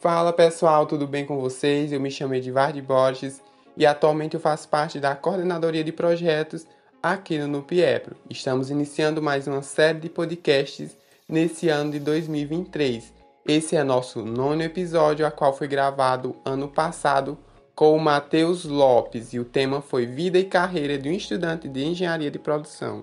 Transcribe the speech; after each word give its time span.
Fala 0.00 0.32
pessoal, 0.32 0.86
tudo 0.86 1.08
bem 1.08 1.26
com 1.26 1.40
vocês? 1.40 1.90
Eu 1.90 1.98
me 1.98 2.08
chamo 2.08 2.32
Edivardo 2.32 2.80
Borges 2.80 3.42
e 3.76 3.84
atualmente 3.84 4.34
eu 4.34 4.40
faço 4.40 4.68
parte 4.68 5.00
da 5.00 5.16
coordenadoria 5.16 5.82
de 5.82 5.90
projetos 5.90 6.64
aqui 7.02 7.36
no 7.36 7.48
NUPIEPRO. 7.48 8.14
Estamos 8.30 8.70
iniciando 8.70 9.20
mais 9.20 9.48
uma 9.48 9.60
série 9.60 9.98
de 9.98 10.08
podcasts 10.08 10.96
nesse 11.28 11.68
ano 11.68 11.90
de 11.90 11.98
2023. 11.98 13.12
Esse 13.44 13.74
é 13.74 13.82
nosso 13.82 14.24
nono 14.24 14.62
episódio, 14.62 15.26
a 15.26 15.32
qual 15.32 15.52
foi 15.52 15.66
gravado 15.66 16.36
ano 16.44 16.68
passado 16.68 17.36
com 17.74 17.92
o 17.92 18.00
Matheus 18.00 18.64
Lopes 18.64 19.32
e 19.32 19.40
o 19.40 19.44
tema 19.44 19.82
foi 19.82 20.06
Vida 20.06 20.38
e 20.38 20.44
Carreira 20.44 20.96
de 20.96 21.08
um 21.08 21.12
Estudante 21.12 21.68
de 21.68 21.84
Engenharia 21.84 22.30
de 22.30 22.38
Produção. 22.38 23.02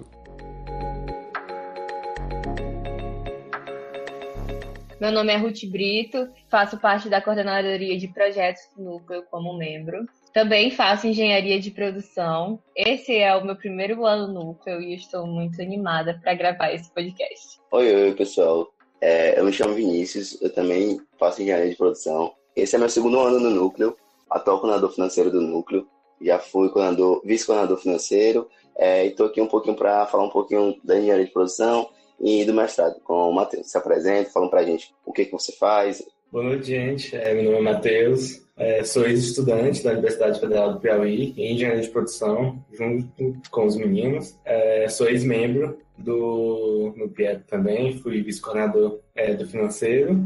Meu 5.05 5.11
nome 5.11 5.31
é 5.31 5.37
Ruth 5.37 5.65
Brito, 5.65 6.27
faço 6.49 6.79
parte 6.79 7.07
da 7.09 7.21
coordenadoria 7.21 7.95
de 7.95 8.07
projetos 8.07 8.63
do 8.75 8.83
núcleo 8.83 9.23
como 9.29 9.55
membro. 9.55 10.07
Também 10.33 10.71
faço 10.71 11.05
engenharia 11.05 11.59
de 11.59 11.69
produção. 11.69 12.59
Esse 12.75 13.15
é 13.15 13.35
o 13.35 13.45
meu 13.45 13.55
primeiro 13.55 14.03
ano 14.03 14.25
no 14.25 14.45
núcleo 14.45 14.81
e 14.81 14.95
estou 14.95 15.27
muito 15.27 15.61
animada 15.61 16.19
para 16.23 16.33
gravar 16.33 16.73
esse 16.73 16.91
podcast. 16.91 17.59
Oi, 17.69 17.95
oi, 17.95 18.15
pessoal. 18.15 18.73
É, 18.99 19.39
eu 19.39 19.45
me 19.45 19.53
chamo 19.53 19.75
Vinícius, 19.75 20.41
eu 20.41 20.51
também 20.51 20.99
faço 21.19 21.39
engenharia 21.43 21.69
de 21.69 21.75
produção. 21.75 22.33
Esse 22.55 22.75
é 22.75 22.79
meu 22.79 22.89
segundo 22.89 23.19
ano 23.19 23.39
no 23.39 23.51
núcleo, 23.51 23.95
atual 24.27 24.59
coordenador 24.59 24.91
financeiro 24.91 25.29
do 25.29 25.39
núcleo. 25.39 25.87
Já 26.19 26.39
fui 26.39 26.71
vice-coordenador 27.23 27.77
financeiro 27.77 28.49
é, 28.75 29.05
e 29.05 29.09
estou 29.09 29.27
aqui 29.27 29.39
um 29.39 29.47
pouquinho 29.47 29.75
para 29.75 30.07
falar 30.07 30.23
um 30.23 30.31
pouquinho 30.31 30.75
da 30.83 30.97
engenharia 30.97 31.25
de 31.25 31.31
produção 31.31 31.91
e 32.19 32.45
do 32.45 32.53
mestrado 32.53 32.99
com 33.03 33.29
o 33.29 33.33
Matheus. 33.33 33.69
Se 33.69 33.77
apresenta, 33.77 34.29
fala 34.29 34.49
para 34.49 34.61
a 34.61 34.65
gente 34.65 34.93
o 35.05 35.11
que, 35.11 35.25
que 35.25 35.31
você 35.31 35.51
faz. 35.53 36.03
Boa 36.31 36.43
noite, 36.43 36.67
gente. 36.67 37.15
É, 37.15 37.33
meu 37.33 37.45
nome 37.45 37.57
é 37.57 37.61
Matheus. 37.61 38.45
É, 38.57 38.83
sou 38.83 39.05
ex-estudante 39.05 39.83
da 39.83 39.91
Universidade 39.91 40.39
Federal 40.39 40.73
do 40.73 40.79
Piauí 40.79 41.33
em 41.37 41.53
engenharia 41.53 41.81
de 41.81 41.89
produção, 41.89 42.63
junto 42.73 43.49
com 43.51 43.65
os 43.65 43.75
meninos. 43.75 44.37
É, 44.45 44.87
sou 44.87 45.07
ex-membro 45.07 45.77
do 45.97 46.93
no 46.95 47.09
PIEP 47.09 47.43
também, 47.47 47.97
fui 47.99 48.21
vice-coordenador 48.21 48.99
é, 49.13 49.33
do 49.33 49.45
financeiro, 49.45 50.19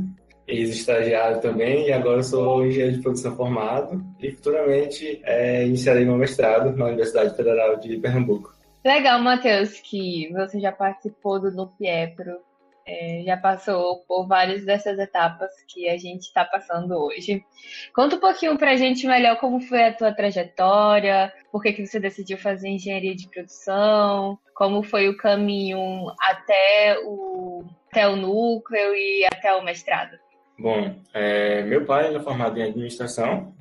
ex-estagiário 0.48 1.42
também, 1.42 1.88
e 1.88 1.92
agora 1.92 2.24
sou 2.24 2.66
engenheiro 2.66 2.98
de 2.98 3.02
produção 3.02 3.36
formado 3.36 4.04
e 4.20 4.32
futuramente 4.32 5.22
é, 5.24 5.66
iniciarei 5.66 6.06
meu 6.06 6.18
mestrado 6.18 6.76
na 6.76 6.86
Universidade 6.86 7.36
Federal 7.36 7.78
de 7.78 7.98
Pernambuco. 7.98 8.54
Legal, 8.84 9.20
Matheus, 9.20 9.80
que 9.82 10.32
você 10.34 10.60
já 10.60 10.72
participou 10.72 11.40
do 11.40 11.52
NUPIEPRO 11.52 12.50
é, 12.90 13.22
já 13.24 13.38
passou 13.38 14.04
por 14.08 14.28
várias 14.28 14.66
dessas 14.66 14.98
etapas 14.98 15.52
que 15.68 15.88
a 15.88 15.96
gente 15.96 16.24
está 16.24 16.44
passando 16.44 16.94
hoje. 16.94 17.46
Conta 17.94 18.16
um 18.16 18.20
pouquinho 18.20 18.58
para 18.58 18.72
a 18.72 18.76
gente 18.76 19.06
melhor 19.06 19.38
como 19.40 19.62
foi 19.62 19.84
a 19.84 19.94
tua 19.94 20.12
trajetória, 20.12 21.32
por 21.52 21.62
que, 21.62 21.74
que 21.74 21.86
você 21.86 22.00
decidiu 22.00 22.40
fazer 22.40 22.68
engenharia 22.68 23.16
de 23.16 23.30
produção, 23.30 24.40
como 24.56 24.82
foi 24.82 25.08
o 25.08 25.16
caminho 25.16 26.12
até 26.20 26.98
o, 27.06 27.64
até 27.92 28.08
o 28.08 28.16
núcleo 28.16 28.96
e 28.96 29.24
até 29.32 29.54
o 29.54 29.64
mestrado. 29.64 30.18
Bom, 30.58 30.96
é, 31.14 31.62
meu 31.62 31.86
pai 31.86 32.14
é 32.14 32.20
formado 32.20 32.58
em 32.60 32.64
administração. 32.64 33.54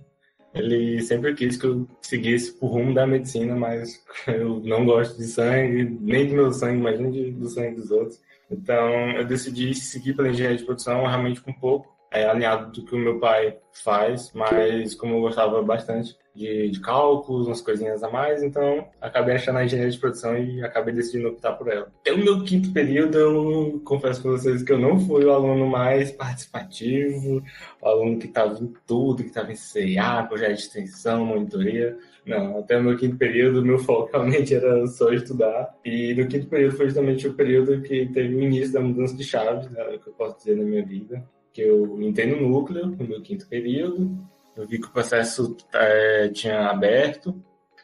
Ele 0.55 1.01
sempre 1.03 1.35
quis 1.35 1.57
que 1.57 1.67
eu 1.67 1.87
seguisse 2.01 2.57
o 2.61 2.67
rumo 2.67 2.95
da 2.95 3.07
medicina, 3.07 3.55
mas 3.55 4.03
eu 4.27 4.61
não 4.61 4.85
gosto 4.85 5.17
de 5.17 5.25
sangue, 5.25 5.85
nem 6.01 6.27
do 6.27 6.35
meu 6.35 6.53
sangue, 6.53 6.79
imagina 6.79 7.11
do 7.33 7.49
sangue 7.49 7.77
dos 7.77 7.91
outros. 7.91 8.21
Então, 8.51 9.11
eu 9.11 9.27
decidi 9.27 9.75
seguir 9.75 10.15
pela 10.15 10.31
engenharia 10.31 10.57
de 10.57 10.65
produção, 10.65 11.07
realmente 11.07 11.41
com 11.41 11.53
pouco 11.53 11.98
é, 12.19 12.29
alinhado 12.29 12.73
do 12.73 12.85
que 12.85 12.95
o 12.95 12.99
meu 12.99 13.19
pai 13.19 13.57
faz, 13.73 14.33
mas 14.35 14.95
como 14.95 15.15
eu 15.15 15.21
gostava 15.21 15.63
bastante 15.63 16.17
de, 16.35 16.71
de 16.71 16.81
cálculos, 16.81 17.47
umas 17.47 17.61
coisinhas 17.61 18.03
a 18.03 18.11
mais, 18.11 18.43
então 18.43 18.87
acabei 19.01 19.35
achando 19.35 19.59
a 19.59 19.65
engenharia 19.65 19.91
de 19.91 19.99
produção 19.99 20.37
e 20.37 20.63
acabei 20.63 20.95
decidindo 20.95 21.29
optar 21.29 21.53
por 21.53 21.69
ela. 21.69 21.93
Até 22.01 22.13
o 22.13 22.19
meu 22.19 22.43
quinto 22.45 22.73
período, 22.73 23.19
eu 23.19 23.83
confesso 23.85 24.23
para 24.23 24.33
vocês 24.33 24.63
que 24.63 24.73
eu 24.73 24.79
não 24.79 24.99
fui 24.99 25.25
o 25.25 25.33
aluno 25.33 25.67
mais 25.67 26.11
participativo, 26.13 27.43
o 27.81 27.87
aluno 27.89 28.19
que 28.19 28.27
estava 28.27 28.59
em 28.63 28.73
tudo, 28.87 29.23
que 29.23 29.29
estava 29.29 29.53
em 29.53 29.57
CA, 29.57 30.25
projeto 30.25 30.55
de 30.55 30.63
extensão, 30.63 31.25
monitoria. 31.25 31.97
Não, 32.25 32.59
até 32.59 32.79
o 32.79 32.83
meu 32.83 32.97
quinto 32.97 33.17
período, 33.17 33.65
meu 33.65 33.79
foco 33.79 34.11
realmente 34.13 34.55
era 34.55 34.87
só 34.87 35.11
estudar. 35.13 35.75
E 35.85 36.15
no 36.15 36.29
quinto 36.29 36.47
período 36.47 36.77
foi 36.77 36.87
justamente 36.87 37.27
o 37.27 37.35
período 37.35 37.81
que 37.81 38.07
teve 38.07 38.35
o 38.35 38.41
início 38.41 38.73
da 38.73 38.81
mudança 38.81 39.17
de 39.17 39.25
chave, 39.25 39.69
né, 39.71 39.99
que 40.03 40.09
eu 40.09 40.13
posso 40.13 40.37
dizer 40.37 40.57
na 40.57 40.65
minha 40.65 40.85
vida. 40.85 41.25
Que 41.59 41.63
eu 41.63 42.01
entrei 42.01 42.25
no 42.25 42.49
núcleo, 42.49 42.87
no 42.87 43.05
meu 43.05 43.21
quinto 43.21 43.49
período. 43.49 44.17
Eu 44.57 44.65
vi 44.65 44.79
que 44.79 44.87
o 44.87 44.93
processo 44.93 45.57
é, 45.75 46.29
tinha 46.29 46.69
aberto. 46.69 47.35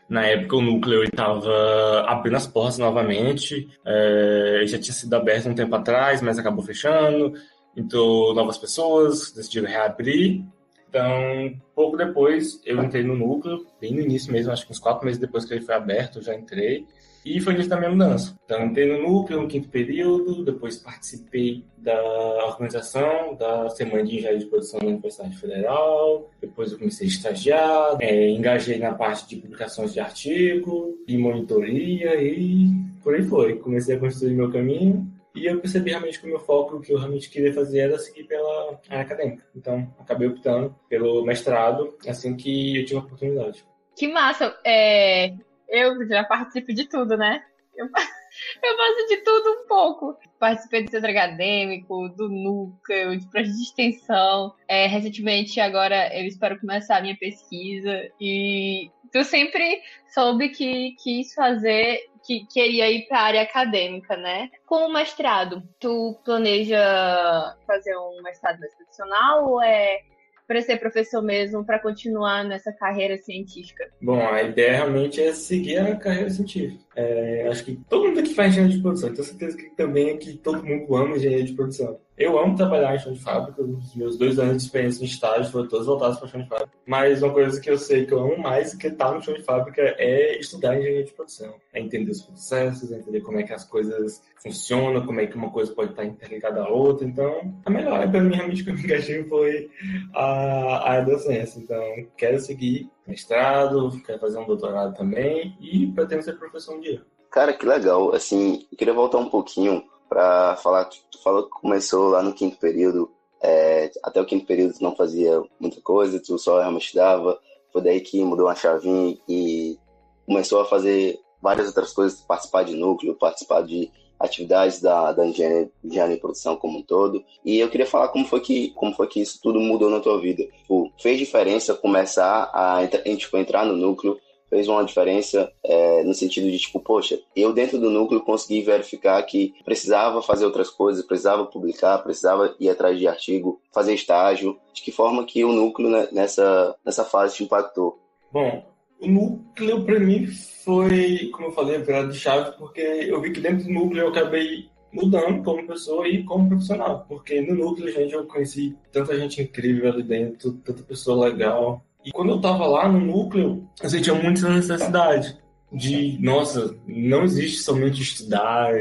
Na 0.08 0.24
época, 0.24 0.54
o 0.54 0.62
núcleo 0.62 1.02
estava 1.02 2.04
abrindo 2.06 2.36
as 2.36 2.46
portas 2.46 2.78
novamente. 2.78 3.68
É, 3.84 4.62
já 4.64 4.78
tinha 4.78 4.94
sido 4.94 5.12
aberto 5.14 5.48
um 5.48 5.56
tempo 5.56 5.74
atrás, 5.74 6.22
mas 6.22 6.38
acabou 6.38 6.64
fechando. 6.64 7.32
Entrou 7.76 8.32
novas 8.32 8.58
pessoas, 8.58 9.32
decidiram 9.32 9.68
reabrir. 9.68 10.44
Então, 10.88 11.60
pouco 11.74 11.96
depois, 11.96 12.62
eu 12.64 12.80
entrei 12.80 13.02
no 13.02 13.16
núcleo, 13.16 13.66
bem 13.80 13.92
no 13.92 14.02
início 14.02 14.32
mesmo, 14.32 14.52
acho 14.52 14.64
que 14.64 14.70
uns 14.70 14.78
quatro 14.78 15.04
meses 15.04 15.20
depois 15.20 15.44
que 15.44 15.52
ele 15.52 15.64
foi 15.64 15.74
aberto, 15.74 16.20
eu 16.20 16.22
já 16.22 16.32
entrei. 16.32 16.86
E 17.24 17.40
foi 17.40 17.54
nisso 17.54 17.68
da 17.68 17.78
minha 17.78 17.90
mudança. 17.90 18.38
Então, 18.44 18.66
entrei 18.66 18.86
no 18.86 19.02
núcleo 19.02 19.40
no 19.40 19.48
quinto 19.48 19.68
período, 19.68 20.44
depois 20.44 20.76
participei 20.76 21.64
da 21.78 21.98
organização 22.46 23.34
da 23.34 23.70
Semana 23.70 24.04
de 24.04 24.16
Engenharia 24.16 24.38
de 24.38 24.46
Produção 24.46 24.80
da 24.80 24.86
Universidade 24.86 25.36
Federal, 25.36 26.30
depois 26.40 26.72
eu 26.72 26.78
comecei 26.78 27.06
a 27.06 27.10
estagiar, 27.10 27.96
é, 28.00 28.28
engajei 28.28 28.78
na 28.78 28.92
parte 28.94 29.28
de 29.28 29.36
publicações 29.36 29.92
de 29.92 30.00
artigo, 30.00 30.98
e 31.06 31.16
monitoria 31.16 32.20
e 32.20 32.68
por 33.02 33.14
aí 33.14 33.22
foi. 33.22 33.56
Comecei 33.56 33.96
a 33.96 34.00
construir 34.00 34.34
meu 34.34 34.50
caminho 34.50 35.06
e 35.34 35.46
eu 35.46 35.60
percebi 35.60 35.90
realmente 35.90 36.20
que 36.20 36.26
o 36.26 36.30
meu 36.30 36.40
foco, 36.40 36.76
o 36.76 36.80
que 36.80 36.92
eu 36.92 36.98
realmente 36.98 37.28
queria 37.28 37.52
fazer 37.52 37.80
era 37.80 37.98
seguir 37.98 38.24
pela 38.24 38.78
área 38.88 39.02
acadêmica. 39.02 39.44
Então, 39.54 39.92
acabei 39.98 40.28
optando 40.28 40.74
pelo 40.88 41.24
mestrado 41.24 41.96
assim 42.06 42.36
que 42.36 42.78
eu 42.78 42.84
tive 42.84 43.00
a 43.00 43.02
oportunidade. 43.02 43.64
Que 43.96 44.08
massa! 44.08 44.56
É, 44.64 45.34
eu 45.68 46.06
já 46.06 46.24
participo 46.24 46.72
de 46.72 46.88
tudo, 46.88 47.16
né? 47.16 47.44
Eu, 47.76 47.86
eu 48.62 48.76
faço 48.76 49.08
de 49.08 49.16
tudo 49.18 49.50
um 49.50 49.66
pouco. 49.66 50.18
Participei 50.38 50.84
do 50.84 50.90
centro 50.90 51.10
acadêmico, 51.10 52.08
do 52.10 52.28
núcleo, 52.28 53.16
de 53.18 53.28
projeto 53.28 53.54
de 53.54 53.62
extensão. 53.62 54.54
É, 54.68 54.86
recentemente, 54.86 55.60
agora, 55.60 56.14
eu 56.16 56.26
espero 56.26 56.60
começar 56.60 56.98
a 56.98 57.00
minha 57.00 57.16
pesquisa. 57.16 58.10
E 58.20 58.90
tu 59.12 59.24
sempre 59.24 59.82
soube 60.08 60.50
que 60.50 60.94
quis 61.02 61.32
fazer 61.34 62.00
que 62.24 62.46
queria 62.46 62.90
ir 62.90 63.06
para 63.06 63.18
a 63.18 63.24
área 63.24 63.42
acadêmica, 63.42 64.16
né? 64.16 64.50
Com 64.66 64.86
o 64.86 64.92
mestrado, 64.92 65.62
tu 65.78 66.18
planeja 66.24 67.54
fazer 67.66 67.94
um 67.96 68.22
mestrado 68.22 68.58
mais 68.58 68.74
profissional 68.74 69.50
ou 69.50 69.62
é 69.62 70.00
para 70.46 70.60
ser 70.60 70.78
professor 70.78 71.22
mesmo, 71.22 71.64
para 71.64 71.78
continuar 71.78 72.44
nessa 72.44 72.72
carreira 72.72 73.16
científica? 73.16 73.90
Bom, 74.00 74.20
a 74.26 74.42
ideia 74.42 74.72
realmente 74.72 75.20
é 75.20 75.32
seguir 75.32 75.78
a 75.78 75.96
carreira 75.96 76.30
científica. 76.30 76.83
É, 76.96 77.48
acho 77.48 77.64
que 77.64 77.76
todo 77.88 78.06
mundo 78.06 78.20
aqui 78.20 78.34
faz 78.34 78.52
engenharia 78.52 78.76
de 78.76 78.82
produção, 78.82 79.12
tenho 79.12 79.24
certeza 79.24 79.56
que 79.56 79.70
também 79.70 80.10
aqui 80.10 80.36
todo 80.36 80.64
mundo 80.64 80.94
ama 80.96 81.16
engenharia 81.16 81.44
de 81.44 81.52
produção. 81.52 81.98
Eu 82.16 82.38
amo 82.38 82.56
trabalhar 82.56 82.94
em 82.94 82.98
chão 83.00 83.12
de 83.12 83.20
fábrica, 83.20 83.60
os 83.60 83.96
meus 83.96 84.16
dois 84.16 84.38
anos 84.38 84.58
de 84.58 84.62
experiência 84.62 85.02
em 85.02 85.06
estágio 85.06 85.50
foram 85.50 85.66
todos 85.66 85.86
voltados 85.86 86.16
para 86.16 86.28
chão 86.28 86.40
de 86.40 86.48
fábrica. 86.48 86.70
Mas 86.86 87.22
uma 87.22 87.32
coisa 87.32 87.60
que 87.60 87.68
eu 87.68 87.76
sei 87.76 88.06
que 88.06 88.14
eu 88.14 88.20
amo 88.20 88.38
mais 88.38 88.72
que 88.72 88.86
estar 88.86 89.12
no 89.12 89.20
chão 89.20 89.34
de 89.34 89.42
fábrica 89.42 89.82
é 89.98 90.38
estudar 90.38 90.78
engenharia 90.78 91.04
de 91.04 91.12
produção. 91.12 91.54
É 91.72 91.80
entender 91.80 92.12
os 92.12 92.22
processos, 92.22 92.92
é 92.92 92.98
entender 92.98 93.20
como 93.20 93.40
é 93.40 93.42
que 93.42 93.52
as 93.52 93.64
coisas 93.64 94.22
funcionam, 94.40 95.04
como 95.04 95.20
é 95.20 95.26
que 95.26 95.36
uma 95.36 95.50
coisa 95.50 95.72
pode 95.74 95.90
estar 95.90 96.04
interligada 96.04 96.62
à 96.62 96.68
outra. 96.68 97.04
Então, 97.04 97.52
a 97.64 97.70
melhor 97.70 98.08
para 98.08 98.20
mim 98.20 98.36
realmente 98.36 98.62
que 98.62 98.70
eu 98.70 98.74
me 98.74 98.84
engajei 98.84 99.24
foi 99.24 99.68
a 100.14 101.00
da 101.00 101.14
docência. 101.14 101.58
Então, 101.58 101.82
quero 102.16 102.38
seguir 102.38 102.88
mestrado, 103.06 103.90
quero 104.04 104.18
fazer 104.18 104.38
um 104.38 104.46
doutorado 104.46 104.96
também 104.96 105.56
e 105.60 105.86
pretendo 105.88 106.22
ser 106.22 106.38
professor 106.38 106.76
um 106.76 106.80
dia. 106.80 107.02
Cara, 107.30 107.52
que 107.52 107.66
legal. 107.66 108.14
Assim, 108.14 108.66
eu 108.70 108.78
queria 108.78 108.94
voltar 108.94 109.18
um 109.18 109.28
pouquinho 109.28 109.84
para 110.08 110.56
falar 110.56 110.84
que 110.86 111.00
tu 111.10 111.22
falou 111.22 111.44
que 111.44 111.50
começou 111.50 112.08
lá 112.08 112.22
no 112.22 112.32
quinto 112.32 112.56
período, 112.58 113.10
é, 113.42 113.90
até 114.02 114.20
o 114.20 114.24
quinto 114.24 114.46
período 114.46 114.74
tu 114.74 114.82
não 114.82 114.94
fazia 114.94 115.42
muita 115.58 115.80
coisa, 115.80 116.20
tu 116.20 116.38
só 116.38 116.60
realmente 116.60 116.86
estudava, 116.86 117.38
foi 117.72 117.82
daí 117.82 118.00
que 118.00 118.22
mudou 118.22 118.46
uma 118.46 118.54
chavinha 118.54 119.18
e 119.28 119.78
começou 120.24 120.60
a 120.60 120.64
fazer 120.64 121.18
várias 121.42 121.66
outras 121.66 121.92
coisas, 121.92 122.20
participar 122.20 122.64
de 122.64 122.74
núcleo, 122.74 123.16
participar 123.16 123.62
de 123.62 123.90
atividades 124.18 124.80
da, 124.80 125.12
da 125.12 125.26
engenharia, 125.26 125.70
engenharia 125.84 126.18
produção 126.18 126.56
como 126.56 126.78
um 126.78 126.82
todo. 126.82 127.24
E 127.44 127.58
eu 127.58 127.68
queria 127.68 127.86
falar 127.86 128.08
como 128.08 128.24
foi 128.24 128.40
que, 128.40 128.70
como 128.70 128.94
foi 128.94 129.06
que 129.06 129.20
isso 129.20 129.38
tudo 129.42 129.60
mudou 129.60 129.90
na 129.90 130.00
tua 130.00 130.20
vida. 130.20 130.44
Tipo, 130.44 130.92
fez 131.00 131.18
diferença 131.18 131.74
começar 131.74 132.50
a, 132.52 132.86
tipo, 133.16 133.36
entrar 133.36 133.64
no 133.64 133.76
núcleo, 133.76 134.18
fez 134.48 134.68
uma 134.68 134.84
diferença 134.84 135.52
é, 135.64 136.04
no 136.04 136.14
sentido 136.14 136.50
de, 136.50 136.58
tipo, 136.58 136.78
poxa, 136.78 137.20
eu 137.34 137.52
dentro 137.52 137.78
do 137.78 137.90
núcleo 137.90 138.20
consegui 138.20 138.62
verificar 138.62 139.20
que 139.24 139.54
precisava 139.64 140.22
fazer 140.22 140.44
outras 140.44 140.70
coisas, 140.70 141.04
precisava 141.04 141.44
publicar, 141.46 141.98
precisava 141.98 142.54
ir 142.60 142.68
atrás 142.68 142.98
de 142.98 143.08
artigo, 143.08 143.60
fazer 143.72 143.94
estágio. 143.94 144.58
De 144.72 144.82
que 144.82 144.92
forma 144.92 145.24
que 145.24 145.44
o 145.44 145.52
núcleo 145.52 145.90
né, 145.90 146.08
nessa, 146.12 146.76
nessa 146.84 147.04
fase 147.04 147.36
te 147.36 147.44
impactou? 147.44 147.98
Bom, 148.32 148.64
o 149.04 149.10
núcleo 149.10 149.84
para 149.84 150.00
mim 150.00 150.26
foi, 150.64 151.30
como 151.32 151.48
eu 151.48 151.52
falei, 151.52 151.76
a 151.76 151.80
virada 151.80 152.08
de 152.08 152.18
chave, 152.18 152.56
porque 152.58 152.80
eu 152.80 153.20
vi 153.20 153.32
que 153.32 153.40
dentro 153.40 153.66
do 153.66 153.72
núcleo 153.72 154.02
eu 154.02 154.08
acabei 154.08 154.68
mudando 154.92 155.42
como 155.42 155.66
pessoa 155.66 156.08
e 156.08 156.24
como 156.24 156.48
profissional. 156.48 157.04
Porque 157.08 157.40
no 157.40 157.54
núcleo, 157.54 157.92
gente, 157.92 158.14
eu 158.14 158.24
conheci 158.24 158.76
tanta 158.92 159.18
gente 159.18 159.42
incrível 159.42 159.92
ali 159.92 160.02
dentro, 160.02 160.52
tanta 160.52 160.82
pessoa 160.82 161.26
legal. 161.28 161.84
E 162.04 162.12
quando 162.12 162.30
eu 162.30 162.40
tava 162.40 162.66
lá 162.66 162.88
no 162.88 163.00
núcleo, 163.00 163.68
eu 163.82 163.90
sentia 163.90 164.14
muita 164.14 164.48
necessidade 164.48 165.38
de, 165.72 166.18
nossa, 166.20 166.76
não 166.86 167.24
existe 167.24 167.58
somente 167.58 168.00
estudar, 168.00 168.72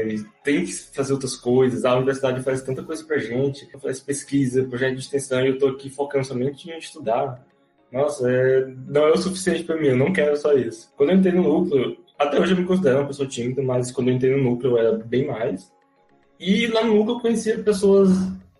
tem 0.44 0.64
que 0.64 0.72
fazer 0.72 1.12
outras 1.12 1.34
coisas, 1.34 1.84
a 1.84 1.96
universidade 1.96 2.42
faz 2.42 2.62
tanta 2.62 2.84
coisa 2.84 3.04
pra 3.04 3.18
gente, 3.18 3.68
faz 3.82 3.98
pesquisa, 3.98 4.64
projeto 4.64 4.94
de 4.94 5.00
extensão, 5.00 5.44
e 5.44 5.48
eu 5.48 5.58
tô 5.58 5.66
aqui 5.66 5.90
focando 5.90 6.24
somente 6.24 6.70
em 6.70 6.78
estudar. 6.78 7.44
Nossa, 7.92 8.30
é, 8.30 8.66
não 8.88 9.06
é 9.06 9.12
o 9.12 9.16
suficiente 9.16 9.64
para 9.64 9.76
mim, 9.76 9.88
eu 9.88 9.96
não 9.96 10.12
quero 10.12 10.36
só 10.36 10.52
isso. 10.52 10.92
Quando 10.96 11.10
eu 11.10 11.16
entrei 11.16 11.32
no 11.32 11.42
núcleo, 11.42 11.96
até 12.18 12.40
hoje 12.40 12.52
eu 12.52 12.58
me 12.58 12.64
considero 12.64 12.98
uma 12.98 13.06
pessoa 13.06 13.28
tímida, 13.28 13.62
mas 13.62 13.92
quando 13.92 14.08
eu 14.08 14.14
entrei 14.14 14.36
no 14.36 14.42
núcleo 14.42 14.72
eu 14.72 14.78
era 14.78 14.92
bem 14.92 15.26
mais. 15.26 15.72
E 16.38 16.66
lá 16.66 16.84
no 16.84 16.94
núcleo 16.94 17.16
eu 17.16 17.20
conhecia 17.20 17.58
pessoas 17.58 18.10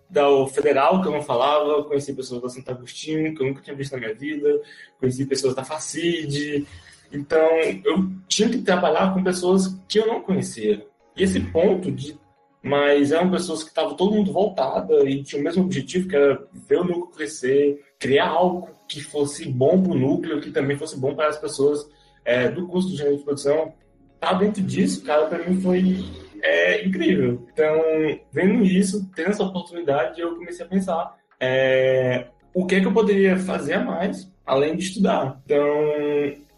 da 0.08 0.24
Federal, 0.46 1.02
que 1.02 1.08
eu 1.08 1.12
não 1.12 1.22
falava, 1.22 1.82
conheci 1.84 2.14
pessoas 2.14 2.40
da 2.40 2.48
Santo 2.48 2.70
Agostinho, 2.70 3.34
que 3.34 3.42
eu 3.42 3.46
nunca 3.48 3.60
tinha 3.60 3.74
visto 3.74 3.92
na 3.92 3.98
minha 3.98 4.14
vida, 4.14 4.60
conheci 5.00 5.26
pessoas 5.26 5.54
da 5.54 5.64
Facid. 5.64 6.66
Então, 7.12 7.46
eu 7.84 8.08
tinha 8.28 8.48
que 8.48 8.58
trabalhar 8.58 9.12
com 9.12 9.22
pessoas 9.22 9.76
que 9.88 9.98
eu 9.98 10.06
não 10.06 10.20
conhecia. 10.20 10.86
E 11.16 11.22
esse 11.22 11.40
ponto 11.40 11.90
de. 11.90 12.18
Mas 12.64 13.12
eram 13.12 13.30
pessoas 13.30 13.62
que 13.62 13.68
estavam 13.68 13.94
todo 13.94 14.14
mundo 14.14 14.32
voltada 14.32 15.08
e 15.08 15.22
tinha 15.22 15.40
o 15.40 15.44
mesmo 15.44 15.64
objetivo, 15.64 16.08
que 16.08 16.16
era 16.16 16.42
ver 16.66 16.78
o 16.78 16.84
núcleo 16.84 17.08
crescer, 17.08 17.84
criar 17.98 18.28
algo 18.28 18.70
que 18.88 19.02
fosse 19.02 19.46
bom 19.46 19.82
para 19.82 19.92
o 19.92 19.98
núcleo, 19.98 20.40
que 20.40 20.50
também 20.50 20.76
fosse 20.76 20.98
bom 20.98 21.14
para 21.14 21.28
as 21.28 21.38
pessoas 21.38 21.86
é, 22.24 22.48
do 22.48 22.66
curso 22.66 22.88
de 22.88 22.94
engenharia 22.94 23.18
de 23.18 23.24
produção. 23.24 23.74
Tá 24.18 24.32
dentro 24.32 24.62
disso, 24.62 25.04
cara, 25.04 25.26
para 25.26 25.46
mim 25.46 25.60
foi 25.60 26.02
é 26.44 26.86
incrível. 26.86 27.46
Então, 27.52 27.82
vendo 28.30 28.62
isso, 28.64 29.10
tendo 29.14 29.30
essa 29.30 29.42
oportunidade, 29.42 30.20
eu 30.20 30.36
comecei 30.36 30.64
a 30.64 30.68
pensar 30.68 31.16
é, 31.40 32.28
o 32.52 32.66
que 32.66 32.76
é 32.76 32.80
que 32.80 32.86
eu 32.86 32.92
poderia 32.92 33.38
fazer 33.38 33.74
a 33.74 33.84
mais, 33.84 34.30
além 34.44 34.76
de 34.76 34.84
estudar. 34.84 35.40
Então, 35.44 35.66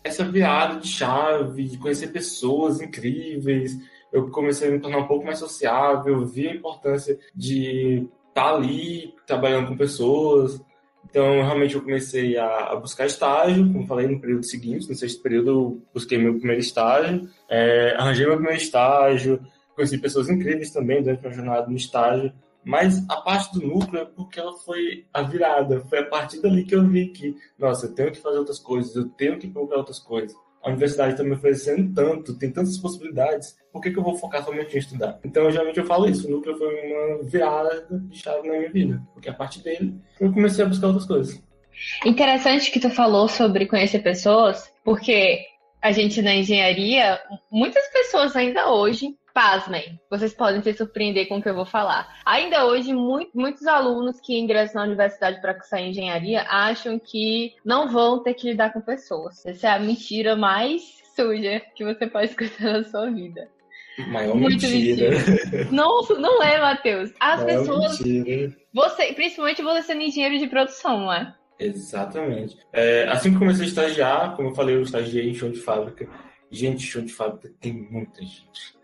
essa 0.03 0.25
virada 0.25 0.81
de 0.81 0.89
chave, 0.89 1.65
de 1.65 1.79
conhecer 1.79 2.09
pessoas 2.09 2.81
incríveis, 2.81 3.77
eu 4.13 4.31
comecei 4.31 4.69
a 4.69 4.71
me 4.71 4.81
tornar 4.81 4.99
um 4.99 5.07
pouco 5.07 5.25
mais 5.25 5.39
sociável, 5.39 6.25
vi 6.25 6.49
a 6.49 6.55
importância 6.55 7.19
de 7.35 8.09
estar 8.29 8.55
ali 8.55 9.15
trabalhando 9.27 9.69
com 9.69 9.77
pessoas. 9.77 10.61
Então, 11.09 11.43
realmente, 11.43 11.75
eu 11.75 11.83
comecei 11.83 12.37
a, 12.37 12.75
buscar 12.77 13.07
estágio, 13.07 13.73
como 13.73 13.87
falei, 13.87 14.07
no 14.07 14.21
período 14.21 14.45
seguinte, 14.45 14.89
no 14.89 14.95
sexto 14.95 15.23
período, 15.23 15.51
eu 15.51 15.83
busquei 15.95 16.19
meu 16.19 16.35
primeiro 16.35 16.61
estágio, 16.61 17.29
é, 17.49 17.95
arranjei 17.97 18.27
meu 18.27 18.37
primeiro 18.37 18.61
estágio, 18.61 19.41
conheci 19.75 19.99
pessoas 19.99 20.29
incríveis 20.29 20.71
também 20.71 21.03
durante 21.03 21.27
a 21.27 21.31
jornada 21.31 21.69
no 21.69 21.77
estágio, 21.77 22.33
mas 22.65 23.09
a 23.09 23.21
parte 23.21 23.59
do 23.59 23.65
núcleo 23.65 24.03
é 24.03 24.05
porque 24.05 24.41
ela 24.41 24.53
foi 24.59 25.07
a 25.15 25.23
virada, 25.23 25.81
foi 25.83 26.01
a 26.01 26.07
partir 26.07 26.43
dali 26.43 26.65
que 26.65 26.75
eu 26.75 26.85
vi 26.85 27.09
que, 27.09 27.37
nossa, 27.57 27.87
eu 27.87 27.95
tenho 27.95 28.11
que 28.11 28.19
fazer 28.19 28.39
outras 28.39 28.59
coisas, 28.59 28.97
eu 28.97 29.09
tenho 29.09 29.39
que 29.39 29.47
procurar 29.47 29.79
outras 29.79 30.01
coisas. 30.01 30.37
A 30.67 30.71
universidade 30.71 31.13
está 31.13 31.23
me 31.23 31.31
oferecendo 31.31 31.95
tanto, 31.95 32.37
tem 32.37 32.51
tantas 32.51 32.77
possibilidades, 32.77 33.57
por 33.73 33.81
que, 33.81 33.93
que 33.93 33.99
eu 34.01 34.03
vou 34.03 34.17
focar 34.17 34.45
somente 34.45 34.75
em 34.75 34.81
estudar? 34.81 35.21
Então, 35.25 35.49
geralmente 35.49 35.79
eu 35.79 35.87
falo 35.87 36.09
isso, 36.09 36.27
o 36.27 36.31
núcleo 36.33 36.59
foi 36.59 36.67
uma 36.67 37.23
virada 37.23 37.87
de 37.89 38.19
chave 38.19 38.49
na 38.49 38.59
minha 38.59 38.73
vida, 38.73 39.01
porque 39.15 39.29
a 39.29 39.33
partir 39.33 39.63
dele 39.63 39.95
eu 40.21 40.33
comecei 40.33 40.65
a 40.65 40.69
buscar 40.69 40.89
outras 40.89 41.07
coisas. 41.07 41.41
Interessante 42.05 42.73
que 42.73 42.81
tu 42.81 42.91
falou 42.91 43.29
sobre 43.29 43.67
conhecer 43.67 44.01
pessoas, 44.01 44.69
porque 44.85 45.39
a 45.81 45.93
gente 45.93 46.21
na 46.21 46.35
engenharia, 46.35 47.21
muitas 47.49 47.87
pessoas 47.93 48.35
ainda 48.35 48.69
hoje 48.73 49.15
pasmem, 49.37 50.01
vocês 50.09 50.33
podem 50.33 50.63
se 50.63 50.73
surpreender 50.73 51.29
com 51.29 51.37
o 51.37 51.43
que 51.43 51.49
eu 51.51 51.55
vou 51.55 51.67
falar. 51.67 52.09
Ainda 52.25 52.65
hoje, 52.65 52.95
muito, 52.95 53.33
muitos 53.35 53.67
alunos 53.67 54.19
que 54.19 54.39
ingressam 54.39 54.81
na 54.81 54.87
universidade 54.87 55.43
para 55.43 55.53
cursar 55.53 55.83
engenharia 55.83 56.47
acham 56.49 56.99
que 56.99 57.55
não 57.63 57.87
vão 57.87 58.23
ter 58.23 58.33
que 58.33 58.49
lidar 58.49 58.73
com 58.73 58.81
pessoas. 58.81 59.45
Essa 59.45 59.67
é 59.67 59.71
a 59.73 59.79
mentira 59.79 60.35
mais 60.35 60.81
suja 61.15 61.61
que 61.75 61.85
você 61.85 62.07
pode 62.07 62.31
escutar 62.31 62.65
na 62.65 62.85
sua 62.85 63.11
vida. 63.11 63.47
Maior 64.09 64.35
Muito 64.35 64.67
mentira. 64.67 65.11
mentira. 65.11 65.69
Não, 65.71 66.01
não 66.19 66.43
é, 66.43 66.59
Matheus. 66.59 67.13
As 67.21 67.43
Maior 67.43 67.59
pessoas. 67.59 68.01
Mentira. 68.01 68.57
Você, 68.73 69.13
principalmente 69.13 69.61
você 69.61 69.83
sendo 69.83 70.01
engenheiro 70.01 70.39
de 70.39 70.47
produção, 70.47 71.01
não 71.01 71.13
é? 71.13 71.35
Exatamente. 71.59 72.57
É, 72.73 73.07
assim 73.09 73.33
que 73.33 73.39
comecei 73.39 73.67
a 73.67 73.69
estagiar, 73.69 74.35
como 74.35 74.49
eu 74.49 74.55
falei, 74.55 74.77
eu 74.77 74.83
estagiei 74.83 75.29
em 75.29 75.35
chão 75.35 75.51
de 75.51 75.61
fábrica. 75.61 76.09
Gente, 76.51 76.87
chão 76.87 77.05
de 77.05 77.13
fábrica 77.13 77.53
tem 77.61 77.75
muita 77.75 78.23
gente. 78.23 78.77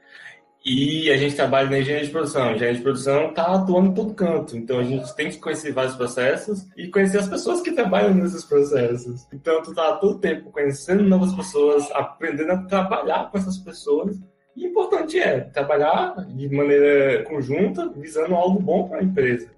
E 0.65 1.11
a 1.11 1.17
gente 1.17 1.35
trabalha 1.35 1.69
na 1.69 1.81
engenharia 1.81 2.07
de 2.07 2.13
produção. 2.13 2.43
A 2.45 2.53
engenharia 2.53 2.77
de 2.77 2.83
produção 2.83 3.31
está 3.31 3.47
atuando 3.47 3.91
em 3.91 3.95
todo 3.95 4.15
canto. 4.15 4.57
Então 4.57 4.79
a 4.79 4.85
gente 4.85 5.15
tem 5.17 5.29
que 5.29 5.39
conhecer 5.39 5.73
vários 5.73 5.97
processos 5.97 6.67
e 6.77 6.89
conhecer 6.89 7.19
as 7.19 7.29
pessoas 7.29 7.61
que 7.61 7.73
trabalham 7.73 8.15
nesses 8.15 8.45
processos. 8.45 9.27
Então 9.33 9.61
tu 9.63 9.71
está 9.71 9.97
todo 9.97 10.21
tempo 10.21 10.51
conhecendo 10.53 11.03
novas 11.03 11.35
pessoas, 11.35 11.91
aprendendo 11.93 12.53
a 12.53 12.59
trabalhar 12.59 13.31
com 13.31 13.39
essas 13.39 13.59
pessoas. 13.59 14.17
E 14.55 14.67
importante 14.67 15.19
é 15.19 15.41
trabalhar 15.41 16.15
de 16.29 16.49
maneira 16.49 17.25
conjunta, 17.25 17.89
visando 17.89 18.35
algo 18.35 18.61
bom 18.61 18.89
para 18.89 18.99
a 18.99 19.03
empresa. 19.03 19.51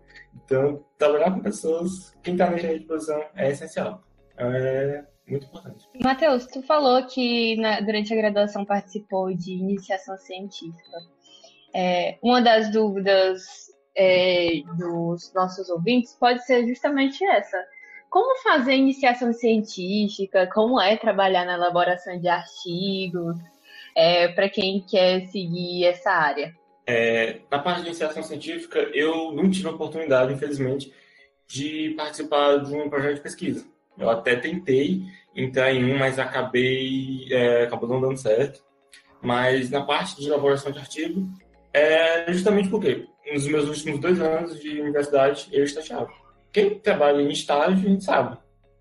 Então, 0.45 0.85
trabalhar 0.97 1.33
com 1.33 1.41
pessoas, 1.41 2.15
quem 2.23 2.35
está 2.35 2.49
na 2.49 2.57
engenharia 2.57 2.81
de 2.81 2.87
produção 2.87 3.23
é 3.35 3.51
essencial. 3.51 4.03
É 4.37 5.05
muito 5.27 5.47
importante. 5.47 5.89
Matheus, 6.03 6.47
tu 6.47 6.63
falou 6.63 7.03
que 7.07 7.57
na, 7.57 7.81
durante 7.81 8.13
a 8.13 8.17
graduação 8.17 8.65
participou 8.65 9.35
de 9.35 9.53
iniciação 9.53 10.17
científica. 10.19 10.99
É, 11.75 12.19
uma 12.23 12.41
das 12.41 12.71
dúvidas 12.71 13.43
é, 13.97 14.63
dos 14.77 15.33
nossos 15.35 15.69
ouvintes 15.71 16.15
pode 16.15 16.45
ser 16.45 16.67
justamente 16.67 17.25
essa. 17.25 17.57
Como 18.11 18.41
fazer 18.43 18.75
iniciação 18.75 19.33
científica? 19.33 20.49
Como 20.53 20.81
é 20.81 20.97
trabalhar 20.97 21.45
na 21.45 21.55
elaboração 21.55 22.19
de 22.19 22.29
artigos? 22.29 23.37
É, 23.97 24.29
para 24.29 24.49
quem 24.49 24.85
quer 24.89 25.27
seguir 25.27 25.87
essa 25.87 26.11
área? 26.11 26.55
É, 26.87 27.41
na 27.51 27.59
parte 27.59 27.81
de 27.81 27.89
iniciação 27.89 28.23
científica, 28.23 28.79
eu 28.93 29.33
não 29.33 29.51
tive 29.51 29.69
a 29.69 29.71
oportunidade, 29.71 30.33
infelizmente, 30.33 30.93
de 31.47 31.95
participar 31.97 32.59
de 32.59 32.75
um 32.75 32.91
projeto 32.91 33.17
de 33.17 33.21
pesquisa. 33.23 33.74
Eu 33.99 34.11
até 34.11 34.37
tentei 34.37 35.03
entrar 35.35 35.73
em 35.73 35.85
um, 35.85 35.99
mas 35.99 36.19
acabei 36.19 37.27
é, 37.31 37.65
acabou 37.65 37.89
não 37.89 38.01
dando 38.01 38.17
certo. 38.17 38.63
Mas 39.23 39.71
na 39.71 39.83
parte 39.83 40.21
de 40.21 40.27
elaboração 40.27 40.71
de 40.71 40.79
artigo, 40.79 41.27
é 41.73 42.31
justamente 42.33 42.69
porque 42.69 43.07
nos 43.33 43.47
meus 43.47 43.69
últimos 43.69 43.99
dois 43.99 44.21
anos 44.21 44.61
de 44.61 44.81
universidade 44.81 45.49
eu 45.53 45.65
estagiava. 45.65 46.11
Quem 46.53 46.79
trabalha 46.79 47.21
em 47.23 47.31
estágio, 47.31 47.87
a 47.87 47.91
gente 47.91 48.05
sabe. 48.05 48.39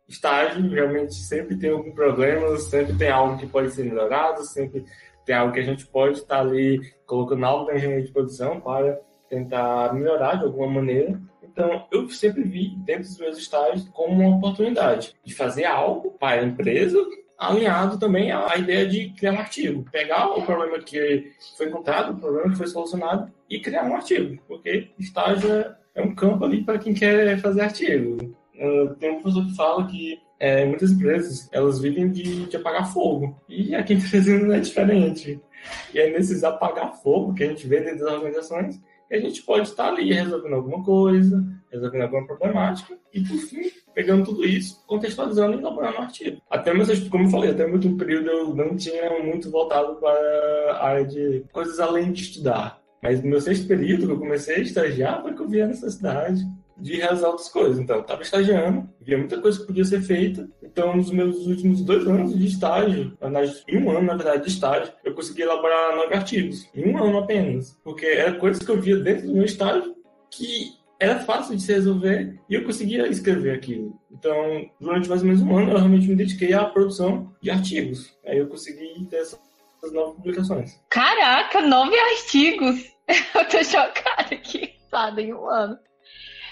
Estágio 0.07 0.69
realmente 0.69 1.15
sempre 1.15 1.57
tem 1.57 1.71
algum 1.71 1.91
problema, 1.91 2.55
sempre 2.57 2.93
tem 2.95 3.09
algo 3.09 3.37
que 3.37 3.47
pode 3.47 3.71
ser 3.71 3.85
melhorado, 3.85 4.43
sempre 4.43 4.85
tem 5.25 5.33
algo 5.33 5.53
que 5.53 5.59
a 5.59 5.63
gente 5.63 5.87
pode 5.87 6.19
estar 6.19 6.41
ali 6.41 6.79
colocando 7.05 7.45
algo 7.45 7.65
da 7.65 7.75
engenharia 7.75 8.05
de 8.05 8.11
produção 8.11 8.59
para 8.59 8.99
tentar 9.29 9.93
melhorar 9.93 10.35
de 10.35 10.43
alguma 10.43 10.67
maneira. 10.67 11.19
Então, 11.53 11.85
eu 11.91 12.09
sempre 12.09 12.41
vi 12.41 12.75
dentro 12.77 13.03
dos 13.03 13.19
meus 13.19 13.37
estágios 13.37 13.87
como 13.89 14.19
uma 14.19 14.37
oportunidade 14.37 15.13
de 15.23 15.35
fazer 15.35 15.65
algo 15.65 16.09
para 16.19 16.41
a 16.41 16.43
empresa, 16.43 16.97
alinhado 17.37 17.99
também 17.99 18.31
à 18.31 18.57
ideia 18.57 18.87
de 18.87 19.09
criar 19.11 19.33
um 19.33 19.39
artigo. 19.39 19.85
Pegar 19.91 20.29
o 20.29 20.41
problema 20.41 20.79
que 20.79 21.31
foi 21.55 21.67
encontrado, 21.67 22.13
o 22.13 22.19
problema 22.19 22.49
que 22.49 22.57
foi 22.57 22.67
solucionado 22.67 23.31
e 23.47 23.59
criar 23.59 23.85
um 23.85 23.95
artigo. 23.95 24.41
Porque 24.47 24.89
estágio 24.97 25.75
é 25.93 26.01
um 26.01 26.15
campo 26.15 26.43
ali 26.43 26.63
para 26.63 26.79
quem 26.79 26.93
quer 26.93 27.37
fazer 27.39 27.61
artigo. 27.61 28.35
Tem 28.99 29.11
um 29.11 29.21
professor 29.21 29.45
que 29.45 29.55
fala 29.55 29.85
que 29.85 30.19
é, 30.39 30.65
muitas 30.65 30.91
empresas 30.91 31.47
elas 31.51 31.79
vivem 31.79 32.11
de, 32.11 32.47
de 32.47 32.57
apagar 32.57 32.91
fogo. 32.91 33.39
E 33.47 33.75
aqui 33.75 33.93
em 33.93 33.99
Teresina 33.99 34.39
não 34.39 34.55
é 34.55 34.59
diferente. 34.59 35.39
E 35.93 35.99
é 35.99 36.09
nesses 36.09 36.43
apagar 36.43 36.95
fogo 36.95 37.35
que 37.35 37.43
a 37.43 37.47
gente 37.47 37.67
vê 37.67 37.79
dentro 37.79 37.99
das 37.99 38.13
organizações 38.13 38.81
a 39.11 39.19
gente 39.19 39.43
pode 39.43 39.67
estar 39.67 39.89
ali 39.89 40.13
resolvendo 40.13 40.55
alguma 40.55 40.83
coisa, 40.83 41.43
resolvendo 41.71 42.01
alguma 42.03 42.25
problemática, 42.25 42.97
e 43.13 43.21
por 43.21 43.37
fim, 43.37 43.71
pegando 43.93 44.25
tudo 44.25 44.45
isso, 44.45 44.83
contextualizando 44.87 45.55
e 45.55 45.59
elaborando 45.59 45.97
um 45.97 46.01
artigo. 46.01 46.41
Até 46.49 46.73
meu 46.73 46.85
como 47.09 47.25
eu 47.25 47.29
falei, 47.29 47.51
até 47.51 47.65
o 47.65 47.73
último 47.73 47.97
período 47.97 48.29
eu 48.29 48.55
não 48.55 48.75
tinha 48.75 49.23
muito 49.23 49.49
voltado 49.51 49.95
para 49.95 50.09
a 50.71 50.85
área 50.87 51.05
de 51.05 51.45
coisas 51.51 51.79
além 51.79 52.11
de 52.11 52.23
estudar. 52.23 52.81
Mas 53.01 53.21
no 53.21 53.29
meu 53.29 53.41
sexto 53.41 53.67
período, 53.67 54.05
que 54.05 54.13
eu 54.13 54.19
comecei 54.19 54.55
a 54.55 54.59
estagiar, 54.59 55.21
foi 55.21 55.33
que 55.33 55.41
eu 55.41 55.49
vi 55.49 55.61
a 55.61 55.67
necessidade 55.67 56.41
de 56.77 56.95
realizar 56.95 57.27
outras 57.27 57.49
coisas. 57.49 57.79
Então, 57.79 57.97
eu 57.97 58.01
estava 58.01 58.21
estagiando, 58.21 58.89
via 58.99 59.17
muita 59.17 59.39
coisa 59.39 59.59
que 59.59 59.67
podia 59.67 59.85
ser 59.85 60.01
feita. 60.01 60.49
Então, 60.61 60.95
nos 60.95 61.11
meus 61.11 61.45
últimos 61.45 61.81
dois 61.81 62.07
anos 62.07 62.37
de 62.37 62.45
estágio, 62.45 63.17
em 63.67 63.77
um 63.77 63.91
ano, 63.91 64.01
na 64.01 64.15
verdade, 64.15 64.43
de 64.43 64.49
estágio, 64.49 64.93
eu 65.03 65.13
consegui 65.13 65.43
elaborar 65.43 65.95
nove 65.95 66.13
artigos. 66.13 66.67
Em 66.73 66.91
um 66.91 67.03
ano 67.03 67.19
apenas. 67.19 67.77
Porque 67.83 68.05
era 68.05 68.33
coisas 68.33 68.63
que 68.63 68.71
eu 68.71 68.79
via 68.79 68.97
dentro 68.97 69.27
do 69.27 69.33
meu 69.33 69.45
estágio 69.45 69.95
que 70.29 70.71
era 70.99 71.19
fácil 71.19 71.55
de 71.55 71.61
se 71.61 71.73
resolver 71.73 72.39
e 72.49 72.55
eu 72.55 72.63
conseguia 72.63 73.07
escrever 73.07 73.55
aquilo. 73.55 73.99
Então, 74.11 74.69
durante 74.79 75.09
mais 75.09 75.21
ou 75.21 75.27
menos 75.27 75.41
um 75.41 75.57
ano, 75.57 75.71
eu 75.71 75.77
realmente 75.77 76.07
me 76.07 76.15
dediquei 76.15 76.53
à 76.53 76.65
produção 76.65 77.35
de 77.41 77.51
artigos. 77.51 78.17
Aí 78.25 78.37
eu 78.37 78.47
consegui 78.47 79.05
ter 79.09 79.17
essas 79.17 79.39
nove 79.91 80.15
publicações. 80.15 80.79
Caraca, 80.89 81.61
nove 81.61 81.95
artigos! 81.99 82.93
Eu 83.35 83.45
tô 83.49 83.61
chocada 83.61 84.33
aqui, 84.33 84.75
em 85.17 85.33
um 85.33 85.49
ano. 85.49 85.77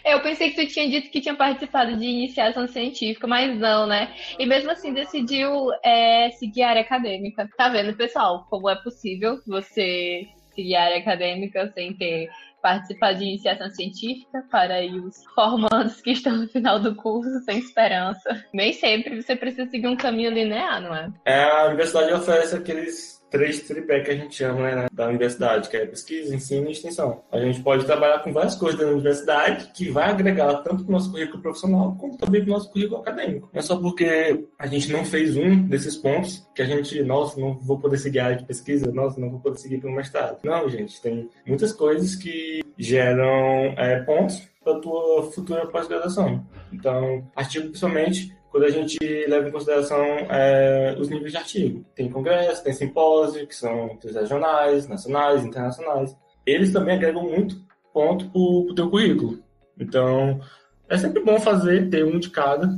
Eu 0.03 0.21
pensei 0.21 0.51
que 0.51 0.65
tu 0.65 0.71
tinha 0.71 0.89
dito 0.89 1.09
que 1.09 1.21
tinha 1.21 1.35
participado 1.35 1.95
de 1.95 2.05
iniciação 2.05 2.67
científica, 2.67 3.27
mas 3.27 3.57
não, 3.57 3.85
né? 3.87 4.13
E 4.39 4.45
mesmo 4.45 4.71
assim 4.71 4.93
decidiu 4.93 5.69
é, 5.83 6.29
seguir 6.31 6.63
a 6.63 6.69
área 6.69 6.81
acadêmica. 6.81 7.47
Tá 7.57 7.69
vendo, 7.69 7.95
pessoal, 7.95 8.45
como 8.49 8.69
é 8.69 8.75
possível 8.75 9.39
você 9.47 10.27
seguir 10.55 10.75
a 10.75 10.83
área 10.83 10.97
acadêmica 10.97 11.71
sem 11.73 11.93
ter 11.93 12.29
participar 12.61 13.13
de 13.13 13.23
iniciação 13.23 13.69
científica 13.69 14.45
para 14.51 14.85
os 14.85 15.23
formandos 15.33 15.99
que 16.01 16.11
estão 16.11 16.37
no 16.37 16.47
final 16.47 16.79
do 16.79 16.95
curso 16.95 17.39
sem 17.43 17.57
esperança. 17.57 18.45
Nem 18.53 18.71
sempre 18.71 19.21
você 19.21 19.35
precisa 19.35 19.69
seguir 19.69 19.87
um 19.87 19.95
caminho 19.95 20.31
linear, 20.31 20.79
não 20.81 20.95
é? 20.95 21.11
É, 21.25 21.43
a 21.43 21.65
universidade 21.67 22.13
oferece 22.13 22.55
aqueles 22.55 23.20
três 23.31 23.61
tripé 23.61 24.01
que 24.01 24.11
a 24.11 24.15
gente 24.15 24.35
chama 24.35 24.75
né, 24.75 24.87
da 24.91 25.07
universidade, 25.07 25.69
que 25.69 25.77
é 25.77 25.85
pesquisa, 25.85 26.35
ensino 26.35 26.67
e 26.67 26.73
extensão. 26.73 27.23
A 27.31 27.39
gente 27.39 27.61
pode 27.61 27.85
trabalhar 27.85 28.19
com 28.19 28.33
várias 28.33 28.55
coisas 28.55 28.79
da 28.79 28.87
universidade 28.87 29.71
que 29.73 29.89
vai 29.89 30.09
agregar 30.09 30.55
tanto 30.57 30.83
para 30.83 30.89
o 30.89 30.91
nosso 30.91 31.09
currículo 31.09 31.41
profissional 31.41 31.95
como 31.97 32.17
também 32.17 32.41
para 32.41 32.51
o 32.51 32.53
nosso 32.53 32.69
currículo 32.71 32.99
acadêmico. 32.99 33.49
Não 33.53 33.59
é 33.59 33.61
só 33.63 33.77
porque 33.77 34.45
a 34.59 34.67
gente 34.67 34.91
não 34.91 35.05
fez 35.05 35.37
um 35.37 35.63
desses 35.63 35.95
pontos 35.95 36.45
que 36.53 36.61
a 36.61 36.65
gente, 36.65 37.01
nossa, 37.01 37.39
não 37.39 37.57
vou 37.57 37.79
poder 37.79 37.97
seguir 37.97 38.19
a 38.19 38.25
área 38.25 38.37
de 38.37 38.45
pesquisa, 38.45 38.91
nossa, 38.91 39.19
não 39.19 39.29
vou 39.29 39.39
poder 39.39 39.57
seguir 39.57 39.79
para 39.79 39.89
o 39.89 39.95
mestrado. 39.95 40.37
Não, 40.43 40.69
gente, 40.69 41.01
tem 41.01 41.29
muitas 41.47 41.71
coisas 41.71 42.15
que 42.15 42.61
geram 42.77 43.73
é, 43.77 44.01
pontos 44.01 44.41
para 44.63 44.73
a 44.73 44.79
tua 44.79 45.31
futura 45.31 45.65
pós-graduação. 45.67 46.45
Então, 46.71 47.25
artigo 47.35 47.67
principalmente 47.67 48.35
quando 48.51 48.65
a 48.65 48.69
gente 48.69 48.99
leva 49.27 49.47
em 49.47 49.51
consideração 49.51 50.03
é, 50.29 50.93
os 50.99 51.09
níveis 51.09 51.31
de 51.31 51.37
artigo. 51.37 51.85
Tem 51.95 52.11
congresso, 52.11 52.63
tem 52.63 52.73
simpósio, 52.73 53.47
que 53.47 53.55
são 53.55 53.97
regionais, 54.03 54.87
nacionais, 54.87 55.45
internacionais. 55.45 56.15
Eles 56.45 56.73
também 56.73 56.95
agregam 56.95 57.23
muito 57.23 57.55
ponto 57.93 58.25
para 58.29 58.39
o 58.39 58.75
teu 58.75 58.89
currículo. 58.89 59.39
Então, 59.79 60.41
é 60.89 60.97
sempre 60.97 61.23
bom 61.23 61.39
fazer, 61.39 61.89
ter 61.89 62.03
um 62.03 62.19
de 62.19 62.29
cada, 62.29 62.77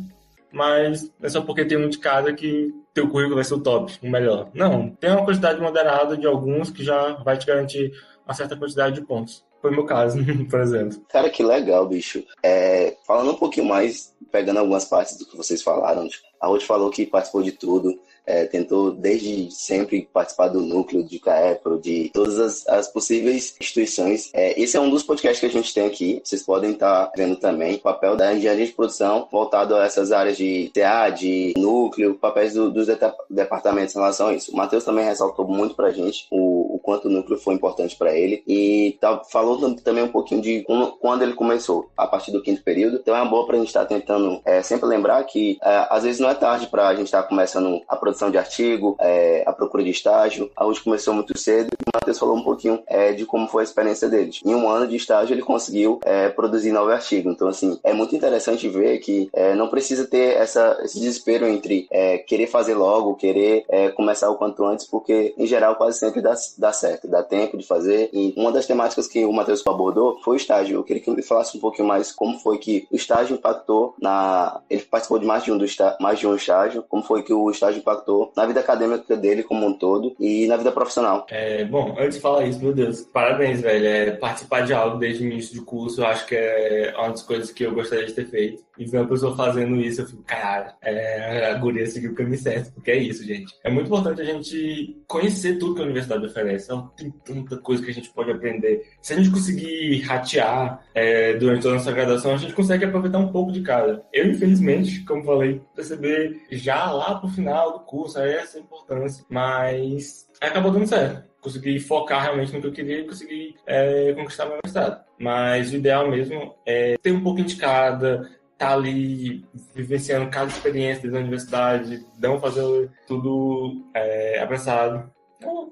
mas 0.52 1.12
é 1.22 1.28
só 1.28 1.42
porque 1.42 1.66
tem 1.66 1.78
um 1.78 1.90
de 1.90 1.98
cada 1.98 2.32
que 2.34 2.72
teu 2.94 3.10
currículo 3.10 3.36
vai 3.36 3.44
ser 3.44 3.56
o 3.56 3.60
top, 3.60 3.98
o 4.04 4.10
melhor. 4.10 4.52
Não, 4.54 4.90
tem 4.90 5.10
uma 5.10 5.26
quantidade 5.26 5.60
moderada 5.60 6.16
de 6.16 6.28
alguns 6.28 6.70
que 6.70 6.84
já 6.84 7.14
vai 7.24 7.36
te 7.38 7.48
garantir 7.48 7.92
uma 8.24 8.36
certa 8.36 8.56
quantidade 8.56 8.96
de 8.96 9.02
pontos. 9.02 9.44
Foi 9.64 9.72
meu 9.72 9.86
caso, 9.86 10.20
por 10.52 10.60
exemplo. 10.60 11.02
Cara, 11.08 11.30
que 11.30 11.42
legal, 11.42 11.88
bicho. 11.88 12.22
É, 12.44 12.98
falando 13.08 13.32
um 13.32 13.38
pouquinho 13.38 13.66
mais, 13.66 14.14
pegando 14.30 14.60
algumas 14.60 14.84
partes 14.84 15.18
do 15.18 15.26
que 15.26 15.38
vocês 15.38 15.62
falaram, 15.64 16.06
a 16.42 16.48
Ruth 16.48 16.64
falou 16.64 16.90
que 16.90 17.06
participou 17.06 17.42
de 17.42 17.54
tudo 17.54 17.98
é, 18.26 18.46
tentou 18.46 18.92
desde 18.92 19.52
sempre 19.52 20.08
participar 20.12 20.48
do 20.48 20.62
núcleo 20.62 21.04
de 21.04 21.20
CAEPRO, 21.20 21.80
de 21.80 22.10
todas 22.14 22.40
as, 22.40 22.68
as 22.68 22.88
possíveis 22.88 23.56
instituições. 23.60 24.30
É, 24.34 24.60
esse 24.62 24.78
é 24.78 24.80
um 24.80 24.90
dos 24.90 25.04
podcasts 25.04 25.40
que 25.40 25.46
a 25.46 25.50
gente 25.50 25.74
tem 25.74 25.86
aqui, 25.86 26.22
vocês 26.24 26.44
podem 26.44 26.72
estar 26.72 27.12
vendo 27.16 27.36
também, 27.36 27.76
o 27.76 27.80
papel 27.80 28.16
da 28.16 28.34
engenharia 28.34 28.66
de 28.66 28.72
produção 28.72 29.28
voltado 29.32 29.76
a 29.76 29.86
essas 29.86 30.12
áreas 30.12 30.38
de 30.38 30.72
TA, 30.74 31.10
de 31.10 31.54
núcleo, 31.58 32.16
papéis 32.16 32.54
do, 32.54 32.72
dos 32.72 32.88
departamentos 33.30 33.96
em 33.96 34.00
relação 34.00 34.28
a 34.28 34.34
isso. 34.34 34.52
O 34.52 34.56
Matheus 34.56 34.84
também 34.84 35.06
ressaltou 35.06 35.48
muito 35.48 35.76
pra 35.76 35.92
gente 35.92 36.26
o 36.32 36.63
quanto 36.84 37.08
o 37.08 37.12
núcleo 37.12 37.40
foi 37.40 37.56
importante 37.56 37.96
para 37.96 38.16
ele 38.16 38.44
e 38.46 38.98
tá, 39.00 39.24
falou 39.32 39.74
também 39.76 40.04
um 40.04 40.10
pouquinho 40.10 40.42
de 40.42 40.66
quando 41.00 41.24
ele 41.24 41.34
começou, 41.34 41.90
a 41.98 42.06
partir 42.06 42.32
do 42.32 42.42
quinto 42.42 42.62
período. 42.62 42.98
Então 42.98 43.16
é 43.16 43.22
uma 43.22 43.30
boa 43.30 43.48
pra 43.48 43.58
gente 43.58 43.68
estar 43.68 43.82
tá 43.82 43.86
tentando 43.88 44.42
é, 44.46 44.62
sempre 44.62 44.86
lembrar 44.88 45.24
que 45.24 45.58
é, 45.64 45.88
às 45.90 46.04
vezes 46.04 46.20
não 46.20 46.30
é 46.30 46.36
tarde 46.36 46.68
pra 46.68 46.94
gente 46.94 47.06
estar 47.06 47.24
tá 47.24 47.28
começando 47.28 47.82
a 47.88 47.96
produção 47.96 48.30
de 48.30 48.38
artigo, 48.38 48.96
é, 49.00 49.44
a 49.46 49.54
procura 49.54 49.84
de 49.84 49.90
estágio. 49.90 50.52
A 50.56 50.66
USP 50.66 50.84
começou 50.84 51.14
muito 51.14 51.38
cedo 51.38 51.70
e 51.72 51.84
o 51.84 51.92
Matheus 51.96 52.20
falou 52.20 52.36
um 52.36 52.44
pouquinho 52.44 52.84
é, 52.86 53.14
de 53.14 53.26
como 53.26 53.48
foi 53.48 53.62
a 53.62 53.64
experiência 53.64 54.10
deles. 54.10 54.42
Em 54.46 54.54
um 54.54 54.70
ano 54.70 54.88
de 54.88 54.98
estágio, 54.98 55.34
ele 55.34 55.42
conseguiu 55.42 56.00
é, 56.04 56.30
produzir 56.30 56.72
nove 56.72 56.92
artigos. 56.92 57.34
Então, 57.34 57.48
assim, 57.48 57.80
é 57.84 57.94
muito 57.94 58.16
interessante 58.16 58.68
ver 58.68 59.00
que 59.00 59.30
é, 59.32 59.56
não 59.56 59.70
precisa 59.70 60.06
ter 60.06 60.36
essa, 60.36 60.80
esse 60.84 61.00
desespero 61.00 61.48
entre 61.48 61.88
querer 62.28 62.48
fazer 62.48 62.74
logo, 62.76 63.16
querer 63.16 63.66
começar 63.96 64.30
o 64.30 64.36
quanto 64.36 64.66
antes, 64.66 64.86
porque, 64.86 65.34
em 65.38 65.46
geral, 65.46 65.76
quase 65.76 66.00
sempre 66.00 66.22
dá, 66.22 66.34
dá 66.58 66.73
certo, 66.74 67.08
dá 67.08 67.24
tempo 67.24 67.58
de 67.58 67.66
fazer. 67.66 68.10
E 68.14 68.34
uma 68.38 68.52
das 68.52 68.66
temáticas 68.66 69.08
que 69.08 69.26
o 69.26 69.32
Matheus 69.34 69.66
abordou 69.66 70.20
foi 70.24 70.36
o 70.36 70.38
estágio. 70.38 70.78
Eu 70.78 70.84
queria 70.84 71.02
que 71.02 71.10
ele 71.10 71.22
falasse 71.22 71.58
um 71.58 71.62
pouquinho 71.62 71.88
mais 71.88 72.12
como 72.12 72.40
foi 72.40 72.58
que 72.58 72.88
o 72.92 72.96
estágio 72.96 73.36
impactou 73.36 73.96
na. 74.02 74.62
Ele 74.70 74.82
participou 74.82 75.20
de 75.20 75.26
mais 75.26 75.44
de 75.44 75.52
um, 75.52 75.58
do 75.58 75.66
está... 75.66 75.98
mais 76.00 76.20
de 76.20 76.28
um 76.28 76.36
estágio, 76.36 76.84
como 76.88 77.04
foi 77.04 77.24
que 77.24 77.34
o 77.34 77.50
estágio 77.50 77.80
impactou 77.80 78.32
na 78.36 78.46
vida 78.46 78.60
acadêmica 78.60 79.16
dele 79.16 79.44
como 79.44 79.66
um 79.66 79.74
todo 79.74 80.16
e 80.20 80.48
na 80.48 80.58
vida 80.58 80.72
profissional. 80.72 81.26
É, 81.30 81.64
bom, 81.66 81.96
antes 81.98 82.16
de 82.16 82.22
falar 82.22 82.46
isso, 82.46 82.60
meu 82.60 82.74
Deus, 82.74 83.02
parabéns, 83.02 83.62
velho. 83.62 83.86
É, 83.86 84.12
participar 84.12 84.62
de 84.62 84.74
algo 84.74 84.98
desde 84.98 85.24
o 85.24 85.28
início 85.28 85.56
do 85.56 85.66
curso, 85.66 86.02
eu 86.02 86.08
acho 86.08 86.26
que 86.26 86.36
é 86.36 86.94
uma 86.98 87.10
das 87.10 87.24
coisas 87.24 87.52
que 87.52 87.64
eu 87.64 87.74
gostaria 87.74 88.06
de 88.06 88.14
ter 88.14 88.26
feito. 88.26 88.64
E 88.78 88.86
ver 88.86 89.00
uma 89.00 89.08
pessoa 89.08 89.36
fazendo 89.36 89.76
isso, 89.76 90.02
eu 90.02 90.08
fico, 90.08 90.24
caralho, 90.24 90.74
é, 90.82 91.52
a 91.52 91.54
guria 91.54 91.86
seguiu 91.86 92.12
o 92.12 92.16
caminho 92.16 92.40
certo, 92.40 92.74
porque 92.74 92.90
é 92.90 92.98
isso, 92.98 93.24
gente. 93.24 93.54
É 93.64 93.70
muito 93.70 93.86
importante 93.86 94.22
a 94.22 94.26
gente 94.26 95.04
conhecer 95.08 95.60
tudo 95.60 95.76
que 95.76 95.82
a 95.82 95.86
universidade 95.86 96.26
oferece. 96.26 96.63
Então, 96.66 96.92
tem 96.96 97.12
tanta 97.12 97.58
coisa 97.58 97.84
que 97.84 97.92
a 97.92 97.94
gente 97.94 98.10
pode 98.10 98.32
aprender. 98.32 98.88
Se 99.02 99.14
a 99.14 99.18
gente 99.18 99.32
conseguir 99.32 100.02
ratear 100.02 100.84
é, 100.94 101.34
durante 101.34 101.68
a 101.68 101.72
nossa 101.72 101.92
graduação, 101.92 102.34
a 102.34 102.38
gente 102.38 102.54
consegue 102.54 102.86
aproveitar 102.86 103.20
um 103.20 103.32
pouco 103.32 103.52
de 103.52 103.62
cada. 103.62 104.06
Eu, 104.12 104.28
infelizmente, 104.28 105.04
como 105.06 105.24
falei, 105.24 105.62
perceber 105.76 106.42
já 106.52 106.92
lá 106.92 107.16
pro 107.16 107.30
final 107.30 107.74
do 107.74 107.80
curso, 107.86 108.20
essa 108.20 108.60
importância. 108.60 109.26
Mas 109.30 110.28
acabou 110.42 110.72
dando 110.72 110.88
certo. 110.88 111.32
Consegui 111.42 111.80
focar 111.80 112.24
realmente 112.24 112.54
no 112.54 112.62
que 112.62 112.68
eu 112.68 112.72
queria 112.72 113.00
e 113.00 113.08
consegui 113.08 113.56
é, 113.66 114.14
conquistar 114.14 114.46
meu 114.46 114.60
mestrado. 114.64 115.04
Mas 115.20 115.72
o 115.72 115.76
ideal 115.76 116.10
mesmo 116.10 116.56
é 116.66 116.98
ter 117.02 117.12
um 117.12 117.22
pouquinho 117.22 117.48
de 117.48 117.58
cada, 117.58 118.30
tá 118.58 118.74
ali 118.74 119.46
vivenciando 119.76 120.30
cada 120.30 120.48
experiência 120.48 121.12
da 121.12 121.20
universidade, 121.20 122.06
não 122.18 122.40
fazer 122.40 122.90
tudo 123.06 123.86
é, 123.94 124.40
abraçado. 124.40 125.12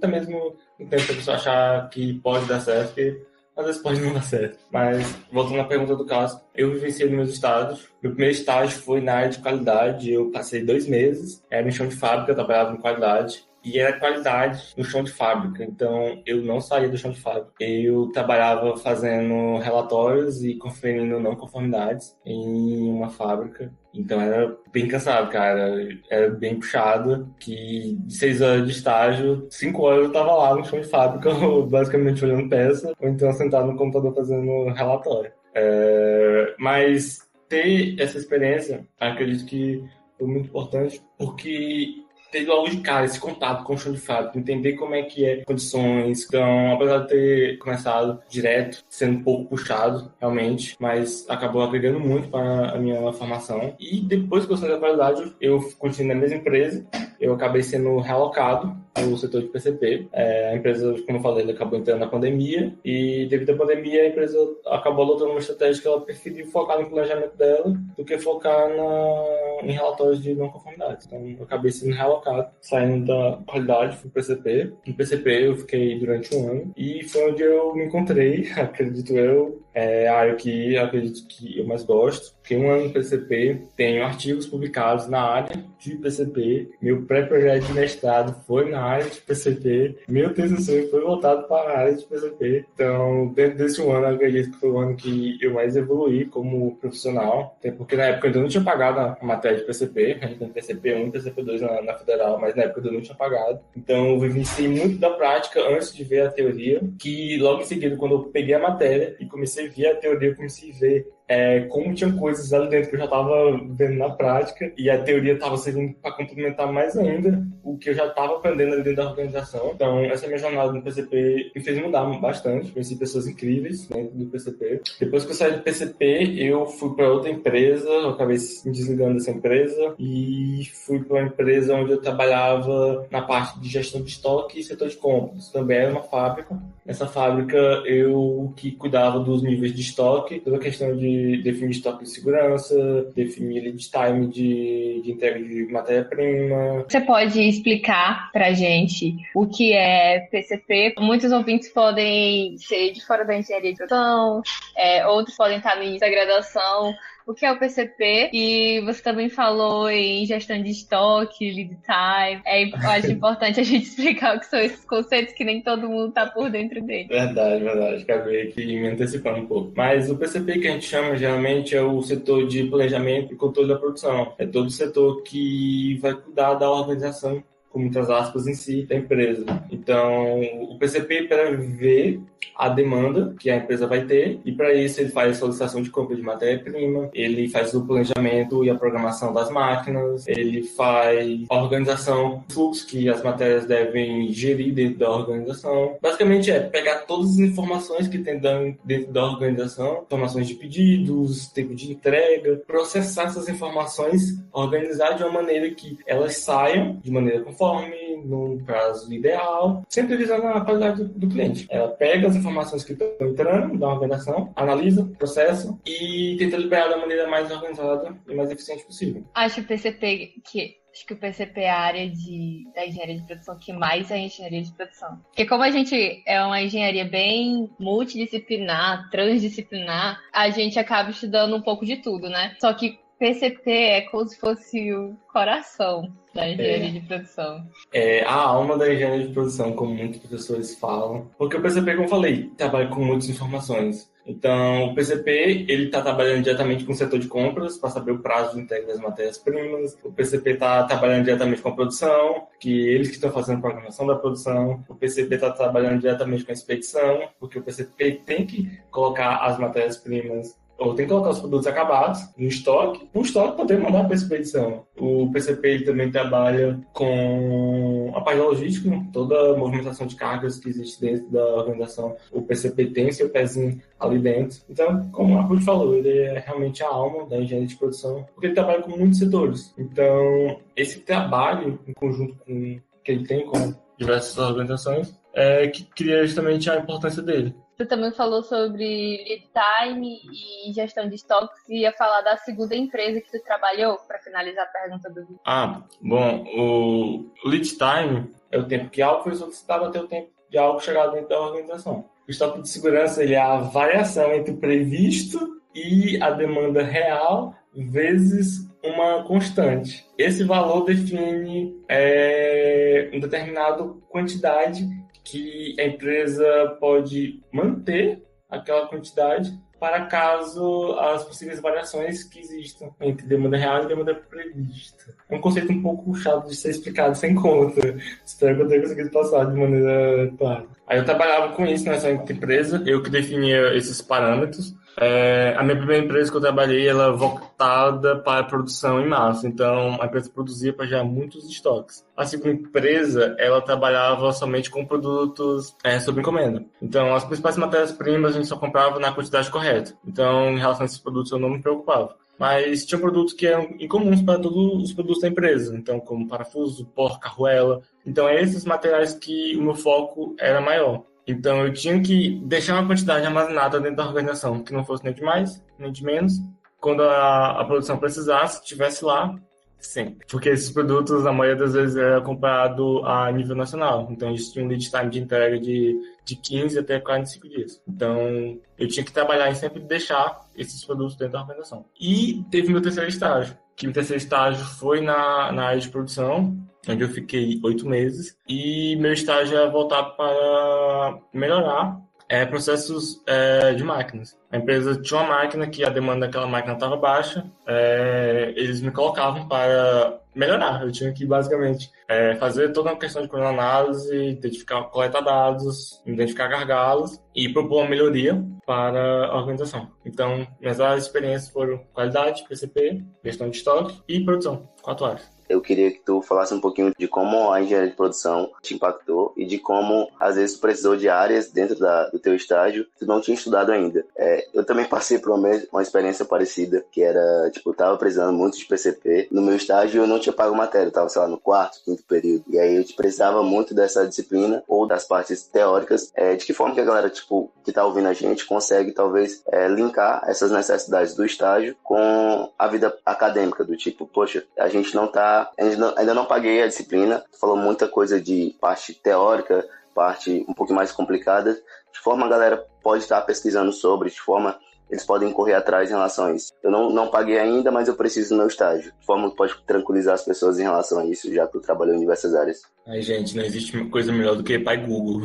Até 0.02 0.08
mesmo 0.08 0.56
no 0.80 0.88
tempo 0.88 1.06
que 1.06 1.12
a 1.12 1.16
pessoa 1.16 1.38
achar 1.38 1.90
que 1.90 2.16
pode 2.22 2.46
dar 2.46 2.60
certo, 2.60 2.88
porque 2.88 3.22
às 3.56 3.66
vezes 3.66 3.82
pode 3.82 4.02
não 4.02 4.14
dar 4.14 4.24
certo. 4.24 4.58
Mas, 4.72 5.16
voltando 5.32 5.62
à 5.62 5.66
pergunta 5.66 5.96
do 5.96 6.06
caso, 6.08 6.42
eu 6.56 6.72
vivenciei 6.72 7.08
nos 7.08 7.18
meus 7.18 7.30
estágios. 7.30 7.88
Meu 8.02 8.12
primeiro 8.12 8.36
estágio 8.36 8.80
foi 8.80 9.00
na 9.00 9.14
área 9.14 9.30
de 9.30 9.38
qualidade. 9.38 10.12
Eu 10.12 10.32
passei 10.32 10.66
dois 10.66 10.88
meses, 10.88 11.44
era 11.52 11.64
no 11.64 11.72
chão 11.72 11.88
de 11.88 11.96
fábrica, 11.96 12.32
eu 12.32 12.36
trabalhava 12.36 12.74
em 12.74 12.82
qualidade 12.82 13.46
e 13.64 13.80
era 13.80 14.00
qualidade 14.00 14.74
no 14.76 14.84
chão 14.84 15.04
de 15.04 15.12
fábrica. 15.12 15.64
Então 15.64 16.22
eu 16.26 16.42
não 16.42 16.60
saía 16.60 16.90
do 16.90 16.98
chão 16.98 17.12
de 17.12 17.20
fábrica. 17.20 17.64
Eu 17.64 18.08
trabalhava 18.12 18.76
fazendo 18.78 19.58
relatórios 19.60 20.44
e 20.44 20.56
conferindo 20.56 21.20
não 21.20 21.36
conformidades 21.36 22.18
em 22.26 22.90
uma 22.90 23.10
fábrica. 23.10 23.72
Então 23.94 24.22
era 24.22 24.56
bem 24.72 24.88
cansado, 24.88 25.30
cara. 25.32 25.88
Era 26.10 26.30
bem 26.30 26.60
puxado. 26.60 27.34
Que 27.40 27.98
de 28.00 28.14
seis 28.14 28.42
horas 28.42 28.66
de 28.66 28.72
estágio, 28.72 29.48
cinco 29.50 29.84
horas 29.84 30.06
eu 30.06 30.12
tava 30.12 30.34
lá 30.34 30.56
no 30.56 30.66
chão 30.66 30.80
de 30.80 30.88
fábrica, 30.88 31.30
basicamente 31.70 32.24
olhando 32.26 32.50
peça, 32.50 32.94
ou 33.00 33.10
então 33.10 33.32
sentado 33.34 33.72
no 33.72 33.78
computador 33.78 34.14
fazendo 34.16 34.70
relatório. 34.74 35.32
É... 35.54 36.56
Mas 36.58 37.20
ter 37.50 38.00
essa 38.00 38.18
experiência, 38.18 38.88
acredito 38.98 39.46
que 39.46 39.84
foi 40.18 40.28
muito 40.28 40.48
importante, 40.48 41.02
porque 41.18 41.96
ter 42.32 42.46
logo 42.48 42.70
de 42.70 42.78
cara 42.78 43.06
esse 43.06 43.20
contato 43.20 43.64
com 43.64 43.74
o 43.74 43.78
chão 43.78 43.92
de 43.92 44.00
fábrica, 44.00 44.40
entender 44.40 44.74
como 44.74 44.96
é 44.96 45.04
que 45.04 45.26
é 45.26 45.44
condições. 45.44 46.26
Então, 46.26 46.74
apesar 46.74 47.00
de 47.00 47.08
ter 47.08 47.58
começado 47.58 48.22
direto, 48.30 48.84
sendo 48.90 49.20
um 49.20 49.24
pouco 49.24 49.50
puxado, 49.50 50.12
realmente, 50.20 50.76
mas 50.80 51.26
acabou 51.30 51.62
agregando 51.62 52.00
muito 52.00 52.30
para 52.30 52.72
a 52.72 52.78
minha 52.78 53.12
formação. 53.14 53.76
E 53.80 54.00
depois 54.00 54.46
que 54.46 54.54
eu 54.54 54.58
saí 54.58 54.70
da 54.70 54.78
qualidade, 54.78 55.36
eu 55.42 55.60
continuei 55.78 56.16
na 56.16 56.22
mesma 56.22 56.38
empresa, 56.38 56.86
eu 57.20 57.34
acabei 57.34 57.62
sendo 57.62 58.00
realocado 58.00 58.76
no 59.00 59.18
setor 59.18 59.42
de 59.42 59.48
PCP. 59.48 60.08
É, 60.12 60.50
a 60.50 60.56
empresa, 60.56 60.96
como 61.06 61.18
eu 61.18 61.22
falei, 61.22 61.50
acabou 61.50 61.80
entrando 61.80 62.00
na 62.00 62.08
pandemia 62.08 62.74
e 62.84 63.26
devido 63.28 63.52
à 63.52 63.58
pandemia 63.58 64.04
a 64.04 64.08
empresa 64.08 64.38
acabou 64.68 65.06
adotando 65.06 65.32
uma 65.32 65.40
estratégia 65.40 65.82
que 65.82 65.88
ela 65.88 66.02
preferiu 66.02 66.46
focar 66.48 66.80
no 66.80 66.90
planejamento 66.90 67.36
dela 67.38 67.74
do 67.98 68.04
que 68.04 68.18
focar 68.18 68.70
na, 68.70 69.64
em 69.64 69.72
relatórios 69.72 70.22
de 70.22 70.34
não 70.34 70.50
conformidade. 70.50 71.06
Então 71.06 71.26
eu 71.26 71.44
acabei 71.44 71.72
sendo 71.72 71.96
realocado, 71.96 72.50
saindo 72.60 73.08
da 73.08 73.40
qualidade 73.46 73.98
o 74.06 74.10
PCP. 74.10 74.74
No 74.86 74.94
PCP 74.94 75.48
eu 75.48 75.56
fiquei 75.58 76.00
durante 76.00 76.36
um 76.36 76.50
ano 76.50 76.74
e 76.76 77.04
foi 77.04 77.32
onde 77.32 77.44
eu 77.44 77.74
me 77.74 77.86
encontrei, 77.86 78.50
acredito 78.58 79.14
eu, 79.14 79.62
é 79.74 80.08
a 80.08 80.18
área 80.18 80.36
que 80.36 80.78
acredito 80.78 81.28
que 81.28 81.60
eu 81.60 81.66
mais 81.66 81.84
gosto. 81.84 82.36
Fiquei 82.42 82.58
um 82.58 82.72
ano 82.72 82.86
no 82.86 82.90
PCP, 82.90 83.62
tenho 83.76 84.04
artigos 84.04 84.48
publicados 84.48 85.08
na 85.08 85.22
área 85.22 85.64
de 85.80 85.96
PCP, 85.96 86.72
meu 86.82 87.04
pré-projeto 87.04 87.66
de 87.66 87.74
mestrado 87.74 88.36
foi 88.46 88.70
na 88.70 88.82
área 88.82 89.10
de 89.10 89.20
PCP, 89.22 89.98
meu 90.08 90.34
TCC 90.34 90.88
foi 90.90 91.02
voltado 91.02 91.48
para 91.48 91.72
a 91.72 91.80
área 91.80 91.96
de 91.96 92.04
PCP. 92.04 92.66
Então, 92.74 93.28
dentro 93.34 93.58
desse 93.58 93.82
ano, 93.82 94.06
eu 94.06 94.16
acredito 94.16 94.52
que 94.52 94.60
foi 94.60 94.70
o 94.70 94.78
ano 94.78 94.96
que 94.96 95.38
eu 95.42 95.54
mais 95.54 95.76
evoluí 95.76 96.26
como 96.26 96.76
profissional, 96.78 97.56
até 97.60 97.72
porque 97.72 97.96
na 97.96 98.06
época 98.06 98.28
eu 98.28 98.30
ainda 98.30 98.42
não 98.42 98.48
tinha 98.48 98.64
pagado 98.64 99.00
a 99.00 99.18
matéria 99.22 99.58
de 99.58 99.64
PCP, 99.64 100.20
a 100.22 100.28
gente 100.28 100.40
tem 100.40 100.50
PCP 100.50 100.94
1 100.94 101.08
e 101.08 101.12
PCP 101.12 101.44
2 101.44 101.62
na, 101.62 101.82
na 101.82 101.94
federal, 101.94 102.40
mas 102.40 102.56
na 102.56 102.64
época 102.64 102.88
eu 102.88 102.94
não 102.94 103.02
tinha 103.02 103.16
pagado. 103.16 103.60
Então, 103.76 104.10
eu 104.10 104.20
vivenciei 104.20 104.68
muito 104.68 104.98
da 104.98 105.10
prática 105.12 105.62
antes 105.70 105.94
de 105.94 106.04
ver 106.04 106.28
a 106.28 106.32
teoria, 106.32 106.82
que 107.00 107.38
logo 107.38 107.62
em 107.62 107.66
seguida, 107.66 107.96
quando 107.98 108.16
eu 108.16 108.24
peguei 108.26 108.56
a 108.56 108.60
matéria 108.60 109.16
e 109.20 109.26
comecei 109.26 109.68
a 109.68 109.70
ver 109.70 109.88
a 109.88 109.96
teoria, 109.96 110.30
eu 110.30 110.36
comecei 110.36 110.72
a 110.72 110.80
ver 110.80 111.08
é, 111.32 111.62
como 111.62 111.94
tinha 111.94 112.12
coisas 112.12 112.52
ali 112.52 112.68
dentro 112.68 112.90
que 112.90 112.96
eu 112.96 113.00
já 113.00 113.06
estava 113.06 113.58
vendo 113.70 113.98
na 113.98 114.10
prática 114.10 114.70
e 114.78 114.90
a 114.90 115.02
teoria 115.02 115.32
estava 115.32 115.56
servindo 115.56 115.94
para 115.94 116.12
complementar 116.12 116.70
mais 116.74 116.98
ainda 116.98 117.42
o 117.64 117.78
que 117.78 117.90
eu 117.90 117.94
já 117.94 118.08
estava 118.08 118.36
aprendendo 118.36 118.74
ali 118.74 118.84
dentro 118.84 118.98
da 118.98 119.10
organização. 119.10 119.72
Então, 119.74 120.04
essa 120.04 120.28
minha 120.28 120.38
jornada 120.38 120.74
no 120.74 120.82
PCP 120.82 121.54
me 121.56 121.64
fez 121.64 121.82
mudar 121.82 122.04
bastante. 122.20 122.74
Conheci 122.74 122.98
pessoas 122.98 123.28
incríveis 123.28 123.88
dentro 123.88 124.14
do 124.14 124.26
PCP. 124.26 124.82
Depois 125.00 125.24
que 125.24 125.32
eu 125.32 125.36
saí 125.36 125.54
do 125.54 125.62
PCP, 125.62 126.36
eu 126.38 126.66
fui 126.66 126.94
para 126.96 127.10
outra 127.10 127.30
empresa, 127.30 127.88
eu 127.88 128.10
acabei 128.10 128.38
me 128.66 128.72
desligando 128.74 129.14
dessa 129.14 129.32
empresa 129.32 129.96
e 129.98 130.70
fui 130.86 131.00
para 131.00 131.18
uma 131.18 131.28
empresa 131.28 131.76
onde 131.76 131.94
eu 131.94 132.02
trabalhava 132.02 133.08
na 133.10 133.22
parte 133.22 133.58
de 133.58 133.70
gestão 133.70 134.02
de 134.02 134.10
estoque 134.10 134.60
e 134.60 134.64
setor 134.64 134.90
de 134.90 134.98
compras. 134.98 135.50
Também 135.50 135.78
era 135.78 135.92
uma 135.92 136.04
fábrica. 136.04 136.62
Nessa 136.86 137.08
fábrica, 137.08 137.58
eu 137.86 138.54
que 138.58 138.72
cuidava 138.72 139.20
dos 139.20 139.42
níveis 139.42 139.74
de 139.74 139.82
estoque, 139.82 140.42
toda 140.42 140.58
a 140.58 140.60
questão 140.60 140.98
de 140.98 141.21
definir 141.44 141.72
estoque 141.72 142.04
de 142.04 142.10
segurança, 142.10 142.76
definir 143.16 143.62
lead 143.62 143.78
time 143.78 144.28
de, 144.28 145.02
de 145.04 145.12
entrega 145.12 145.40
de 145.40 145.66
matéria-prima. 145.72 146.86
Você 146.88 147.02
pode 147.02 147.42
explicar 147.42 148.32
para 148.32 148.54
gente 148.54 149.16
o 149.36 149.48
que 149.48 149.74
é 149.74 150.20
PCP? 150.32 150.96
Muitos 151.00 151.32
ouvintes 151.32 151.70
podem 151.70 152.58
ser 152.58 152.92
de 152.92 153.06
fora 153.06 153.26
da 153.26 153.38
engenharia 153.38 153.72
de 153.72 153.78
produção, 153.78 154.42
é, 154.76 155.06
outros 155.08 155.36
podem 155.36 155.58
estar 155.58 155.76
no 155.76 155.84
início 155.84 156.00
da 156.00 156.10
graduação 156.10 156.94
o 157.26 157.34
que 157.34 157.46
é 157.46 157.52
o 157.52 157.60
PCP 157.60 158.30
e 158.34 158.82
você 158.82 159.02
também 159.02 159.30
falou 159.30 159.90
em 159.90 160.26
gestão 160.26 160.62
de 160.62 160.72
estoque, 160.72 161.52
lead 161.52 161.78
time. 161.84 162.42
É, 162.46 162.64
eu 162.64 162.90
acho 162.90 163.12
importante 163.12 163.60
a 163.60 163.64
gente 163.64 163.88
explicar 163.88 164.36
o 164.36 164.40
que 164.40 164.46
são 164.46 164.60
esses 164.60 164.84
conceitos 164.86 165.34
que 165.34 165.44
nem 165.44 165.62
todo 165.62 165.90
mundo 165.90 166.10
está 166.10 166.26
por 166.26 166.50
dentro 166.50 166.82
deles. 166.84 167.08
Verdade, 167.08 167.64
verdade. 167.64 168.04
Acabei 168.04 168.42
aqui 168.44 168.66
me 168.66 168.88
antecipando 168.88 169.40
um 169.40 169.46
pouco. 169.46 169.72
Mas 169.76 170.10
o 170.10 170.18
PCP 170.18 170.60
que 170.60 170.68
a 170.68 170.72
gente 170.72 170.86
chama 170.86 171.16
geralmente 171.16 171.76
é 171.76 171.82
o 171.82 172.02
setor 172.02 172.48
de 172.48 172.64
planejamento 172.66 173.34
e 173.34 173.38
controle 173.38 173.70
da 173.70 173.78
produção. 173.78 174.34
É 174.38 174.46
todo 174.46 174.68
o 174.68 174.72
setor 174.72 175.22
que 175.24 175.98
vai 176.02 176.14
cuidar 176.14 176.56
da 176.56 176.70
organização 176.70 177.44
com 177.72 177.80
muitas 177.80 178.10
aspas 178.10 178.48
em 178.48 178.54
si, 178.54 178.84
da 178.84 178.96
empresa. 178.96 179.46
Então, 179.92 180.40
o 180.70 180.78
PCP 180.80 181.24
prevê 181.24 182.18
a 182.56 182.70
demanda 182.70 183.36
que 183.40 183.50
a 183.50 183.58
empresa 183.58 183.86
vai 183.88 184.06
ter 184.06 184.40
e 184.46 184.52
para 184.52 184.74
isso 184.74 185.02
ele 185.02 185.10
faz 185.10 185.32
a 185.32 185.40
solicitação 185.40 185.82
de 185.82 185.90
compra 185.90 186.16
de 186.16 186.22
matéria-prima, 186.22 187.10
ele 187.14 187.50
faz 187.50 187.74
o 187.74 187.86
planejamento 187.86 188.64
e 188.64 188.70
a 188.70 188.76
programação 188.76 189.34
das 189.34 189.50
máquinas, 189.50 190.26
ele 190.28 190.64
faz 190.64 191.42
a 191.50 191.56
organização 191.62 192.44
fluxo 192.50 192.88
que 192.88 193.10
as 193.10 193.22
matérias 193.22 193.66
devem 193.66 194.32
gerir 194.32 194.74
dentro 194.74 195.00
da 195.00 195.12
organização. 195.12 195.98
Basicamente 196.02 196.52
é 196.52 196.60
pegar 196.60 197.00
todas 197.00 197.32
as 197.32 197.40
informações 197.40 198.08
que 198.08 198.20
tem 198.20 198.40
dentro 198.84 199.12
da 199.12 199.26
organização, 199.26 200.04
informações 200.04 200.48
de 200.48 200.56
pedidos, 200.56 201.48
tempo 201.48 201.76
de 201.76 201.92
entrega, 201.92 202.62
processar 202.66 203.24
essas 203.24 203.50
informações, 203.50 204.42
organizar 204.54 205.14
de 205.14 205.24
uma 205.24 205.34
maneira 205.34 205.70
que 205.72 205.98
elas 206.08 206.38
saiam 206.38 206.98
de 207.04 207.12
maneira 207.12 207.42
conforme, 207.44 208.11
no 208.26 208.64
prazo 208.64 209.12
ideal, 209.14 209.84
sempre 209.90 210.18
visando 210.18 210.48
a 210.48 210.62
qualidade 210.62 211.04
do, 211.04 211.10
do 211.10 211.30
cliente. 211.30 211.68
Ela 211.70 211.90
pega 211.90 212.28
as 212.28 212.36
informações 212.36 212.84
que 212.84 212.94
estão 212.94 213.08
entrando 213.22 213.78
da 213.78 213.88
organização, 213.88 214.52
analisa, 214.56 215.10
processa 215.18 215.78
e 215.86 216.36
tenta 216.38 216.58
liberar 216.58 216.90
da 216.90 216.98
maneira 216.98 217.28
mais 217.30 217.52
organizada 217.52 218.16
e 218.28 218.36
mais 218.36 218.50
eficiente 218.52 218.86
possível. 218.86 219.24
Acho 219.34 219.62
o 219.62 219.64
PCP 219.64 220.34
que 220.44 220.82
acho 220.94 221.06
que 221.06 221.14
o 221.14 221.18
PCP 221.18 221.62
é 221.62 221.70
a 221.70 221.80
área 221.80 222.10
de, 222.10 222.66
da 222.76 222.86
engenharia 222.86 223.16
de 223.16 223.26
produção 223.26 223.58
que 223.58 223.72
mais 223.72 224.12
é 224.12 224.20
engenharia 224.20 224.62
de 224.62 224.74
produção. 224.74 225.20
Porque 225.28 225.46
como 225.46 225.64
a 225.64 225.72
gente 225.72 226.22
é 226.26 226.44
uma 226.44 226.62
engenharia 226.62 227.06
bem 227.06 227.70
multidisciplinar, 227.80 229.10
transdisciplinar, 229.10 230.20
a 230.34 230.50
gente 230.50 230.78
acaba 230.78 231.10
estudando 231.10 231.56
um 231.56 231.62
pouco 231.62 231.86
de 231.86 231.98
tudo, 231.98 232.30
né? 232.30 232.56
Só 232.60 232.74
que 232.74 233.00
PCP 233.22 233.72
é 233.72 234.02
como 234.02 234.28
se 234.28 234.40
fosse 234.40 234.92
o 234.92 235.16
coração 235.32 236.12
da 236.34 236.50
engenharia 236.50 236.88
é. 236.88 236.92
de 236.92 237.02
produção. 237.02 237.68
É 237.94 238.24
a 238.24 238.34
alma 238.34 238.80
da 238.80 238.92
engenharia 238.92 239.28
de 239.28 239.32
produção, 239.32 239.74
como 239.74 239.94
muitos 239.94 240.20
professores 240.22 240.76
falam. 240.80 241.30
Porque 241.38 241.56
o 241.56 241.62
PCP, 241.62 241.92
como 241.92 242.06
eu 242.06 242.10
falei, 242.10 242.50
trabalha 242.58 242.88
com 242.88 243.06
muitas 243.06 243.30
informações. 243.30 244.12
Então, 244.26 244.86
o 244.86 244.96
PCP 244.96 245.68
ele 245.70 245.86
está 245.86 246.02
trabalhando 246.02 246.44
diretamente 246.44 246.84
com 246.84 246.94
o 246.94 246.96
setor 246.96 247.20
de 247.20 247.28
compras 247.28 247.78
para 247.78 247.92
saber 247.92 248.14
o 248.14 248.24
prazo 248.24 248.56
de 248.56 248.62
entrega 248.64 248.88
das 248.88 249.00
matérias-primas. 249.00 249.96
O 250.04 250.12
PCP 250.12 250.54
está 250.54 250.84
trabalhando 250.86 251.26
diretamente 251.26 251.62
com 251.62 251.70
a 251.70 251.76
produção, 251.76 252.48
que 252.60 252.90
eles 252.90 253.10
que 253.10 253.16
estão 253.16 253.32
fazendo 253.32 253.60
a 253.60 253.62
programação 253.62 254.08
da 254.08 254.16
produção. 254.16 254.84
O 254.90 254.96
PCP 254.96 255.36
está 255.36 255.52
trabalhando 255.52 256.02
diretamente 256.02 256.44
com 256.44 256.52
a 256.52 256.54
expedição, 256.54 257.30
porque 257.40 257.60
o 257.60 257.62
PCP 257.62 258.24
tem 258.26 258.48
que 258.48 258.80
colocar 258.90 259.46
as 259.46 259.60
matérias-primas 259.60 260.60
ou 260.82 260.96
tem 260.96 261.06
que 261.06 261.12
colocar 261.12 261.30
os 261.30 261.40
produtos 261.40 261.68
acabados 261.68 262.28
no 262.36 262.48
estoque, 262.48 263.08
no 263.14 263.22
estoque 263.22 263.56
poder 263.56 263.78
mandar 263.78 264.04
para 264.04 264.14
a 264.14 264.16
expedição. 264.16 264.84
O 264.98 265.32
PCP 265.32 265.84
também 265.84 266.10
trabalha 266.10 266.80
com 266.92 268.12
a 268.16 268.22
parte 268.22 268.40
logística, 268.40 268.90
toda 269.14 269.54
a 269.54 269.58
movimentação 269.58 270.08
de 270.08 270.16
cargas 270.16 270.60
que 270.60 270.70
existe 270.70 271.00
dentro 271.00 271.30
da 271.30 271.46
organização. 271.56 272.16
O 272.32 272.42
PCP 272.42 272.88
tem 272.88 273.12
seu 273.12 273.30
pezinho 273.30 273.80
ali 274.00 274.18
dentro. 274.18 274.60
Então, 274.68 275.08
como 275.12 275.38
a 275.38 275.42
Ruth 275.42 275.62
falou, 275.62 275.96
ele 275.96 276.18
é 276.18 276.40
realmente 276.40 276.84
a 276.84 276.88
alma 276.88 277.28
da 277.28 277.38
engenharia 277.38 277.68
de 277.68 277.78
produção, 277.78 278.26
porque 278.34 278.48
ele 278.48 278.56
trabalha 278.56 278.82
com 278.82 278.98
muitos 278.98 279.20
setores. 279.20 279.74
Então, 279.78 280.60
esse 280.76 281.02
trabalho 281.02 281.80
em 281.88 281.94
conjunto 281.94 282.36
com 282.44 282.80
que 283.04 283.12
ele 283.12 283.26
tem 283.26 283.46
com 283.46 283.74
diversas 283.98 284.38
organizações 284.38 285.16
é 285.34 285.68
que 285.68 285.84
cria 285.84 286.26
justamente 286.26 286.70
a 286.70 286.78
importância 286.78 287.22
dele. 287.22 287.56
Você 287.82 287.88
também 287.88 288.12
falou 288.12 288.44
sobre 288.44 289.24
lead 289.28 289.50
time 289.52 290.20
e 290.68 290.72
gestão 290.72 291.10
de 291.10 291.16
estoques 291.16 291.68
e 291.68 291.80
ia 291.80 291.92
falar 291.92 292.22
da 292.22 292.38
segunda 292.38 292.76
empresa 292.76 293.20
que 293.20 293.32
tu 293.32 293.44
trabalhou 293.44 293.98
para 294.08 294.20
finalizar 294.20 294.66
a 294.66 294.68
pergunta 294.68 295.10
do 295.10 295.22
Vitor. 295.22 295.40
Ah, 295.44 295.82
bom, 296.00 296.44
o 296.56 297.32
lead 297.44 297.68
time 297.70 298.32
é 298.52 298.60
o 298.60 298.68
tempo 298.68 298.92
que 298.92 299.02
algo 299.02 299.24
foi 299.24 299.34
solicitado 299.34 299.86
até 299.86 300.00
o 300.00 300.08
tempo 300.08 300.30
de 300.48 300.60
algo 300.60 300.80
chegar 300.80 301.08
dentro 301.08 301.30
da 301.30 301.42
organização. 301.42 302.06
O 302.28 302.30
estoque 302.30 302.62
de 302.62 302.70
segurança 302.70 303.24
ele 303.24 303.34
é 303.34 303.42
a 303.42 303.58
variação 303.58 304.32
entre 304.32 304.52
o 304.54 304.58
previsto 304.58 305.60
e 305.74 306.22
a 306.22 306.30
demanda 306.30 306.84
real 306.84 307.56
vezes 307.74 308.70
uma 308.84 309.24
constante. 309.24 310.06
Esse 310.20 310.44
valor 310.44 310.86
define 310.86 311.82
é, 311.90 313.10
uma 313.12 313.22
determinada 313.22 313.86
quantidade 314.08 314.88
que 315.24 315.76
a 315.80 315.86
empresa 315.86 316.78
pode 316.80 317.42
manter 317.52 318.24
aquela 318.50 318.88
quantidade 318.88 319.58
para 319.82 320.06
caso 320.06 320.94
as 321.00 321.24
possíveis 321.24 321.60
variações 321.60 322.24
que 322.24 322.40
existam 322.40 322.90
entre 323.02 323.26
demanda 323.26 323.58
real 323.58 323.84
e 323.84 323.88
demanda 323.88 324.14
prevista. 324.14 325.16
É 325.28 325.36
um 325.36 325.42
conceito 325.42 325.72
um 325.72 325.82
pouco 325.82 326.14
chato 326.14 326.48
de 326.48 326.56
ser 326.56 326.70
explicado 326.70 327.16
sem 327.16 327.34
conta. 327.34 327.98
Espero 328.24 328.58
que 328.58 328.62
eu 328.62 328.68
tenha 328.68 328.82
conseguido 328.82 329.10
passar 329.10 329.46
de 329.46 329.58
maneira 329.58 330.32
clara. 330.38 330.68
Aí 330.86 331.00
eu 331.00 331.06
trabalhava 331.06 331.54
com 331.54 331.66
isso 331.66 331.86
nessa 331.86 332.12
empresa, 332.12 332.84
eu 332.86 333.02
que 333.02 333.10
definia 333.10 333.76
esses 333.76 334.04
parâmetros. 334.04 334.76
É, 334.98 335.56
a 335.58 335.64
minha 335.64 335.78
primeira 335.78 336.04
empresa 336.04 336.30
que 336.30 336.38
eu 336.38 336.42
trabalhei, 336.42 336.88
ela 336.88 337.08
é 337.08 337.12
voltada 337.12 338.18
para 338.18 338.44
produção 338.44 339.02
em 339.02 339.08
massa, 339.08 339.48
então 339.48 339.98
a 340.02 340.06
empresa 340.06 340.30
produzia 340.30 340.74
para 340.74 340.86
gerar 340.86 341.04
muitos 341.04 341.50
estoques. 341.50 342.06
A 342.16 342.26
segunda 342.26 342.52
empresa, 342.52 343.36
ela 343.40 343.62
trabalhava 343.62 344.32
somente 344.32 344.70
com 344.70 344.86
produtos 344.86 345.76
é, 345.84 346.00
sob 346.00 346.20
encomenda. 346.20 346.64
Então, 346.82 347.16
as 347.16 347.24
principais 347.24 347.58
matérias-primas 347.58 348.32
a 348.32 348.38
gente 348.38 348.48
só 348.48 348.58
comprava 348.58 349.00
na 349.00 349.12
quantidade 349.12 349.50
correta. 349.50 349.94
Então, 350.06 350.52
em 350.52 350.60
relação 350.60 350.84
a 350.84 350.86
esses 350.86 351.00
produtos, 351.00 351.32
eu 351.32 351.40
não 351.40 351.50
me 351.50 351.62
preocupava 351.62 352.16
mas 352.42 352.84
tinha 352.88 353.00
produtos 353.00 353.36
que 353.36 353.46
eram 353.46 353.70
incomuns 353.80 354.20
para 354.24 354.40
todos 354.40 354.82
os 354.82 354.94
produtos 354.94 355.22
da 355.22 355.28
empresa, 355.28 355.78
então 355.78 356.00
como 356.00 356.28
parafuso, 356.28 356.88
porca, 356.88 357.30
arruela. 357.30 357.84
Então, 358.04 358.28
é 358.28 358.42
esses 358.42 358.66
materiais 358.66 359.14
que 359.14 359.56
o 359.56 359.62
meu 359.62 359.76
foco 359.76 360.36
era 360.40 360.60
maior. 360.60 361.04
Então, 361.32 361.66
eu 361.66 361.74
tinha 361.74 362.02
que 362.02 362.42
deixar 362.46 362.74
uma 362.74 362.88
quantidade 362.88 363.26
armazenada 363.26 363.80
dentro 363.80 363.98
da 363.98 364.08
organização, 364.08 364.64
que 364.64 364.74
não 364.74 364.84
fosse 364.84 365.04
nem 365.04 365.14
de 365.14 365.22
mais, 365.22 365.64
nem 365.78 365.92
de 365.92 366.04
menos. 366.04 366.34
Quando 366.80 367.04
a, 367.04 367.62
a 367.62 367.66
produção 367.66 367.98
precisasse, 367.98 368.62
estivesse 368.62 369.06
lá, 369.06 369.36
sempre. 369.80 370.26
Porque 370.30 370.50
esses 370.50 370.70
produtos, 370.70 371.26
a 371.26 371.32
maioria 371.32 371.64
das 371.64 371.74
vezes, 371.74 371.96
era 371.96 372.22
comprado 372.22 373.04
a 373.06 373.32
nível 373.32 373.56
nacional. 373.56 374.08
Então, 374.12 374.34
existia 374.34 374.64
um 374.64 374.68
lead 374.68 374.90
time 374.90 375.10
de 375.10 375.20
entrega 375.20 375.60
de 375.60 375.96
de 376.24 376.36
15 376.36 376.80
até 376.80 377.00
45 377.00 377.50
dias. 377.50 377.82
Então, 377.88 378.60
eu 378.78 378.88
tinha 378.88 379.04
que 379.04 379.12
trabalhar 379.12 379.50
em 379.50 379.56
sempre 379.56 379.80
deixar 379.82 380.46
esses 380.56 380.84
produtos 380.86 381.16
dentro 381.16 381.34
da 381.34 381.42
organização. 381.42 381.86
E 382.00 382.44
teve 382.50 382.72
meu 382.72 382.82
terceiro 382.82 383.10
estágio, 383.10 383.58
que 383.76 383.86
meu 383.86 383.94
terceiro 383.94 384.22
estágio 384.22 384.64
foi 384.64 385.02
na, 385.02 385.52
na 385.52 385.66
área 385.66 385.82
de 385.82 385.90
produção, 385.90 386.58
onde 386.88 387.04
eu 387.04 387.10
fiquei 387.10 387.60
oito 387.64 387.88
meses, 387.88 388.38
e 388.48 388.96
meu 388.98 389.14
estágio 389.14 389.58
é 389.58 389.70
voltado 389.70 390.16
para 390.16 391.20
melhorar 391.34 392.02
é, 392.32 392.46
processos 392.46 393.22
é, 393.28 393.74
de 393.74 393.84
máquinas. 393.84 394.38
A 394.50 394.56
empresa 394.56 394.96
tinha 395.02 395.20
uma 395.20 395.36
máquina 395.36 395.68
que 395.68 395.84
a 395.84 395.90
demanda 395.90 396.26
daquela 396.26 396.48
máquina 396.48 396.76
estava 396.76 396.96
baixa, 396.96 397.46
é, 397.68 398.54
eles 398.56 398.80
me 398.80 398.90
colocavam 398.90 399.50
para 399.50 400.22
melhorar. 400.34 400.82
Eu 400.82 400.94
tinha 400.94 401.12
que 401.12 401.26
basicamente 401.26 401.92
é, 402.08 402.36
fazer 402.36 402.72
toda 402.72 402.92
uma 402.92 402.98
questão 402.98 403.28
de 403.28 403.36
análise, 403.36 404.16
identificar, 404.16 404.84
coletar 404.84 405.20
dados, 405.20 406.02
identificar 406.06 406.48
gargalos 406.48 407.22
e 407.36 407.50
propor 407.50 407.82
uma 407.82 407.90
melhoria 407.90 408.42
para 408.66 409.26
a 409.26 409.36
organização. 409.38 409.92
Então, 410.06 410.48
minhas 410.62 410.80
áreas 410.80 411.04
de 411.04 411.08
experiência 411.08 411.52
foram 411.52 411.80
qualidade, 411.94 412.46
PCP, 412.48 413.04
gestão 413.26 413.50
de 413.50 413.58
estoque 413.58 414.02
e 414.08 414.24
produção, 414.24 414.70
quatro 414.82 415.06
áreas 415.06 415.41
eu 415.52 415.62
queria 415.62 415.92
que 415.92 416.00
tu 416.00 416.22
falasse 416.22 416.54
um 416.54 416.62
pouquinho 416.62 416.94
de 416.98 417.08
como 417.08 417.52
a 417.52 417.62
engenharia 417.62 417.90
de 417.90 417.96
produção 417.96 418.50
te 418.62 418.74
impactou 418.74 419.34
e 419.36 419.46
de 419.46 419.58
como, 419.58 420.10
às 420.20 420.36
vezes, 420.36 420.56
tu 420.56 420.62
precisou 420.62 420.96
de 420.96 421.10
áreas 421.10 421.52
dentro 421.52 421.78
da, 421.78 422.08
do 422.10 422.20
teu 422.20 422.36
estágio 422.36 422.86
que 422.86 423.00
tu 423.00 423.06
não 423.06 423.22
tinha 423.22 423.36
estudado 423.36 423.72
ainda. 423.72 424.06
É, 424.16 424.48
eu 424.54 424.64
também 424.64 424.86
passei 424.86 425.20
por 425.20 425.32
uma, 425.32 425.50
uma 425.72 425.82
experiência 425.82 426.26
parecida, 426.26 426.86
que 426.92 427.02
era, 427.02 427.50
tipo, 427.52 427.70
eu 427.70 427.74
tava 427.74 427.98
precisando 427.98 428.34
muito 428.34 428.58
de 428.58 428.66
PCP. 428.66 429.28
No 429.32 429.42
meu 429.42 429.56
estágio, 429.56 430.02
eu 430.02 430.08
não 430.08 430.20
tinha 430.20 430.34
pago 430.34 430.56
matéria, 430.56 430.88
eu 430.88 430.92
tava, 430.92 431.10
sei 431.10 431.22
lá, 431.22 431.28
no 431.28 431.40
quarto, 431.40 431.84
quinto 431.84 432.04
período. 432.04 432.46
E 432.48 432.58
aí 432.58 432.76
eu 432.76 432.86
precisava 432.96 433.44
muito 433.44 433.74
dessa 433.74 434.08
disciplina 434.08 434.64
ou 434.68 434.88
das 434.88 435.06
partes 435.06 435.44
teóricas. 435.44 436.12
É, 436.16 436.36
de 436.36 436.46
que 436.46 436.54
forma 436.54 436.74
que 436.74 436.82
a 436.82 436.86
galera, 436.86 437.10
tipo, 437.10 437.52
que 437.64 437.72
tá 437.72 437.86
ouvindo 437.86 438.08
a 438.08 438.14
gente 438.14 438.46
consegue, 438.46 438.92
talvez, 438.92 439.42
é, 439.48 439.68
linkar 439.68 440.24
essas 440.28 440.52
necessidades 440.52 441.16
do 441.16 441.26
estágio 441.26 441.76
com 441.84 442.50
a 442.58 442.68
vida 442.68 442.96
acadêmica, 443.06 443.64
do 443.64 443.76
tipo, 443.76 444.06
poxa, 444.06 444.44
a 444.58 444.68
gente 444.68 444.96
não 444.96 445.08
tá 445.08 445.41
ainda 445.58 445.78
não, 445.78 445.98
ainda 445.98 446.14
não 446.14 446.26
paguei 446.26 446.62
a 446.62 446.68
disciplina, 446.68 447.24
falou 447.40 447.56
muita 447.56 447.88
coisa 447.88 448.20
de 448.20 448.56
parte 448.60 448.94
teórica, 448.94 449.66
parte 449.94 450.46
um 450.48 450.54
pouco 450.54 450.74
mais 450.74 450.92
complicada, 450.92 451.54
de 451.54 452.00
forma 452.00 452.26
a 452.26 452.30
galera 452.30 452.66
pode 452.82 453.04
estar 453.04 453.22
pesquisando 453.22 453.72
sobre, 453.72 454.10
de 454.10 454.20
forma 454.20 454.58
eles 454.92 455.06
podem 455.06 455.32
correr 455.32 455.54
atrás 455.54 455.90
em 455.90 455.94
relação 455.94 456.26
a 456.26 456.34
isso. 456.34 456.52
Eu 456.62 456.70
não, 456.70 456.90
não 456.90 457.08
paguei 457.08 457.40
ainda, 457.40 457.72
mas 457.72 457.88
eu 457.88 457.96
preciso 457.96 458.32
do 458.32 458.40
meu 458.40 458.48
estágio. 458.48 458.92
De 459.00 459.06
forma 459.06 459.30
que 459.30 459.38
pode 459.38 459.56
tranquilizar 459.66 460.16
as 460.16 460.26
pessoas 460.26 460.60
em 460.60 460.64
relação 460.64 461.00
a 461.00 461.06
isso, 461.06 461.34
já 461.34 461.48
que 461.48 461.56
eu 461.56 461.62
trabalhei 461.62 461.96
em 461.96 462.00
diversas 462.00 462.36
áreas. 462.36 462.64
Ai, 462.86 463.02
gente, 463.02 463.38
não 463.38 463.44
existe 463.44 463.86
coisa 463.86 464.12
melhor 464.12 464.36
do 464.36 464.44
que 464.44 464.60
pai 464.60 464.86
Google. 464.86 465.22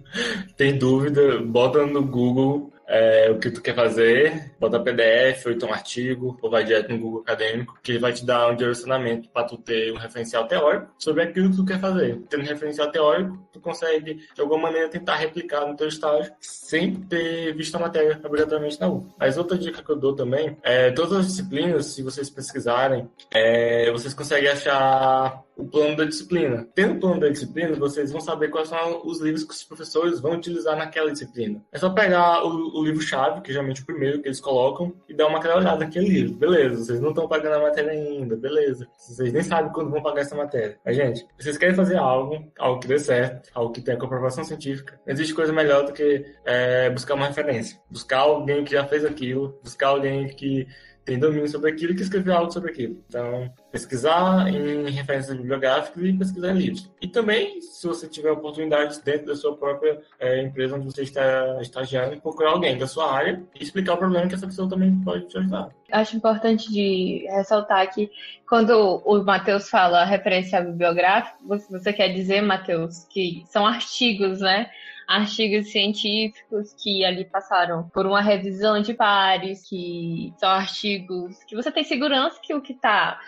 Tem 0.56 0.78
dúvida, 0.78 1.40
bota 1.42 1.84
no 1.84 2.02
Google 2.02 2.72
é, 2.92 3.30
o 3.30 3.38
que 3.38 3.50
tu 3.50 3.62
quer 3.62 3.74
fazer, 3.74 4.52
bota 4.60 4.78
PDF, 4.78 5.46
ou 5.46 5.52
então 5.52 5.70
um 5.70 5.72
artigo, 5.72 6.38
ou 6.42 6.50
vai 6.50 6.62
direto 6.62 6.90
no 6.90 6.98
Google 6.98 7.22
Acadêmico, 7.22 7.78
que 7.82 7.92
ele 7.92 7.98
vai 7.98 8.12
te 8.12 8.24
dar 8.24 8.50
um 8.50 8.54
direcionamento 8.54 9.30
para 9.30 9.46
tu 9.46 9.56
ter 9.56 9.90
um 9.92 9.96
referencial 9.96 10.46
teórico 10.46 10.88
sobre 10.98 11.22
aquilo 11.22 11.50
que 11.50 11.56
tu 11.56 11.64
quer 11.64 11.80
fazer. 11.80 12.20
Tendo 12.28 12.42
um 12.42 12.46
referencial 12.46 12.90
teórico, 12.90 13.38
tu 13.50 13.60
consegue, 13.60 14.14
de 14.34 14.40
alguma 14.40 14.64
maneira, 14.64 14.90
tentar 14.90 15.16
replicar 15.16 15.66
no 15.66 15.74
teu 15.74 15.88
estágio, 15.88 16.30
sem 16.38 16.94
ter 16.94 17.54
visto 17.54 17.74
a 17.76 17.78
matéria 17.78 18.20
obrigatoriamente 18.22 18.78
na 18.78 18.88
U. 18.88 19.10
Mas 19.18 19.38
outra 19.38 19.56
dica 19.56 19.82
que 19.82 19.90
eu 19.90 19.96
dou 19.96 20.14
também, 20.14 20.56
é 20.62 20.90
todas 20.90 21.12
as 21.16 21.26
disciplinas, 21.28 21.86
se 21.86 22.02
vocês 22.02 22.28
pesquisarem, 22.28 23.08
é, 23.32 23.90
vocês 23.90 24.12
conseguem 24.12 24.50
achar 24.50 25.42
o 25.56 25.64
plano 25.66 25.96
da 25.96 26.04
disciplina. 26.04 26.66
Tendo 26.74 26.94
o 26.94 27.00
plano 27.00 27.20
da 27.20 27.28
disciplina, 27.28 27.76
vocês 27.76 28.10
vão 28.10 28.20
saber 28.20 28.48
quais 28.48 28.68
são 28.68 29.02
os 29.04 29.20
livros 29.20 29.44
que 29.44 29.52
os 29.52 29.64
professores 29.64 30.20
vão 30.20 30.32
utilizar 30.32 30.76
naquela 30.76 31.12
disciplina. 31.12 31.62
É 31.70 31.78
só 31.78 31.90
pegar 31.90 32.44
o, 32.44 32.78
o 32.78 32.84
livro-chave, 32.84 33.40
que 33.42 33.52
geralmente 33.52 33.80
é 33.80 33.82
o 33.82 33.86
primeiro 33.86 34.20
que 34.20 34.28
eles 34.28 34.40
colocam, 34.40 34.94
e 35.08 35.14
dar 35.14 35.26
uma 35.26 35.38
olhada 35.38 35.84
naquele 35.84 36.08
livro. 36.08 36.34
Beleza, 36.36 36.84
vocês 36.84 37.00
não 37.00 37.10
estão 37.10 37.28
pagando 37.28 37.56
a 37.56 37.62
matéria 37.62 37.92
ainda, 37.92 38.36
beleza. 38.36 38.88
Vocês 38.96 39.32
nem 39.32 39.42
sabem 39.42 39.72
quando 39.72 39.90
vão 39.90 40.02
pagar 40.02 40.22
essa 40.22 40.34
matéria. 40.34 40.78
Mas, 40.84 40.96
gente, 40.96 41.26
vocês 41.38 41.58
querem 41.58 41.74
fazer 41.74 41.96
algo, 41.96 42.44
algo 42.58 42.80
que 42.80 42.88
dê 42.88 42.98
certo, 42.98 43.50
algo 43.54 43.72
que 43.72 43.80
tenha 43.80 43.98
comprovação 43.98 44.44
científica, 44.44 44.98
não 45.06 45.12
existe 45.12 45.34
coisa 45.34 45.52
melhor 45.52 45.84
do 45.84 45.92
que 45.92 46.24
é, 46.44 46.90
buscar 46.90 47.14
uma 47.14 47.26
referência. 47.26 47.78
Buscar 47.90 48.20
alguém 48.20 48.64
que 48.64 48.72
já 48.72 48.84
fez 48.86 49.04
aquilo, 49.04 49.58
buscar 49.62 49.88
alguém 49.88 50.28
que 50.28 50.66
tem 51.04 51.18
domínio 51.18 51.48
sobre 51.48 51.70
aquilo 51.70 51.92
e 51.92 51.96
que 51.96 52.02
escreveu 52.02 52.34
algo 52.34 52.52
sobre 52.52 52.70
aquilo. 52.70 53.02
Então, 53.08 53.52
pesquisar 53.72 54.48
em 54.48 54.90
referências 54.90 55.34
bibliográficas 55.34 56.04
e 56.04 56.12
pesquisar 56.12 56.52
livros. 56.52 56.90
E 57.00 57.08
também, 57.08 57.58
se 57.62 57.86
você 57.86 58.06
tiver 58.06 58.30
oportunidades 58.30 58.98
dentro 58.98 59.28
da 59.28 59.34
sua 59.34 59.56
própria 59.56 59.98
é, 60.20 60.42
empresa 60.42 60.76
onde 60.76 60.84
você 60.84 61.02
está 61.02 61.58
estagiando, 61.62 62.20
procurar 62.20 62.50
alguém 62.50 62.76
da 62.76 62.86
sua 62.86 63.10
área 63.10 63.42
e 63.58 63.62
explicar 63.62 63.94
o 63.94 63.96
problema 63.96 64.28
que 64.28 64.34
essa 64.34 64.46
pessoa 64.46 64.68
também 64.68 64.94
pode 65.02 65.26
te 65.26 65.38
ajudar. 65.38 65.70
Acho 65.90 66.16
importante 66.16 66.70
de 66.70 67.26
ressaltar 67.30 67.92
que 67.92 68.10
quando 68.46 69.02
o 69.06 69.24
Matheus 69.24 69.70
fala 69.70 70.04
referência 70.04 70.60
bibliográfica, 70.60 71.38
você 71.70 71.92
quer 71.94 72.08
dizer, 72.08 72.42
Matheus, 72.42 73.06
que 73.08 73.42
são 73.48 73.66
artigos, 73.66 74.40
né? 74.40 74.70
artigos 75.06 75.70
científicos 75.70 76.74
que 76.74 77.04
ali 77.04 77.24
passaram 77.24 77.88
por 77.92 78.06
uma 78.06 78.20
revisão 78.20 78.80
de 78.80 78.94
pares, 78.94 79.68
que 79.68 80.32
são 80.38 80.48
artigos 80.48 81.36
que 81.44 81.56
você 81.56 81.70
tem 81.70 81.84
segurança 81.84 82.38
que 82.40 82.54
o 82.54 82.62
que 82.62 82.72
está 82.72 83.18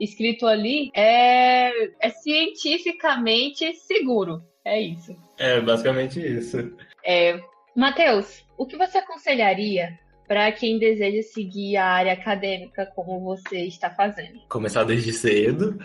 escrito 0.00 0.46
ali 0.46 0.90
é, 0.94 1.70
é 2.00 2.10
cientificamente 2.10 3.74
seguro. 3.76 4.42
É 4.64 4.80
isso. 4.80 5.14
É 5.38 5.60
basicamente 5.60 6.20
isso. 6.20 6.72
É, 7.04 7.38
Matheus, 7.76 8.44
o 8.56 8.66
que 8.66 8.76
você 8.76 8.98
aconselharia 8.98 9.98
para 10.26 10.50
quem 10.52 10.78
deseja 10.78 11.22
seguir 11.22 11.76
a 11.76 11.86
área 11.86 12.12
acadêmica 12.12 12.86
como 12.94 13.20
você 13.20 13.66
está 13.66 13.90
fazendo? 13.90 14.40
Começar 14.48 14.84
desde 14.84 15.12
cedo, 15.12 15.78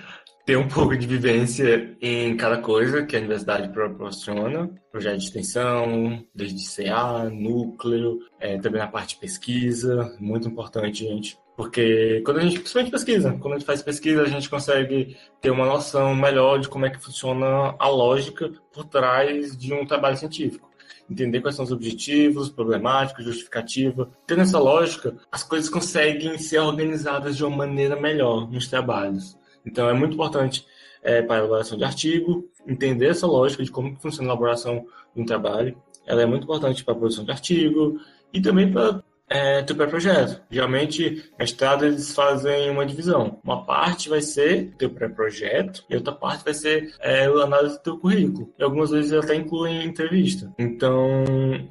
ter 0.45 0.55
um 0.57 0.67
pouco 0.67 0.97
de 0.97 1.05
vivência 1.05 1.95
em 2.01 2.35
cada 2.37 2.57
coisa 2.57 3.05
que 3.05 3.15
a 3.15 3.19
universidade 3.19 3.69
proporciona, 3.69 4.69
projeto 4.91 5.17
de 5.17 5.25
extensão, 5.25 6.25
desde 6.33 6.65
CA, 6.73 7.29
núcleo, 7.29 8.19
é, 8.39 8.57
também 8.57 8.79
na 8.79 8.87
parte 8.87 9.15
de 9.15 9.21
pesquisa, 9.21 10.15
muito 10.19 10.47
importante, 10.47 11.05
gente. 11.05 11.37
Porque 11.59 12.21
quando 12.23 12.37
a 12.37 12.41
gente, 12.41 12.57
principalmente 12.57 12.89
pesquisa, 12.89 13.33
quando 13.33 13.55
a 13.55 13.57
gente 13.57 13.65
faz 13.65 13.81
pesquisa, 13.83 14.21
a 14.21 14.27
gente 14.29 14.49
consegue 14.49 15.17
ter 15.41 15.49
uma 15.49 15.65
noção 15.65 16.15
melhor 16.15 16.57
de 16.57 16.69
como 16.69 16.85
é 16.85 16.89
que 16.89 17.03
funciona 17.03 17.75
a 17.77 17.89
lógica 17.89 18.49
por 18.71 18.85
trás 18.85 19.57
de 19.57 19.73
um 19.73 19.85
trabalho 19.85 20.15
científico 20.15 20.69
entender 21.11 21.41
quais 21.41 21.57
são 21.57 21.65
os 21.65 21.71
objetivos, 21.71 22.47
problemática, 22.47 23.21
justificativa. 23.21 24.09
Tendo 24.25 24.43
essa 24.43 24.57
lógica, 24.57 25.17
as 25.29 25.43
coisas 25.43 25.69
conseguem 25.69 26.37
ser 26.37 26.59
organizadas 26.59 27.35
de 27.35 27.43
uma 27.43 27.57
maneira 27.57 27.99
melhor 27.99 28.49
nos 28.49 28.69
trabalhos. 28.69 29.37
Então, 29.65 29.89
é 29.89 29.93
muito 29.93 30.13
importante 30.13 30.65
é, 31.03 31.21
para 31.21 31.35
a 31.35 31.39
elaboração 31.39 31.77
de 31.77 31.83
artigo, 31.83 32.47
entender 32.65 33.07
essa 33.07 33.27
lógica 33.27 33.63
de 33.63 33.71
como 33.71 33.97
funciona 33.97 34.29
a 34.29 34.31
elaboração 34.31 34.85
de 35.13 35.21
um 35.21 35.25
trabalho. 35.25 35.75
Ela 36.05 36.21
é 36.21 36.25
muito 36.25 36.43
importante 36.43 36.85
para 36.85 36.93
a 36.93 36.97
produção 36.97 37.25
de 37.25 37.31
artigo 37.31 37.99
e 38.31 38.39
também 38.39 38.71
para 38.71 39.03
é, 39.29 39.61
teu 39.61 39.75
pré-projeto. 39.75 40.41
Geralmente, 40.49 41.23
mestrado 41.37 41.85
eles 41.85 42.13
fazem 42.13 42.69
uma 42.69 42.85
divisão. 42.85 43.39
Uma 43.43 43.63
parte 43.63 44.09
vai 44.09 44.21
ser 44.21 44.73
teu 44.77 44.89
pré-projeto 44.89 45.83
e 45.89 45.95
outra 45.95 46.13
parte 46.13 46.43
vai 46.43 46.53
ser 46.53 46.93
é, 46.99 47.25
análise 47.25 47.77
do 47.77 47.83
teu 47.83 47.97
currículo. 47.97 48.51
E 48.57 48.63
algumas 48.63 48.89
vezes 48.89 49.13
até 49.13 49.35
incluem 49.35 49.85
entrevista. 49.85 50.51
Então, 50.57 51.23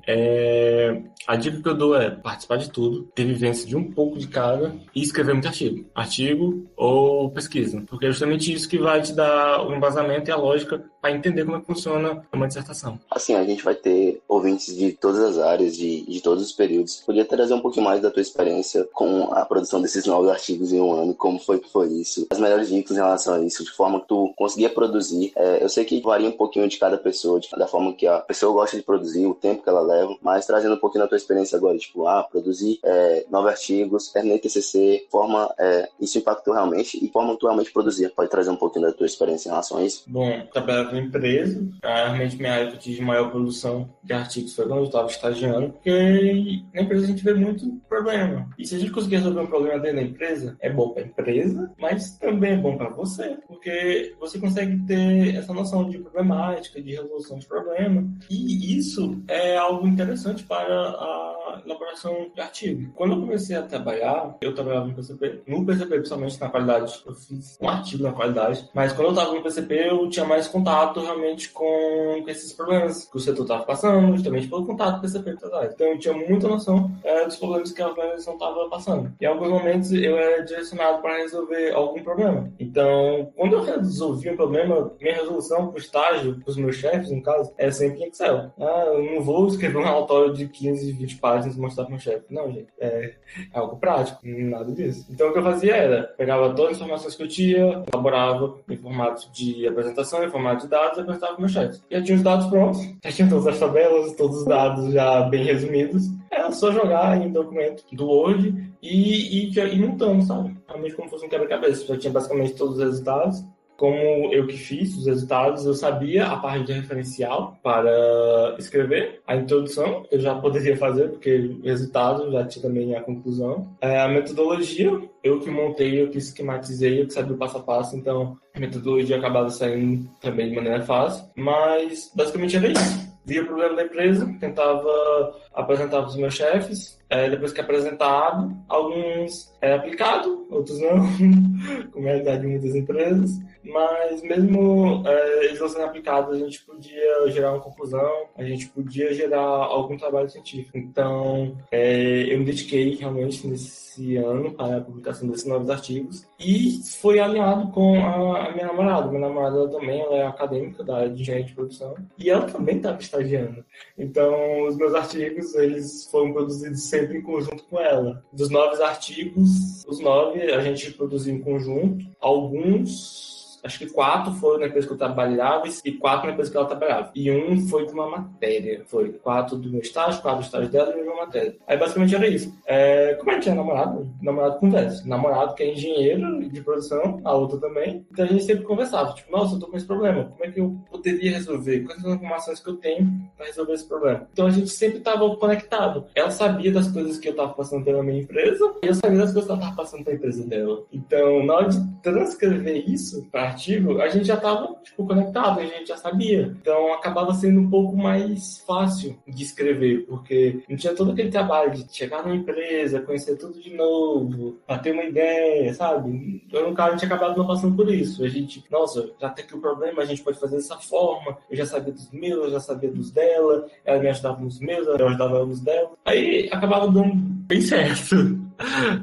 é, 0.07 1.03
a 1.27 1.37
dica 1.37 1.61
que 1.61 1.69
eu 1.69 1.75
dou 1.75 1.97
é 1.97 2.11
participar 2.11 2.57
de 2.57 2.71
tudo, 2.71 3.05
ter 3.15 3.25
vivência 3.25 3.67
de 3.67 3.77
um 3.77 3.91
pouco 3.91 4.19
de 4.19 4.29
cada 4.29 4.75
e 4.95 5.03
escrever 5.03 5.33
muito 5.33 5.49
artigo. 5.49 5.85
Artigo 5.95 6.67
ou 6.77 7.31
pesquisa. 7.31 7.83
Porque 7.87 8.07
é 8.07 8.11
justamente 8.11 8.53
isso 8.53 8.69
que 8.69 8.79
vai 8.79 9.03
te 9.03 9.13
dar 9.13 9.67
o 9.67 9.75
embasamento 9.75 10.31
e 10.31 10.33
a 10.33 10.37
lógica 10.37 10.85
para 11.01 11.13
entender 11.13 11.45
como 11.45 11.57
é 11.57 11.61
que 11.61 11.67
funciona 11.67 12.23
uma 12.33 12.47
dissertação. 12.47 12.99
Assim, 13.11 13.35
a 13.35 13.45
gente 13.45 13.63
vai 13.63 13.75
ter 13.75 14.21
ouvintes 14.29 14.77
de 14.77 14.93
todas 14.93 15.21
as 15.21 15.39
áreas, 15.39 15.77
de, 15.77 16.03
de 16.03 16.21
todos 16.21 16.45
os 16.45 16.53
períodos. 16.53 17.03
Podia 17.05 17.25
trazer 17.25 17.48
um 17.55 17.61
pouquinho 17.61 17.85
mais 17.85 18.01
da 18.01 18.11
tua 18.11 18.23
experiência 18.23 18.85
com 18.93 19.33
a 19.33 19.45
produção 19.45 19.81
desses 19.81 20.07
novos 20.07 20.29
artigos 20.29 20.73
em 20.73 20.81
um 20.81 20.93
ano, 20.93 21.15
como 21.15 21.39
foi 21.39 21.59
que 21.59 21.71
foi 21.71 21.89
isso, 21.89 22.27
as 22.31 22.39
melhores 22.39 22.69
dicas 22.69 22.97
em 22.97 23.01
relação 23.01 23.35
a 23.35 23.41
isso, 23.41 23.65
de 23.65 23.71
forma 23.71 24.01
que 24.01 24.09
tu 24.09 24.33
conseguia 24.37 24.71
produzir. 24.71 25.33
É, 25.37 25.63
eu 25.63 25.69
sei 25.69 25.85
que 25.85 26.01
varia 26.01 26.29
um 26.29 26.33
pouquinho 26.33 26.69
de 26.69 26.79
cada 26.79 26.97
pessoa, 26.97 27.41
de, 27.41 27.49
da 27.51 27.67
forma 27.67 27.93
que 27.93 28.07
a 28.07 28.19
pessoa 28.19 28.53
gosta 28.53 28.77
de 28.77 28.83
produzir, 28.83 29.27
o 29.27 29.35
tempo 29.35 29.63
que 29.63 29.69
ela 29.69 29.81
leva, 29.81 30.17
mas 30.23 30.47
trazendo 30.47 30.75
um 30.75 30.79
pouquinho 30.79 31.05
da 31.05 31.09
tua 31.09 31.17
experiência 31.17 31.57
agora, 31.57 31.79
tipo, 31.79 32.07
ah, 32.07 32.23
produzir 32.23 32.79
é, 32.83 33.27
novos 33.31 33.51
artigos, 33.51 34.09
terminei 34.09 34.39
TCC, 34.39 35.07
forma, 35.11 35.53
é, 35.59 35.89
isso 36.01 36.19
impactou 36.19 36.55
realmente 36.55 37.03
e 37.03 37.09
forma 37.09 37.33
que 37.33 37.41
tu 37.41 37.47
realmente 37.47 37.73
produzia. 37.73 38.11
Pode 38.15 38.31
trazer 38.31 38.51
um 38.51 38.57
pouquinho 38.57 38.87
da 38.87 38.93
tua 38.93 39.07
experiência 39.07 39.49
em 39.49 39.53
relação 39.53 39.79
a 39.79 39.85
isso? 39.85 40.05
Bom, 40.07 40.47
trabalhava 40.53 40.97
em 40.97 41.05
empresa. 41.05 41.67
Realmente, 41.83 42.37
minha 42.37 42.55
época 42.55 42.79
de 42.79 43.01
maior 43.03 43.31
produção 43.31 43.89
de 44.03 44.13
artigos 44.13 44.55
foi 44.55 44.67
quando 44.67 44.81
eu 44.81 44.85
estava 44.85 45.09
estagiando, 45.09 45.71
porque 45.71 46.63
na 46.73 46.83
empresa 46.83 47.05
a 47.05 47.09
gente 47.09 47.25
vê 47.25 47.35
muito 47.39 47.67
problema. 47.89 48.49
E 48.59 48.67
se 48.67 48.77
a 48.77 48.79
gente 48.79 48.93
conseguir 48.93 49.17
resolver 49.17 49.41
um 49.41 49.47
problema 49.47 49.79
dentro 49.79 49.97
da 49.97 50.03
empresa, 50.03 50.57
é 50.61 50.71
bom 50.71 50.91
para 50.91 51.03
a 51.03 51.07
empresa, 51.07 51.73
mas 51.79 52.17
também 52.19 52.53
é 52.53 52.57
bom 52.57 52.77
para 52.77 52.91
você, 52.91 53.39
porque 53.47 54.15
você 54.21 54.39
consegue 54.39 54.79
ter 54.87 55.37
essa 55.37 55.53
noção 55.53 55.89
de 55.89 55.99
problemática, 55.99 56.81
de 56.81 56.93
resolução 56.93 57.39
de 57.39 57.47
problema. 57.47 58.09
E 58.31 58.77
isso 58.77 59.23
é 59.29 59.57
algo 59.57 59.87
interessante 59.87 60.45
para 60.45 60.65
a 60.65 61.63
elaboração 61.65 62.31
de 62.35 62.41
artigo. 62.41 62.93
Quando 62.95 63.15
eu 63.15 63.21
comecei 63.21 63.57
a 63.57 63.63
trabalhar, 63.63 64.37
eu 64.41 64.55
trabalhava 64.55 64.87
no 64.87 64.95
PCP, 64.95 65.43
no 65.47 65.65
PCP, 65.65 65.95
principalmente 65.97 66.41
na 66.41 66.49
qualidade. 66.49 67.03
Eu 67.07 67.15
fiz 67.15 67.59
um 67.61 67.69
artigo 67.69 68.03
na 68.03 68.13
qualidade, 68.13 68.69
mas 68.75 68.93
quando 68.93 69.09
eu 69.09 69.13
estava 69.13 69.35
no 69.35 69.43
PCP, 69.43 69.75
eu 69.89 70.09
tinha 70.09 70.25
mais 70.25 70.49
contato 70.49 71.01
realmente 71.01 71.51
com, 71.51 72.25
esses 72.27 72.53
problemas 72.53 73.05
que 73.05 73.17
o 73.17 73.21
setor 73.21 73.43
estava 73.43 73.65
passando, 73.65 74.15
justamente 74.15 74.49
pelo 74.49 74.67
contato 74.67 74.93
com 74.93 74.99
o 74.99 75.01
PCP. 75.03 75.37
Então 75.73 75.87
eu 75.89 75.99
tinha 75.99 76.15
muita 76.15 76.49
noção 76.49 76.91
é, 77.03 77.28
dos 77.29 77.37
problemas 77.37 77.73
que 77.73 77.83
a 77.83 77.89
organização 77.89 78.35
estava 78.35 78.69
passando. 78.69 79.13
Em 79.21 79.27
alguns 79.27 79.49
momentos 79.49 79.93
eu 79.93 80.17
era 80.17 80.43
direcionado 80.43 81.01
para 81.01 81.19
resolver 81.19 81.73
algum 81.73 82.03
problema. 82.03 82.53
Então, 82.59 83.33
quando 83.37 83.55
eu 83.55 83.63
resolvi 83.63 84.31
um 84.31 84.37
problema, 84.37 84.93
minha 85.01 85.15
resolução 85.15 85.69
para 85.69 85.77
o 85.77 85.79
estágio, 85.79 86.41
para 86.41 86.51
os 86.51 86.57
meus 86.57 86.77
chefes, 86.77 87.11
no 87.11 87.23
caso, 87.23 87.53
é 87.57 87.71
sempre 87.71 88.03
em 88.03 88.09
Excel. 88.09 88.53
Ah, 88.59 88.85
eu 88.93 89.15
não 89.15 89.23
vou 89.23 89.47
escrever 89.47 89.79
um 89.79 89.85
relatório 89.85 90.33
de 90.33 90.49
15, 90.49 90.93
20 90.93 91.17
páginas 91.17 91.57
e 91.57 91.61
mostrar 91.61 91.85
para 91.85 91.91
o 91.91 91.93
meu 91.93 92.01
chefe. 92.01 92.25
Não, 92.31 92.51
gente. 92.51 92.69
É, 92.79 93.15
é 93.53 93.59
algo 93.59 93.77
prático, 93.77 94.21
nada 94.25 94.73
disso. 94.73 95.07
Então 95.11 95.29
o 95.29 95.33
que 95.33 95.39
eu 95.39 95.43
fazia 95.43 95.77
era, 95.77 96.03
pegava 96.17 96.55
todas 96.55 96.73
as 96.73 96.77
informações 96.79 97.15
que 97.15 97.23
eu 97.23 97.29
tinha, 97.29 97.85
elaborava 97.93 98.59
em 98.69 98.77
formato 98.77 99.31
de 99.33 99.67
apresentação, 99.67 100.25
em 100.25 100.31
formato 100.31 100.65
de 100.65 100.69
dados 100.69 100.99
e 100.99 101.01
apresentava 101.01 101.33
para 101.33 101.39
o 101.39 101.41
meu 101.41 101.49
chefe. 101.49 101.81
Já 101.91 102.03
tinha 102.03 102.17
os 102.17 102.23
dados 102.23 102.47
prontos, 102.47 102.81
já 103.05 103.13
tinha 103.13 103.29
todas 103.29 103.47
as 103.47 103.59
tabelas, 103.59 104.17
todos 104.17 104.39
os 104.39 104.45
dados 104.45 104.93
já 104.93 105.23
bem 105.23 105.45
resumidos. 105.45 106.09
Só 106.51 106.73
jogar 106.73 107.21
em 107.21 107.31
documento 107.31 107.85
do 107.93 108.07
Word 108.07 108.73
e, 108.83 109.49
e, 109.49 109.59
e 109.59 109.79
montando, 109.79 110.23
sabe? 110.25 110.57
Realmente 110.67 110.95
como 110.95 111.09
fosse 111.09 111.27
um 111.27 111.29
quebra-cabeça. 111.29 111.87
Já 111.87 111.99
tinha 111.99 112.13
basicamente 112.13 112.55
todos 112.55 112.77
os 112.77 112.83
resultados 112.83 113.45
como 113.79 114.35
eu 114.35 114.45
que 114.45 114.57
fiz 114.57 114.93
os 114.97 115.07
resultados, 115.07 115.65
eu 115.65 115.73
sabia 115.73 116.27
a 116.27 116.37
parte 116.37 116.65
de 116.65 116.73
referencial 116.73 117.57
para 117.63 118.57
escrever 118.59 119.21
a 119.25 119.37
introdução, 119.37 120.05
eu 120.11 120.19
já 120.19 120.35
poderia 120.35 120.77
fazer, 120.77 121.11
porque 121.11 121.57
o 121.63 121.65
resultado 121.65 122.31
já 122.33 122.45
tinha 122.45 122.61
também 122.65 122.97
a 122.97 123.01
conclusão. 123.01 123.73
É, 123.81 124.01
a 124.01 124.09
metodologia, 124.09 124.91
eu 125.23 125.39
que 125.39 125.49
montei, 125.49 126.03
eu 126.03 126.11
que 126.11 126.19
esquematizei, 126.19 127.01
eu 127.01 127.07
que 127.07 127.13
sabia 127.13 127.37
o 127.37 127.39
passo 127.39 127.59
a 127.59 127.63
passo, 127.63 127.97
então 127.97 128.37
a 128.53 128.59
metodologia 128.59 129.17
acabava 129.17 129.49
saindo 129.49 130.11
também 130.21 130.51
de 130.51 130.57
maneira 130.57 130.83
fácil, 130.83 131.25
mas 131.37 132.11
basicamente 132.17 132.57
era 132.57 132.67
isso. 132.67 133.09
Via 133.25 133.43
o 133.43 133.47
problema 133.47 133.77
da 133.77 133.85
empresa, 133.85 134.27
tentava 134.41 135.37
apresentar 135.59 136.03
para 136.03 136.09
os 136.09 136.17
meus 136.17 136.35
chefes, 136.35 136.99
é, 137.11 137.29
depois 137.29 137.53
que 137.53 137.61
apresentado, 137.61 138.57
alguns 138.69 139.53
é 139.61 139.75
aplicado, 139.75 140.47
outros 140.51 140.79
não, 140.81 140.99
como 141.91 142.07
é 142.07 142.11
a 142.11 142.13
realidade 142.13 142.43
de 142.43 142.47
muitas 142.47 142.75
empresas, 142.77 143.41
mas 143.65 144.23
mesmo 144.23 145.03
é, 145.07 145.47
eles 145.47 145.61
não 145.61 145.69
sendo 145.69 145.85
aplicados, 145.85 146.35
a 146.35 146.39
gente 146.39 146.65
podia 146.65 147.31
gerar 147.31 147.53
uma 147.53 147.61
conclusão, 147.61 148.27
a 148.37 148.45
gente 148.45 148.69
podia 148.69 149.13
gerar 149.13 149.41
algum 149.41 149.97
trabalho 149.97 150.29
científico. 150.29 150.79
Então, 150.79 151.57
é, 151.71 152.33
eu 152.33 152.39
me 152.39 152.45
dediquei 152.45 152.95
realmente 152.95 153.47
nesse 153.47 154.17
ano 154.17 154.53
para 154.53 154.77
a 154.77 154.81
publicação 154.81 155.29
desses 155.29 155.47
novos 155.47 155.69
artigos 155.69 156.27
e 156.39 156.81
foi 157.01 157.19
alinhado 157.19 157.69
com 157.73 157.99
a, 158.01 158.49
a 158.49 158.53
minha 158.53 158.67
namorada. 158.67 159.09
Minha 159.09 159.29
namorada 159.29 159.69
também 159.69 160.01
ela 160.01 160.17
é 160.17 160.27
acadêmica 160.27 160.85
da 160.85 160.99
área 160.99 161.11
de 161.11 161.23
engenharia 161.23 161.47
de 161.47 161.55
produção 161.55 161.95
e 162.17 162.31
ela 162.31 162.47
também 162.47 162.77
estava 162.77 163.01
estagiando. 163.01 163.65
Então, 163.99 164.67
os 164.67 164.77
meus 164.77 164.95
artigos 164.95 165.48
eles 165.55 166.09
foram 166.11 166.33
produzidos 166.33 166.83
sempre 166.83 167.19
em 167.19 167.23
conjunto 167.23 167.65
com 167.65 167.79
ela. 167.79 168.25
Dos 168.33 168.51
nove 168.51 168.83
artigos, 168.83 169.85
os 169.87 170.01
nove 170.01 170.41
a 170.53 170.61
gente 170.61 170.93
produziu 170.93 171.35
em 171.35 171.41
conjunto. 171.41 172.05
Alguns 172.21 173.38
acho 173.63 173.79
que 173.79 173.87
quatro 173.87 174.33
foram 174.35 174.61
na 174.61 174.67
empresa 174.67 174.87
que 174.87 174.93
eu 174.93 174.99
trabalhava 174.99 175.65
e 175.85 175.93
quatro 175.93 176.27
na 176.27 176.33
empresa 176.33 176.51
que 176.51 176.57
ela 176.57 176.67
trabalhava. 176.67 177.11
E 177.15 177.31
um 177.31 177.67
foi 177.69 177.87
de 177.87 177.93
uma 177.93 178.09
matéria. 178.09 178.83
Foi 178.87 179.13
quatro 179.13 179.57
do 179.57 179.71
meu 179.71 179.81
estágio, 179.81 180.23
quatro 180.23 180.41
do 180.41 180.45
estágio 180.45 180.69
dela 180.69 180.95
e 180.97 181.03
uma 181.03 181.27
matéria. 181.27 181.57
Aí 181.67 181.77
basicamente 181.77 182.15
era 182.15 182.27
isso. 182.27 182.55
É, 182.67 183.15
como 183.15 183.31
a 183.31 183.35
gente 183.35 183.49
é 183.49 183.55
namorado, 183.55 184.09
namorado 184.23 184.59
conversa. 184.59 185.07
Namorado 185.07 185.55
que 185.55 185.63
é 185.63 185.73
engenheiro 185.73 186.49
de 186.49 186.61
produção, 186.61 187.21
a 187.25 187.35
outra 187.35 187.59
também. 187.59 188.07
Então 188.11 188.25
a 188.25 188.29
gente 188.29 188.45
sempre 188.45 188.65
conversava. 188.65 189.15
Tipo, 189.15 189.33
nossa, 189.33 189.55
eu 189.55 189.61
tô 189.61 189.67
com 189.69 189.77
esse 189.77 189.87
problema. 189.87 190.25
Como 190.25 190.45
é 190.45 190.51
que 190.51 190.61
eu 190.61 190.77
poderia 190.91 191.33
resolver? 191.33 191.81
Quais 191.81 192.01
são 192.01 192.11
as 192.11 192.17
informações 192.17 192.61
que 192.61 192.71
eu 192.71 192.77
tenho 192.77 193.31
para 193.37 193.47
resolver 193.47 193.73
esse 193.75 193.87
problema? 193.87 194.29
Então 194.33 194.47
a 194.47 194.51
gente 194.51 194.71
sempre 194.71 195.01
tava 195.01 195.37
conectado. 195.37 196.07
Ela 196.15 196.31
sabia 196.31 196.73
das 196.73 196.89
coisas 196.91 197.19
que 197.19 197.29
eu 197.29 197.37
tava 197.37 197.53
passando 197.53 197.85
pela 197.85 198.03
minha 198.03 198.21
empresa 198.21 198.75
e 198.83 198.87
eu 198.87 198.95
sabia 198.95 199.19
das 199.19 199.33
coisas 199.33 199.47
que 199.47 199.53
ela 199.53 199.61
tava 199.61 199.77
passando 199.77 200.05
pela 200.05 200.17
empresa 200.17 200.47
dela. 200.47 200.85
Então, 200.93 201.45
na 201.45 201.55
hora 201.55 201.69
de 201.69 202.03
transcrever 202.03 202.89
isso 202.89 203.27
para 203.31 203.48
artigo, 203.49 204.01
a 204.01 204.09
gente 204.09 204.27
já 204.27 204.35
estava 204.35 204.75
tipo, 204.83 205.07
conectado, 205.07 205.61
a 205.61 205.65
gente 205.67 205.89
já 205.89 205.97
sabia. 205.97 206.55
Então 206.61 206.93
acabava 206.93 207.35
sendo 207.35 207.61
um 207.61 207.71
pouco 207.71 207.97
mais 207.97 208.59
fácil 208.67 209.19
de 209.27 209.43
escrever, 209.43 210.07
porque 210.07 210.63
não 210.69 210.77
tinha 210.77 210.95
todo 210.95 211.13
aquele 211.13 211.31
trabalho 211.31 211.71
de 211.73 211.85
chegar 211.95 212.23
numa 212.23 212.37
empresa, 212.37 213.01
conhecer 213.01 213.37
tudo 213.37 213.61
de 213.61 213.75
novo, 213.75 214.59
para 214.67 214.79
ter 214.79 214.93
uma 214.93 215.05
ideia, 215.05 215.73
sabe? 215.75 216.43
Eu, 216.53 216.73
caso, 216.75 216.91
a 216.91 216.93
gente 216.93 217.07
acabava 217.07 217.37
não 217.37 217.47
passando 217.47 217.77
por 217.77 217.93
isso. 217.93 218.25
A 218.25 218.29
gente, 218.29 218.65
nossa, 218.71 219.11
já 219.21 219.31
tem 219.31 219.45
aqui 219.45 219.55
o 219.55 219.61
problema, 219.61 220.03
a 220.03 220.07
gente 220.07 220.23
pode 220.23 220.39
fazer 220.39 220.57
dessa 220.57 220.77
forma. 220.79 221.39
Eu 221.51 221.57
já 221.57 221.67
sabia 221.67 221.93
dos 221.93 222.11
meus, 222.11 222.45
eu 222.45 222.51
já 222.51 222.61
sabia 222.61 222.91
dos 222.91 223.11
dela, 223.11 223.67
ela 223.85 223.99
me 223.99 224.09
ajudava 224.09 224.41
nos 224.41 224.61
meus, 224.61 224.87
eu 224.87 225.07
ajudava 225.07 225.45
nos 225.45 225.61
dela. 225.61 225.91
Aí 226.05 226.49
acabava 226.53 226.89
dando 226.89 227.38
bem 227.49 227.63
certo. 227.63 228.15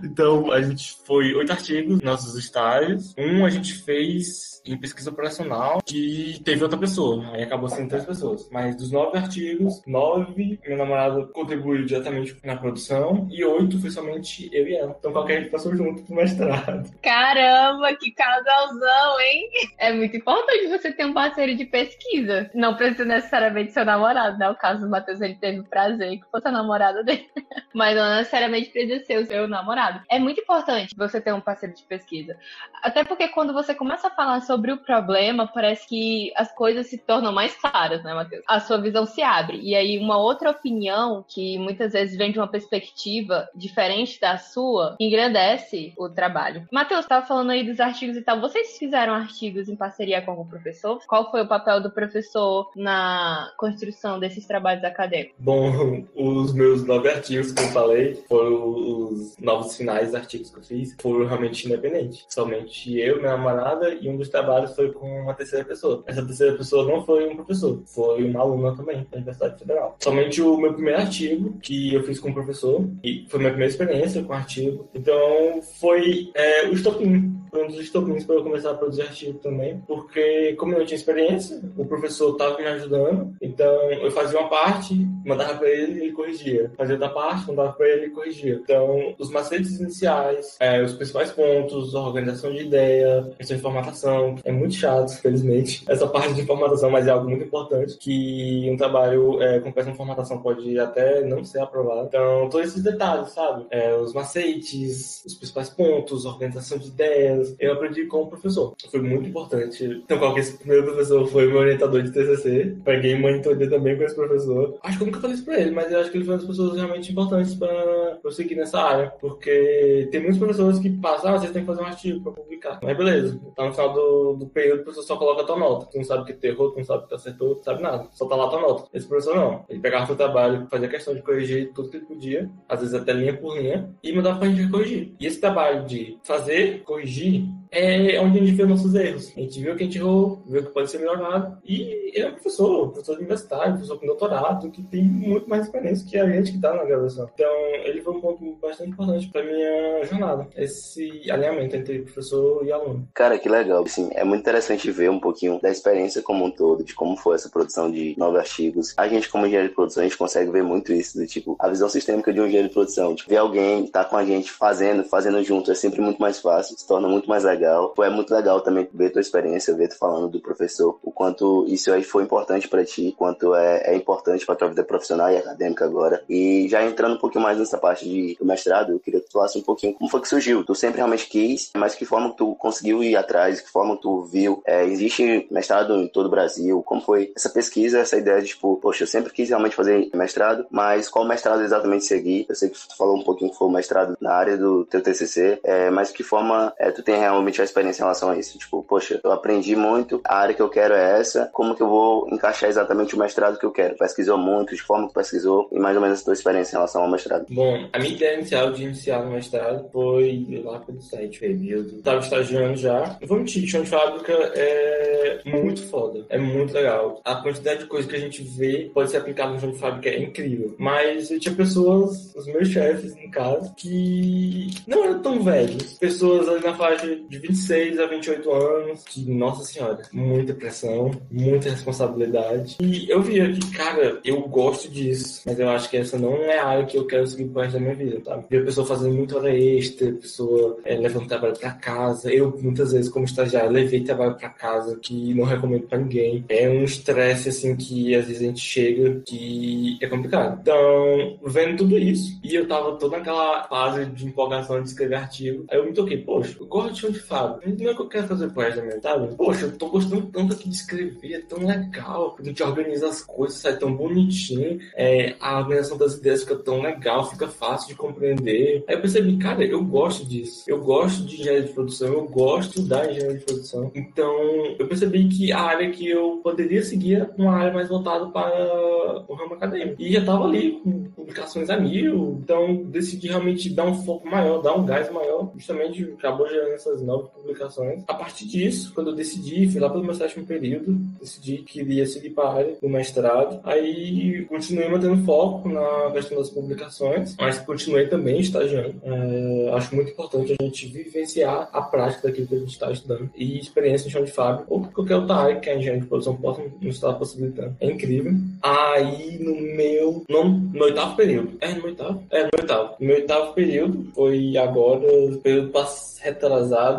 Então, 0.03 0.51
a 0.51 0.61
gente 0.61 0.97
foi 1.05 1.33
oito 1.33 1.51
artigos, 1.51 2.01
nossos 2.01 2.35
estágios. 2.35 3.13
Um 3.17 3.45
a 3.45 3.49
gente 3.49 3.73
fez 3.73 4.54
em 4.65 4.77
pesquisa 4.77 5.09
operacional 5.09 5.81
que 5.85 6.41
teve 6.43 6.63
outra 6.63 6.77
pessoa. 6.77 7.23
Aí 7.33 7.43
acabou 7.43 7.69
sendo 7.69 7.89
três 7.89 8.05
pessoas. 8.05 8.49
Mas 8.51 8.75
dos 8.75 8.91
nove 8.91 9.17
artigos, 9.17 9.81
nove, 9.85 10.59
meu 10.65 10.77
namorado 10.77 11.27
contribuiu 11.33 11.85
diretamente 11.85 12.35
na 12.43 12.55
produção 12.55 13.27
e 13.31 13.43
oito 13.43 13.79
foi 13.79 13.89
somente 13.89 14.49
eu 14.51 14.67
e 14.67 14.75
ela. 14.75 14.95
Então 14.99 15.11
qualquer 15.11 15.41
gente 15.41 15.51
passou 15.51 15.75
junto 15.75 16.03
pro 16.03 16.15
mestrado. 16.15 16.91
Caramba, 17.01 17.93
que 17.95 18.11
casalzão, 18.11 19.19
hein? 19.19 19.49
É 19.77 19.93
muito 19.93 20.17
importante 20.17 20.67
você 20.67 20.91
ter 20.91 21.05
um 21.05 21.13
parceiro 21.13 21.55
de 21.55 21.65
pesquisa. 21.65 22.49
Não 22.53 22.75
precisa 22.75 23.05
necessariamente 23.05 23.71
ser 23.71 23.85
namorado, 23.85 24.37
né? 24.37 24.49
O 24.49 24.55
caso 24.55 24.81
do 24.81 24.89
Matheus, 24.89 25.21
ele 25.21 25.35
teve 25.35 25.59
o 25.59 25.63
prazer 25.63 26.19
que 26.19 26.31
fosse 26.31 26.47
a 26.47 26.51
namorada 26.51 27.03
dele. 27.03 27.29
Mas 27.73 27.95
não 27.95 28.15
necessariamente 28.15 28.69
precisa 28.69 29.03
ser 29.05 29.19
o 29.19 29.25
seu 29.25 29.47
namorado. 29.47 30.01
É 30.09 30.17
muito 30.17 30.41
importante 30.41 30.95
você 30.95 31.19
ter 31.19 31.33
um 31.33 31.41
parceiro 31.41 31.75
de 31.75 31.83
pesquisa. 31.83 32.37
Até 32.81 33.03
porque 33.03 33.27
quando 33.27 33.53
você 33.53 33.75
começa 33.75 34.07
a 34.07 34.11
falar 34.11 34.41
sobre 34.41 34.54
o 34.71 34.77
problema, 34.77 35.47
parece 35.47 35.87
que 35.87 36.31
as 36.35 36.53
coisas 36.53 36.87
se 36.87 36.97
tornam 36.97 37.31
mais 37.31 37.55
claras, 37.55 38.03
né, 38.03 38.13
Matheus? 38.13 38.43
A 38.47 38.59
sua 38.59 38.77
visão 38.77 39.05
se 39.05 39.21
abre. 39.21 39.59
E 39.61 39.75
aí, 39.75 39.97
uma 39.97 40.17
outra 40.17 40.51
opinião, 40.51 41.23
que 41.27 41.57
muitas 41.57 41.93
vezes 41.93 42.17
vem 42.17 42.31
de 42.31 42.39
uma 42.39 42.47
perspectiva 42.47 43.47
diferente 43.55 44.19
da 44.19 44.37
sua, 44.37 44.95
engrandece 44.99 45.93
o 45.97 46.09
trabalho. 46.09 46.67
Matheus, 46.71 47.01
estava 47.01 47.25
falando 47.25 47.51
aí 47.51 47.63
dos 47.63 47.79
artigos 47.79 48.17
e 48.17 48.21
tal. 48.21 48.39
Vocês 48.39 48.77
fizeram 48.77 49.13
artigos 49.13 49.67
em 49.67 49.75
parceria 49.75 50.21
com 50.21 50.33
o 50.33 50.45
professor? 50.45 50.99
Qual 51.07 51.29
foi 51.31 51.41
o 51.41 51.47
papel 51.47 51.81
do 51.81 51.91
professor 51.91 52.71
na 52.75 53.51
construção 53.57 54.19
desses 54.19 54.45
trabalhos 54.45 54.83
acadêmicos? 54.83 55.35
Bom, 55.39 56.05
os 56.15 56.53
meus 56.53 56.85
nove 56.85 57.09
artigos 57.09 57.51
que 57.51 57.61
eu 57.61 57.67
falei 57.69 58.15
foram 58.27 58.65
os 58.65 59.37
novos 59.37 59.75
finais 59.75 60.13
artigos 60.15 60.49
que 60.49 60.57
eu 60.57 60.63
fiz 60.63 60.95
foram 61.01 61.25
realmente 61.25 61.65
independentes. 61.65 62.25
Somente 62.29 62.97
eu, 62.97 63.17
minha 63.17 63.31
namorada 63.31 63.93
e 63.93 64.09
um 64.09 64.17
dos 64.17 64.29
trabalhos 64.29 64.44
foi 64.75 64.91
com 64.91 65.21
uma 65.21 65.33
terceira 65.33 65.65
pessoa. 65.65 66.03
Essa 66.05 66.25
terceira 66.25 66.57
pessoa 66.57 66.85
não 66.85 67.05
foi 67.05 67.27
um 67.27 67.35
professor, 67.35 67.81
foi 67.85 68.23
uma 68.23 68.41
aluna 68.41 68.75
também 68.75 69.05
da 69.09 69.17
Universidade 69.17 69.59
Federal. 69.59 69.95
Somente 69.99 70.41
o 70.41 70.57
meu 70.57 70.73
primeiro 70.73 71.01
artigo 71.01 71.57
que 71.61 71.93
eu 71.93 72.03
fiz 72.03 72.19
com 72.19 72.29
o 72.29 72.33
professor 72.33 72.87
e 73.03 73.25
foi 73.29 73.39
minha 73.39 73.51
primeira 73.51 73.71
experiência 73.71 74.23
com 74.23 74.33
artigo. 74.33 74.87
Então 74.93 75.61
foi 75.79 76.31
é, 76.33 76.67
o 76.67 76.73
estopim 76.73 77.35
um 77.61 77.67
dos 77.67 77.79
estopins 77.79 78.23
para 78.25 78.35
eu 78.35 78.43
começar 78.43 78.71
a 78.71 78.75
produzir 78.75 79.03
artigo 79.03 79.39
também, 79.39 79.81
porque 79.87 80.53
como 80.57 80.73
eu 80.73 80.79
não 80.79 80.85
tinha 80.85 80.97
experiência, 80.97 81.61
o 81.77 81.85
professor 81.85 82.31
estava 82.31 82.57
me 82.57 82.65
ajudando, 82.67 83.35
então 83.41 83.91
eu 83.91 84.11
fazia 84.11 84.39
uma 84.39 84.49
parte, 84.49 84.95
mandava 85.25 85.55
para 85.55 85.69
ele 85.69 85.99
e 85.99 86.03
ele 86.05 86.11
corrigia. 86.11 86.71
Fazia 86.77 86.95
outra 86.95 87.09
parte, 87.09 87.47
mandava 87.47 87.73
para 87.73 87.87
ele 87.87 88.07
e 88.07 88.09
corrigia. 88.09 88.59
Então, 88.63 89.15
os 89.17 89.29
macetes 89.29 89.79
iniciais, 89.79 90.55
é, 90.59 90.81
os 90.81 90.93
principais 90.93 91.31
pontos, 91.31 91.93
organização 91.93 92.51
de 92.51 92.63
ideia, 92.63 93.33
questão 93.37 93.57
de 93.57 93.63
formatação. 93.63 94.35
É 94.43 94.51
muito 94.51 94.75
chato, 94.75 95.17
felizmente, 95.21 95.83
essa 95.89 96.07
parte 96.07 96.33
de 96.33 96.45
formatação, 96.45 96.89
mas 96.89 97.07
é 97.07 97.11
algo 97.11 97.29
muito 97.29 97.45
importante 97.45 97.97
que 97.97 98.69
um 98.71 98.77
trabalho 98.77 99.41
é, 99.41 99.59
com 99.59 99.71
péssima 99.71 99.95
formatação 99.95 100.41
pode 100.41 100.77
até 100.79 101.23
não 101.23 101.43
ser 101.43 101.59
aprovado. 101.59 102.07
Então, 102.07 102.49
todos 102.49 102.69
esses 102.69 102.83
detalhes, 102.83 103.29
sabe? 103.29 103.65
É, 103.69 103.95
os 103.95 104.13
macetes, 104.13 105.23
os 105.25 105.35
principais 105.35 105.69
pontos, 105.69 106.25
organização 106.25 106.77
de 106.77 106.87
ideias, 106.87 107.44
eu 107.59 107.73
aprendi 107.73 108.05
com 108.05 108.23
o 108.23 108.27
professor. 108.27 108.75
Foi 108.89 109.01
muito 109.01 109.29
importante. 109.29 109.83
Então, 109.83 110.17
qual 110.17 110.33
que 110.33 110.39
esse 110.39 110.57
primeiro 110.57 110.83
professor 110.83 111.25
foi 111.27 111.47
meu 111.47 111.57
orientador 111.57 112.01
de 112.01 112.11
TCC. 112.11 112.77
Peguei 112.83 113.17
monitoria 113.17 113.69
também 113.69 113.97
com 113.97 114.03
esse 114.03 114.15
professor. 114.15 114.77
Acho 114.83 114.97
que 114.97 115.03
eu 115.03 115.07
nunca 115.07 115.19
falei 115.19 115.35
isso 115.35 115.45
pra 115.45 115.59
ele, 115.59 115.71
mas 115.71 115.91
eu 115.91 115.99
acho 115.99 116.11
que 116.11 116.17
ele 116.17 116.25
foi 116.25 116.33
uma 116.33 116.39
das 116.39 116.47
pessoas 116.47 116.77
realmente 116.77 117.11
importantes 117.11 117.53
para 117.55 118.19
eu 118.23 118.31
seguir 118.31 118.55
nessa 118.55 118.79
área. 118.79 119.13
Porque 119.19 120.07
tem 120.11 120.21
muitos 120.21 120.39
professores 120.39 120.79
que 120.79 120.89
passam, 120.89 121.33
ah, 121.33 121.39
vocês 121.39 121.51
têm 121.51 121.61
que 121.61 121.67
fazer 121.67 121.81
um 121.81 121.85
artigo 121.85 122.21
pra 122.21 122.31
publicar. 122.31 122.79
Mas 122.81 122.97
beleza. 122.97 123.39
Tá 123.55 123.65
no 123.65 123.73
final 123.73 123.93
do, 123.93 124.33
do 124.33 124.45
período, 124.47 124.81
o 124.81 124.83
professor 124.83 125.03
só 125.03 125.17
coloca 125.17 125.41
a 125.41 125.45
tua 125.45 125.57
nota. 125.57 125.87
Tu 125.91 125.97
não 125.97 126.03
sabe 126.03 126.23
o 126.23 126.25
que 126.25 126.33
tu 126.33 126.45
errou, 126.45 126.71
tu 126.71 126.77
não 126.77 126.85
sabe 126.85 127.03
o 127.03 127.07
que 127.07 127.15
acertou, 127.15 127.55
tu 127.55 127.63
sabe 127.63 127.81
nada. 127.81 128.07
Só 128.11 128.25
tá 128.25 128.35
lá 128.35 128.45
a 128.45 128.49
tua 128.49 128.61
nota. 128.61 128.87
Esse 128.93 129.07
professor 129.07 129.35
não. 129.35 129.65
Ele 129.69 129.79
pegava 129.79 130.11
o 130.11 130.15
trabalho, 130.15 130.67
fazia 130.69 130.87
questão 130.87 131.13
de 131.13 131.21
corrigir 131.21 131.71
tudo 131.73 131.89
que 131.89 131.97
ele 131.97 132.05
podia, 132.05 132.49
às 132.67 132.79
vezes 132.79 132.95
até 132.95 133.13
linha 133.13 133.35
por 133.35 133.57
linha, 133.57 133.89
e 134.03 134.13
mandava 134.13 134.39
pra 134.39 134.47
gente 134.47 134.69
corrigir. 134.69 135.13
E 135.19 135.25
esse 135.25 135.39
trabalho 135.39 135.85
de 135.85 136.17
fazer, 136.23 136.83
corrigir, 136.83 137.34
aí 137.35 137.64
é 137.75 138.21
onde 138.21 138.39
a 138.39 138.41
gente 138.43 138.55
vê 138.55 138.65
nossos 138.65 138.95
erros. 138.95 139.33
A 139.35 139.39
gente 139.41 139.59
viu 139.59 139.73
o 139.73 139.75
que 139.75 139.83
a 139.83 139.85
gente 139.85 139.97
errou, 139.97 140.41
viu 140.47 140.61
o 140.61 140.65
que 140.65 140.71
pode 140.71 140.89
ser 140.89 140.99
melhorado. 140.99 141.57
E 141.65 142.11
ele 142.15 142.25
é 142.25 142.29
um 142.29 142.31
professor, 142.31 142.89
professor 142.91 143.13
de 143.13 143.19
universidade, 143.19 143.73
professor 143.73 143.99
com 143.99 144.07
doutorado, 144.07 144.71
que 144.71 144.81
tem 144.81 145.03
muito 145.03 145.49
mais 145.49 145.65
experiência 145.65 146.07
que 146.07 146.17
a 146.17 146.29
gente 146.29 146.51
que 146.51 146.57
está 146.57 146.73
na 146.73 146.85
graduação. 146.85 147.29
Então, 147.33 147.53
ele 147.83 148.01
foi 148.01 148.13
um 148.13 148.21
ponto 148.21 148.55
bastante 148.61 148.91
importante 148.91 149.27
para 149.27 149.43
minha 149.43 150.03
jornada, 150.05 150.47
esse 150.55 151.29
alinhamento 151.29 151.75
entre 151.75 151.99
professor 151.99 152.65
e 152.65 152.71
aluno. 152.71 153.07
Cara, 153.13 153.37
que 153.37 153.49
legal. 153.49 153.83
Assim, 153.83 154.09
é 154.13 154.23
muito 154.23 154.41
interessante 154.41 154.89
ver 154.89 155.09
um 155.09 155.19
pouquinho 155.19 155.59
da 155.61 155.69
experiência 155.69 156.21
como 156.21 156.45
um 156.45 156.51
todo, 156.51 156.83
de 156.83 156.95
como 156.95 157.17
foi 157.17 157.35
essa 157.35 157.49
produção 157.49 157.91
de 157.91 158.15
novos 158.17 158.39
artigos. 158.39 158.93
A 158.95 159.07
gente, 159.07 159.29
como 159.29 159.45
engenheiro 159.45 159.69
de 159.69 159.75
produção, 159.75 160.01
a 160.01 160.05
gente 160.05 160.17
consegue 160.17 160.49
ver 160.49 160.63
muito 160.63 160.93
isso, 160.93 161.17
do 161.17 161.27
tipo, 161.27 161.55
a 161.59 161.67
visão 161.67 161.89
sistêmica 161.89 162.31
de 162.31 162.39
um 162.39 162.45
engenheiro 162.45 162.69
de 162.69 162.73
produção. 162.73 163.13
Tipo, 163.13 163.29
ver 163.29 163.37
alguém 163.37 163.87
tá 163.87 164.05
com 164.05 164.15
a 164.15 164.23
gente 164.23 164.49
fazendo, 164.51 165.03
fazendo 165.03 165.43
junto, 165.43 165.71
é 165.71 165.75
sempre 165.75 165.99
muito 165.99 166.19
mais 166.21 166.39
fácil, 166.39 166.77
se 166.77 166.87
torna 166.87 167.07
muito 167.07 167.27
mais 167.27 167.43
legal. 167.43 167.64
Foi 167.95 168.09
muito 168.09 168.33
legal 168.33 168.61
também 168.61 168.87
ver 168.93 169.11
tua 169.11 169.21
experiência, 169.21 169.75
ver 169.75 169.89
tu 169.89 169.97
falando 169.97 170.29
do 170.29 170.39
professor, 170.39 170.97
o 171.01 171.11
quanto 171.11 171.65
isso 171.67 171.91
aí 171.91 172.03
foi 172.03 172.23
importante 172.23 172.67
para 172.67 172.85
ti, 172.85 173.13
quanto 173.17 173.55
é, 173.55 173.93
é 173.93 173.95
importante 173.95 174.45
para 174.45 174.55
tua 174.55 174.69
vida 174.69 174.83
profissional 174.83 175.31
e 175.31 175.37
acadêmica 175.37 175.85
agora. 175.85 176.23
E 176.29 176.67
já 176.69 176.83
entrando 176.83 177.15
um 177.15 177.19
pouquinho 177.19 177.43
mais 177.43 177.57
nessa 177.57 177.77
parte 177.77 178.05
de, 178.05 178.35
do 178.39 178.45
mestrado, 178.45 178.91
eu 178.91 178.99
queria 178.99 179.19
que 179.19 179.27
tu 179.27 179.33
falasse 179.33 179.57
um 179.57 179.61
pouquinho 179.61 179.93
como 179.93 180.09
foi 180.09 180.21
que 180.21 180.29
surgiu. 180.29 180.63
Tu 180.63 180.75
sempre 180.75 180.97
realmente 180.97 181.27
quis, 181.27 181.71
mas 181.75 181.95
que 181.95 182.05
forma 182.05 182.33
tu 182.35 182.55
conseguiu 182.55 183.03
ir 183.03 183.15
atrás, 183.15 183.61
que 183.61 183.69
forma 183.69 183.97
tu 183.97 184.23
viu. 184.23 184.61
É, 184.65 184.85
existe 184.85 185.47
mestrado 185.51 185.95
em 185.95 186.07
todo 186.07 186.27
o 186.27 186.29
Brasil? 186.29 186.81
Como 186.83 187.01
foi 187.01 187.31
essa 187.35 187.49
pesquisa, 187.49 187.99
essa 187.99 188.17
ideia 188.17 188.41
de 188.41 188.47
tipo, 188.47 188.77
poxa, 188.77 189.03
eu 189.03 189.07
sempre 189.07 189.31
quis 189.31 189.49
realmente 189.49 189.75
fazer 189.75 190.09
mestrado, 190.13 190.65
mas 190.69 191.09
qual 191.09 191.25
mestrado 191.25 191.61
exatamente 191.61 192.05
seguir? 192.05 192.45
Eu 192.47 192.55
sei 192.55 192.69
que 192.69 192.87
tu 192.87 192.97
falou 192.97 193.17
um 193.17 193.23
pouquinho 193.23 193.51
que 193.51 193.57
foi 193.57 193.67
o 193.67 193.71
mestrado 193.71 194.17
na 194.19 194.33
área 194.33 194.57
do 194.57 194.85
teu 194.85 195.01
TCC, 195.01 195.59
é, 195.63 195.89
mas 195.89 196.11
que 196.11 196.23
forma 196.23 196.73
é, 196.79 196.91
tu 196.91 197.03
tem 197.03 197.17
realmente 197.17 197.44
a 197.61 197.63
experiência 197.63 198.01
em 198.01 198.05
relação 198.05 198.29
a 198.29 198.37
isso? 198.37 198.57
Tipo, 198.57 198.83
poxa, 198.83 199.19
eu 199.23 199.31
aprendi 199.31 199.75
muito, 199.75 200.21
a 200.25 200.37
área 200.37 200.55
que 200.55 200.61
eu 200.61 200.69
quero 200.69 200.93
é 200.93 201.19
essa, 201.19 201.49
como 201.53 201.75
que 201.75 201.81
eu 201.81 201.89
vou 201.89 202.27
encaixar 202.31 202.69
exatamente 202.69 203.15
o 203.15 203.19
mestrado 203.19 203.57
que 203.59 203.65
eu 203.65 203.71
quero? 203.71 203.95
Pesquisou 203.95 204.37
muito, 204.37 204.75
de 204.75 204.81
forma 204.81 205.07
que 205.07 205.13
pesquisou, 205.13 205.67
e 205.71 205.79
mais 205.79 205.95
ou 205.95 206.01
menos 206.01 206.21
a 206.21 206.25
tua 206.25 206.33
experiência 206.33 206.75
em 206.75 206.77
relação 206.77 207.03
ao 207.03 207.09
mestrado. 207.09 207.45
Bom, 207.49 207.87
a 207.91 207.99
minha 207.99 208.13
ideia 208.13 208.35
inicial 208.35 208.71
de 208.71 208.83
iniciar 208.83 209.23
no 209.23 209.31
mestrado 209.31 209.89
foi 209.91 210.61
lá 210.63 210.79
pelo 210.79 211.01
site 211.01 211.39
período. 211.39 212.01
Tava 212.01 212.19
estagiando 212.19 212.75
já. 212.75 213.17
Eu 213.21 213.27
vou 213.27 213.37
mentir, 213.37 213.67
chão 213.67 213.81
de 213.81 213.89
fábrica 213.89 214.33
é 214.55 215.39
muito 215.45 215.83
foda. 215.87 216.25
É 216.29 216.37
muito 216.37 216.73
legal. 216.73 217.21
A 217.23 217.35
quantidade 217.35 217.79
de 217.79 217.85
coisas 217.85 218.09
que 218.09 218.15
a 218.15 218.19
gente 218.19 218.41
vê 218.43 218.89
pode 218.93 219.11
ser 219.11 219.17
aplicada 219.17 219.53
no 219.53 219.59
chão 219.59 219.71
de 219.71 219.79
fábrica 219.79 220.09
é 220.09 220.21
incrível. 220.21 220.75
Mas 220.77 221.31
eu 221.31 221.39
tinha 221.39 221.55
pessoas, 221.55 222.33
os 222.35 222.45
meus 222.47 222.67
chefes, 222.67 223.15
no 223.15 223.29
caso, 223.31 223.73
que 223.75 224.67
não 224.87 225.03
eram 225.03 225.21
tão 225.21 225.43
velhos. 225.43 225.93
Pessoas 225.93 226.47
ali 226.47 226.63
na 226.63 226.73
faixa 226.73 227.15
de 227.15 227.34
26 227.39 227.99
a 227.99 228.05
28 228.07 228.51
anos, 228.51 229.03
que, 229.03 229.29
nossa 229.31 229.63
senhora, 229.63 230.01
muita 230.11 230.53
pressão, 230.53 231.11
muita 231.31 231.69
responsabilidade. 231.69 232.77
E 232.81 233.09
eu 233.09 233.21
via 233.21 233.51
que, 233.51 233.71
cara, 233.71 234.19
eu 234.23 234.41
gosto 234.47 234.89
disso, 234.89 235.41
mas 235.45 235.59
eu 235.59 235.69
acho 235.69 235.89
que 235.89 235.97
essa 235.97 236.17
não 236.17 236.35
é 236.35 236.59
a 236.59 236.67
área 236.67 236.85
que 236.85 236.97
eu 236.97 237.05
quero 237.05 237.27
seguir 237.27 237.45
pro 237.45 237.61
resto 237.61 237.73
da 237.73 237.79
minha 237.79 237.95
vida, 237.95 238.19
tá? 238.21 238.43
Via 238.49 238.63
pessoa 238.63 238.87
fazendo 238.87 239.15
muita 239.15 239.37
hora 239.37 239.55
extra, 239.55 240.11
pessoa 240.13 240.77
é, 240.83 240.95
levando 240.95 241.27
trabalho 241.27 241.57
pra 241.57 241.71
casa. 241.71 242.31
Eu, 242.31 242.57
muitas 242.61 242.91
vezes, 242.91 243.09
como 243.09 243.25
estagiário, 243.25 243.71
levei 243.71 244.01
trabalho 244.03 244.35
pra 244.35 244.49
casa, 244.49 244.97
que 245.01 245.33
não 245.33 245.45
recomendo 245.45 245.87
pra 245.87 245.97
ninguém. 245.97 246.43
É 246.49 246.69
um 246.69 246.83
estresse, 246.83 247.49
assim, 247.49 247.75
que 247.75 248.15
às 248.15 248.27
vezes 248.27 248.41
a 248.41 248.45
gente 248.45 248.61
chega 248.61 249.21
que 249.25 249.97
é 250.01 250.07
complicado. 250.07 250.59
Então, 250.61 251.39
vendo 251.43 251.77
tudo 251.77 251.97
isso, 251.97 252.39
e 252.43 252.55
eu 252.55 252.67
tava 252.67 252.97
toda 252.97 253.17
naquela 253.17 253.63
fase 253.67 254.05
de 254.05 254.25
empolgação 254.25 254.81
de 254.81 254.89
escrever 254.89 255.15
artigo, 255.15 255.65
aí 255.69 255.77
eu 255.77 255.85
me 255.85 255.93
toquei, 255.93 256.17
poxa, 256.17 256.55
eu 256.59 256.65
gosto 256.65 257.11
de 257.11 257.19
fábrica, 257.25 257.83
não 257.83 257.91
é 257.91 257.93
que 257.93 258.01
eu 258.01 258.07
quero 258.07 258.27
fazer 258.27 258.49
pro 258.49 258.61
resto 258.61 258.81
minha 258.81 259.27
Poxa, 259.35 259.65
eu 259.65 259.77
tô 259.77 259.89
gostando 259.89 260.27
tanto 260.27 260.53
aqui 260.53 260.69
de 260.69 260.75
escrever, 260.75 261.33
é 261.33 261.41
tão 261.41 261.65
legal, 261.65 262.35
a 262.39 262.43
gente 262.43 262.63
organiza 262.63 263.07
as 263.07 263.21
coisas, 263.21 263.59
sai 263.59 263.77
tão 263.77 263.93
bonitinho, 263.93 264.79
é, 264.95 265.35
a 265.39 265.59
organização 265.59 265.97
das 265.97 266.15
ideias 266.15 266.43
fica 266.43 266.55
tão 266.55 266.81
legal, 266.81 267.29
fica 267.29 267.47
fácil 267.47 267.89
de 267.89 267.95
compreender. 267.95 268.83
Aí 268.87 268.95
eu 268.95 269.01
percebi, 269.01 269.37
cara, 269.37 269.63
eu 269.63 269.83
gosto 269.83 270.25
disso, 270.25 270.63
eu 270.67 270.81
gosto 270.81 271.23
de 271.25 271.35
engenharia 271.35 271.63
de 271.63 271.73
produção, 271.73 272.07
eu 272.13 272.25
gosto 272.25 272.81
da 272.81 273.09
engenharia 273.09 273.37
de 273.37 273.45
produção. 273.45 273.91
Então, 273.93 274.75
eu 274.77 274.87
percebi 274.87 275.27
que 275.27 275.51
a 275.51 275.61
área 275.61 275.89
que 275.91 276.07
eu 276.09 276.39
poderia 276.43 276.83
seguir 276.83 277.15
era 277.15 277.33
uma 277.37 277.53
área 277.53 277.73
mais 277.73 277.89
voltada 277.89 278.27
para 278.27 279.25
o 279.27 279.33
ramo 279.33 279.53
acadêmico. 279.53 280.01
E 280.01 280.13
já 280.13 280.23
tava 280.23 280.45
ali 280.45 280.79
com 280.83 281.03
publicações 281.05 281.69
a 281.69 281.77
mil, 281.77 282.39
então 282.43 282.83
decidi 282.85 283.27
realmente 283.27 283.69
dar 283.69 283.85
um 283.85 283.95
foco 284.03 284.27
maior, 284.27 284.61
dar 284.61 284.75
um 284.75 284.85
gás 284.85 285.11
maior, 285.11 285.51
justamente 285.55 286.03
acabou 286.17 286.47
gerando 286.47 286.73
essas 286.73 287.01
novas 287.01 287.14
publicações. 287.23 288.03
A 288.07 288.13
partir 288.13 288.45
disso, 288.47 288.91
quando 288.93 289.09
eu 289.11 289.15
decidi, 289.15 289.67
fui 289.69 289.79
lá 289.79 289.89
pelo 289.89 290.03
meu 290.03 290.13
sétimo 290.13 290.45
período, 290.45 290.93
decidi 291.19 291.57
que 291.57 291.79
iria 291.81 292.05
seguir 292.05 292.31
para 292.31 292.49
a 292.49 292.53
área 292.55 292.77
do 292.81 292.89
mestrado, 292.89 293.59
aí 293.63 294.45
continuei 294.45 294.89
mantendo 294.89 295.23
foco 295.23 295.69
na 295.69 296.11
questão 296.11 296.37
das 296.37 296.49
publicações, 296.49 297.35
mas 297.39 297.59
continuei 297.59 298.07
também 298.07 298.39
estagiando. 298.39 298.95
É, 299.03 299.69
acho 299.73 299.95
muito 299.95 300.11
importante 300.11 300.55
a 300.57 300.63
gente 300.63 300.87
vivenciar 300.87 301.69
a 301.71 301.81
prática 301.81 302.27
daquilo 302.27 302.47
que 302.47 302.55
a 302.55 302.59
gente 302.59 302.71
está 302.71 302.91
estudando 302.91 303.29
e 303.35 303.59
experiência 303.59 304.07
em 304.07 304.11
chão 304.11 304.23
de 304.23 304.31
fábrica 304.31 304.65
ou 304.69 304.85
qualquer 304.87 305.15
outra 305.15 305.35
área 305.35 305.59
que 305.59 305.69
a 305.69 305.75
engenharia 305.75 306.01
de 306.01 306.07
produção 306.07 306.35
possa 306.35 306.61
nos 306.81 306.95
estar 306.95 307.13
possibilitando. 307.13 307.75
É 307.79 307.91
incrível. 307.91 308.33
Aí 308.61 309.37
no 309.39 309.55
meu, 309.75 310.23
no, 310.29 310.43
no 310.45 310.83
oitavo 310.83 311.15
período, 311.15 311.57
é 311.61 311.73
no 311.73 311.85
oitavo? 311.85 312.23
É 312.29 312.43
no 312.43 312.49
oitavo. 312.59 312.95
No 312.99 313.07
meu 313.07 313.15
oitavo 313.15 313.53
período, 313.53 314.07
foi 314.13 314.57
agora, 314.57 315.05
período 315.43 315.69
passado 315.69 316.05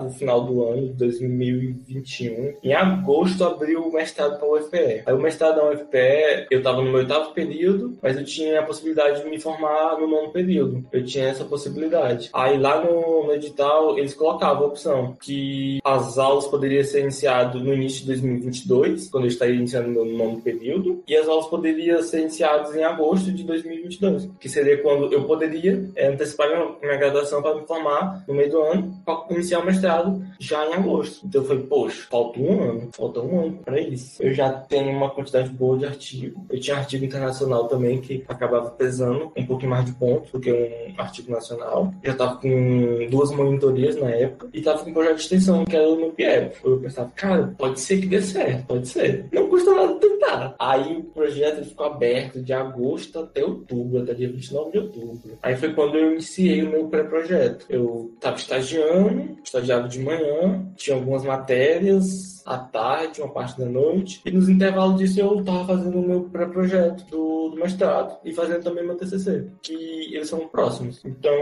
retrasado, 0.07 0.12
final 0.12 0.45
do 0.45 0.64
ano 0.64 0.88
de 0.88 0.92
2021. 0.95 2.55
Em 2.62 2.73
agosto 2.73 3.45
abriu 3.45 3.83
o 3.83 3.92
mestrado 3.92 4.38
para 4.38 4.49
o 4.49 4.57
UFPE. 4.57 5.03
Aí 5.05 5.14
o 5.14 5.19
mestrado 5.19 5.57
na 5.57 5.71
UFPE, 5.71 6.47
eu 6.51 6.59
estava 6.59 6.79
no 6.79 6.85
meu 6.85 6.97
oitavo 6.97 7.33
período, 7.33 7.99
mas 8.03 8.16
eu 8.16 8.25
tinha 8.25 8.61
a 8.61 8.62
possibilidade 8.62 9.23
de 9.23 9.29
me 9.29 9.40
formar 9.40 9.99
no 9.99 10.07
nono 10.07 10.31
período. 10.31 10.85
Eu 10.92 11.05
tinha 11.05 11.27
essa 11.27 11.45
possibilidade. 11.45 12.31
Aí 12.33 12.59
lá 12.59 12.83
no, 12.83 13.27
no 13.27 13.33
edital, 13.33 13.99
eles 13.99 14.14
colocavam 14.14 14.64
a 14.64 14.69
opção 14.69 15.16
que 15.21 15.79
as 15.85 16.19
aulas 16.19 16.47
poderiam 16.47 16.85
ser 16.85 17.03
iniciadas 17.03 17.61
no 17.61 17.75
início 17.75 18.01
de 18.01 18.07
2022, 18.07 19.09
quando 19.09 19.25
eu 19.25 19.29
estaria 19.29 19.57
iniciando 19.57 19.90
meu 19.90 20.05
nono 20.05 20.40
período, 20.40 21.03
e 21.07 21.16
as 21.16 21.29
aulas 21.29 21.47
poderiam 21.47 22.03
ser 22.03 22.21
iniciadas 22.21 22.75
em 22.75 22.85
agosto 22.85 23.33
de 23.33 23.45
2022, 23.45 24.31
que 24.40 24.49
seria 24.49 24.79
quando 24.83 25.12
eu 25.12 25.25
poderia 25.25 25.88
é, 25.95 26.09
antecipar 26.09 26.49
minha, 26.49 26.69
minha 26.81 26.97
graduação 26.97 27.42
para 27.42 27.55
me 27.55 27.66
formar 27.66 28.25
no 28.27 28.35
meio 28.35 28.51
do 28.51 28.62
ano, 28.62 28.95
iniciar 29.31 29.61
o 29.61 29.66
mestrado 29.66 29.95
já 30.38 30.66
em 30.66 30.74
agosto. 30.74 31.26
Então 31.26 31.42
eu 31.42 31.48
falei, 31.48 31.62
poxa, 31.64 32.06
falta 32.11 32.40
um 32.40 32.62
ano, 32.62 32.88
falta 32.92 33.20
um 33.20 33.40
ano 33.40 33.59
para 33.64 33.80
isso. 33.80 34.22
Eu 34.22 34.32
já 34.32 34.50
tenho 34.50 34.90
uma 34.90 35.11
quantidade 35.11 35.48
boa 35.50 35.78
de 35.78 35.87
artigo. 35.87 36.44
Eu 36.50 36.61
tinha 36.61 36.76
artigo 36.76 37.04
internacional 37.04 37.68
também 37.68 38.00
que 38.00 38.24
acabava 38.28 38.70
pesando 38.70 39.32
um 39.37 39.46
pouquinho 39.46 39.70
mais 39.70 39.85
de 39.85 39.92
pontos 39.92 40.30
do 40.30 40.40
que 40.40 40.52
um 40.52 41.00
artigo 41.00 41.30
nacional. 41.30 41.92
Já 42.02 42.12
estava 42.12 42.37
com 42.37 43.06
duas 43.11 43.30
monitorias 43.30 43.96
na 43.96 44.11
época 44.11 44.48
e 44.52 44.59
estava 44.59 44.82
com 44.82 44.90
um 44.90 44.94
projeto 44.94 45.16
de 45.16 45.22
extensão 45.22 45.64
que 45.64 45.76
era 45.76 45.88
no 45.88 46.11
PIEP. 46.11 46.56
Eu 46.64 46.78
pensava, 46.78 47.11
cara, 47.14 47.54
pode 47.56 47.80
ser 47.80 48.00
que 48.00 48.06
dê 48.06 48.20
certo, 48.20 48.66
pode 48.66 48.88
ser. 48.88 49.26
Não 49.32 49.48
custa 49.48 49.74
nada 49.74 49.94
tentar 49.94 50.15
Aí 50.59 50.97
o 50.97 51.05
projeto 51.05 51.65
ficou 51.65 51.87
aberto 51.87 52.43
de 52.43 52.53
agosto 52.53 53.19
até 53.21 53.45
outubro, 53.45 54.03
até 54.03 54.15
dia 54.15 54.31
29 54.31 54.71
de 54.73 54.79
outubro. 54.79 55.39
Aí 55.43 55.57
foi 55.57 55.73
quando 55.73 55.97
eu 55.97 56.12
iniciei 56.12 56.62
o 56.62 56.71
meu 56.71 56.89
pré-projeto. 56.89 57.67
Eu 57.69 58.12
estava 58.15 58.37
estagiando, 58.37 59.39
estagiava 59.43 59.89
de 59.89 60.01
manhã, 60.01 60.67
tinha 60.77 60.97
algumas 60.97 61.25
matérias 61.25 62.36
à 62.46 62.56
tarde, 62.59 63.20
uma 63.20 63.30
parte 63.30 63.59
da 63.59 63.66
noite, 63.66 64.22
e 64.24 64.30
nos 64.30 64.48
intervalos 64.48 64.98
disso 64.98 65.20
eu 65.20 65.40
estava 65.40 65.66
fazendo 65.66 65.98
o 65.98 66.06
meu 66.06 66.22
pré-projeto 66.22 67.04
do, 67.11 67.48
do, 67.50 67.56
mestrado 67.56 68.16
e 68.24 68.32
fazendo 68.32 68.62
também 68.62 68.87
meu 68.87 68.96
TCC, 68.96 69.46
que 69.61 70.14
eles 70.14 70.28
são 70.28 70.46
próximos. 70.46 71.00
Então, 71.04 71.32